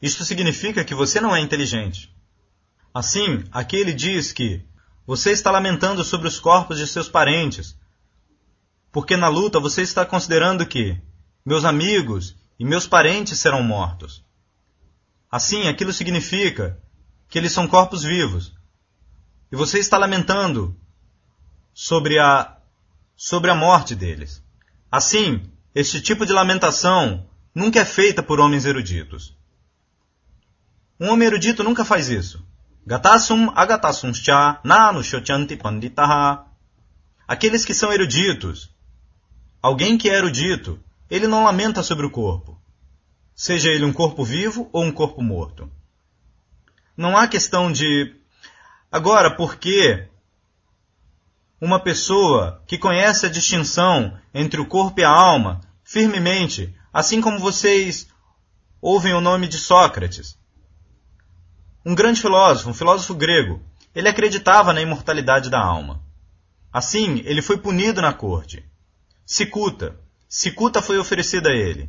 Isto 0.00 0.24
significa 0.24 0.82
que 0.82 0.94
você 0.94 1.20
não 1.20 1.36
é 1.36 1.40
inteligente. 1.40 2.10
Assim, 2.94 3.44
aqui 3.52 3.76
ele 3.76 3.92
diz 3.92 4.32
que 4.32 4.64
você 5.06 5.32
está 5.32 5.50
lamentando 5.50 6.02
sobre 6.02 6.28
os 6.28 6.40
corpos 6.40 6.78
de 6.78 6.86
seus 6.86 7.10
parentes, 7.10 7.76
porque 8.94 9.16
na 9.16 9.26
luta 9.26 9.58
você 9.58 9.82
está 9.82 10.06
considerando 10.06 10.64
que 10.64 10.96
meus 11.44 11.64
amigos 11.64 12.36
e 12.56 12.64
meus 12.64 12.86
parentes 12.86 13.40
serão 13.40 13.60
mortos. 13.60 14.24
Assim, 15.28 15.66
aquilo 15.66 15.92
significa 15.92 16.80
que 17.28 17.36
eles 17.36 17.50
são 17.50 17.66
corpos 17.66 18.04
vivos. 18.04 18.54
E 19.50 19.56
você 19.56 19.80
está 19.80 19.98
lamentando 19.98 20.76
sobre 21.74 22.20
a, 22.20 22.56
sobre 23.16 23.50
a 23.50 23.54
morte 23.56 23.96
deles. 23.96 24.40
Assim, 24.88 25.42
este 25.74 26.00
tipo 26.00 26.24
de 26.24 26.32
lamentação 26.32 27.28
nunca 27.52 27.80
é 27.80 27.84
feita 27.84 28.22
por 28.22 28.38
homens 28.38 28.64
eruditos. 28.64 29.36
Um 31.00 31.08
homem 31.08 31.26
erudito 31.26 31.64
nunca 31.64 31.84
faz 31.84 32.08
isso. 32.08 32.46
Gatasum 32.86 33.50
agatasumscha 33.56 34.60
nanu 34.62 35.02
shochanti 35.02 35.56
panditaha. 35.56 36.46
Aqueles 37.26 37.64
que 37.64 37.74
são 37.74 37.92
eruditos, 37.92 38.72
alguém 39.64 39.96
que 39.96 40.10
é 40.10 40.14
erudito, 40.14 40.78
ele 41.08 41.26
não 41.26 41.44
lamenta 41.44 41.82
sobre 41.82 42.04
o 42.04 42.10
corpo, 42.10 42.60
seja 43.34 43.70
ele 43.70 43.86
um 43.86 43.94
corpo 43.94 44.22
vivo 44.22 44.68
ou 44.70 44.84
um 44.84 44.92
corpo 44.92 45.22
morto. 45.22 45.72
Não 46.94 47.16
há 47.16 47.26
questão 47.26 47.72
de. 47.72 48.14
Agora, 48.92 49.34
por 49.34 49.56
que 49.56 50.06
uma 51.58 51.80
pessoa 51.80 52.62
que 52.66 52.76
conhece 52.76 53.24
a 53.24 53.30
distinção 53.30 54.18
entre 54.34 54.60
o 54.60 54.66
corpo 54.66 55.00
e 55.00 55.04
a 55.04 55.08
alma 55.08 55.62
firmemente, 55.82 56.76
assim 56.92 57.22
como 57.22 57.38
vocês 57.38 58.06
ouvem 58.82 59.14
o 59.14 59.20
nome 59.22 59.48
de 59.48 59.56
Sócrates, 59.56 60.38
um 61.86 61.94
grande 61.94 62.20
filósofo, 62.20 62.68
um 62.68 62.74
filósofo 62.74 63.14
grego, 63.14 63.62
ele 63.94 64.10
acreditava 64.10 64.74
na 64.74 64.82
imortalidade 64.82 65.48
da 65.48 65.58
alma. 65.58 66.02
Assim, 66.70 67.22
ele 67.24 67.40
foi 67.40 67.56
punido 67.56 68.02
na 68.02 68.12
corte. 68.12 68.62
Cicuta. 69.26 69.98
Cicuta 70.28 70.82
foi 70.82 70.98
oferecida 70.98 71.50
a 71.50 71.54
ele. 71.54 71.88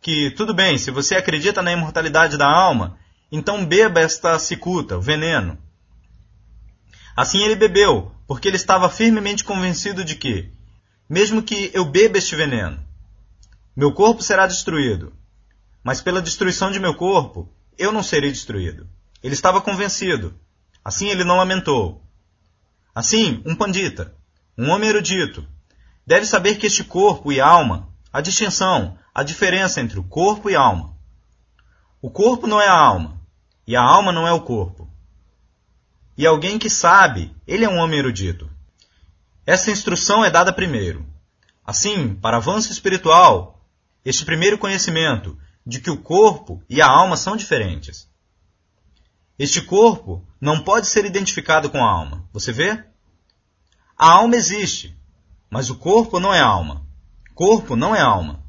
Que, 0.00 0.30
tudo 0.32 0.52
bem, 0.52 0.78
se 0.78 0.90
você 0.90 1.14
acredita 1.14 1.62
na 1.62 1.72
imortalidade 1.72 2.36
da 2.36 2.46
alma, 2.46 2.98
então 3.30 3.64
beba 3.64 4.00
esta 4.00 4.38
cicuta, 4.38 4.98
o 4.98 5.00
veneno. 5.00 5.56
Assim 7.16 7.42
ele 7.42 7.54
bebeu, 7.54 8.10
porque 8.26 8.48
ele 8.48 8.56
estava 8.56 8.88
firmemente 8.88 9.44
convencido 9.44 10.04
de 10.04 10.16
que, 10.16 10.50
mesmo 11.08 11.42
que 11.42 11.70
eu 11.72 11.84
beba 11.84 12.18
este 12.18 12.34
veneno, 12.34 12.82
meu 13.76 13.92
corpo 13.92 14.22
será 14.22 14.46
destruído, 14.46 15.12
mas 15.84 16.00
pela 16.00 16.20
destruição 16.20 16.70
de 16.70 16.80
meu 16.80 16.94
corpo, 16.94 17.48
eu 17.78 17.92
não 17.92 18.02
serei 18.02 18.30
destruído. 18.30 18.88
Ele 19.22 19.34
estava 19.34 19.60
convencido. 19.60 20.34
Assim 20.84 21.08
ele 21.08 21.24
não 21.24 21.36
lamentou. 21.36 22.02
Assim, 22.94 23.42
um 23.46 23.54
pandita, 23.54 24.14
um 24.58 24.68
homem 24.68 24.90
erudito, 24.90 25.46
deve 26.06 26.26
saber 26.26 26.56
que 26.56 26.66
este 26.66 26.84
corpo 26.84 27.32
e 27.32 27.40
alma, 27.40 27.88
a 28.12 28.20
distinção, 28.20 28.98
a 29.14 29.22
diferença 29.22 29.80
entre 29.80 29.98
o 29.98 30.04
corpo 30.04 30.50
e 30.50 30.56
alma. 30.56 30.96
O 32.00 32.10
corpo 32.10 32.46
não 32.46 32.60
é 32.60 32.66
a 32.66 32.78
alma, 32.78 33.20
e 33.66 33.76
a 33.76 33.82
alma 33.82 34.12
não 34.12 34.26
é 34.26 34.32
o 34.32 34.40
corpo. 34.40 34.90
E 36.16 36.26
alguém 36.26 36.58
que 36.58 36.68
sabe, 36.68 37.34
ele 37.46 37.64
é 37.64 37.68
um 37.68 37.78
homem 37.78 37.98
erudito. 37.98 38.50
Essa 39.46 39.70
instrução 39.70 40.24
é 40.24 40.30
dada 40.30 40.52
primeiro. 40.52 41.06
Assim, 41.64 42.14
para 42.14 42.36
avanço 42.36 42.72
espiritual, 42.72 43.64
este 44.04 44.24
primeiro 44.24 44.58
conhecimento 44.58 45.38
de 45.64 45.80
que 45.80 45.90
o 45.90 46.02
corpo 46.02 46.62
e 46.68 46.82
a 46.82 46.88
alma 46.88 47.16
são 47.16 47.36
diferentes. 47.36 48.08
Este 49.38 49.62
corpo 49.62 50.26
não 50.40 50.62
pode 50.62 50.86
ser 50.86 51.04
identificado 51.04 51.70
com 51.70 51.78
a 51.78 51.90
alma. 51.90 52.28
Você 52.32 52.52
vê? 52.52 52.84
A 53.96 54.10
alma 54.10 54.36
existe, 54.36 54.96
mas 55.52 55.68
o 55.68 55.76
corpo 55.76 56.18
não 56.18 56.32
é 56.32 56.40
alma. 56.40 56.82
Corpo 57.34 57.76
não 57.76 57.94
é 57.94 58.00
alma. 58.00 58.42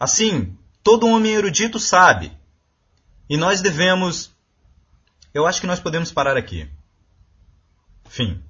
Assim, 0.00 0.56
todo 0.82 1.06
homem 1.06 1.34
erudito 1.34 1.78
sabe. 1.78 2.32
E 3.28 3.36
nós 3.36 3.60
devemos. 3.60 4.34
Eu 5.34 5.46
acho 5.46 5.60
que 5.60 5.66
nós 5.66 5.78
podemos 5.78 6.10
parar 6.10 6.34
aqui. 6.34 6.66
Fim. 8.08 8.42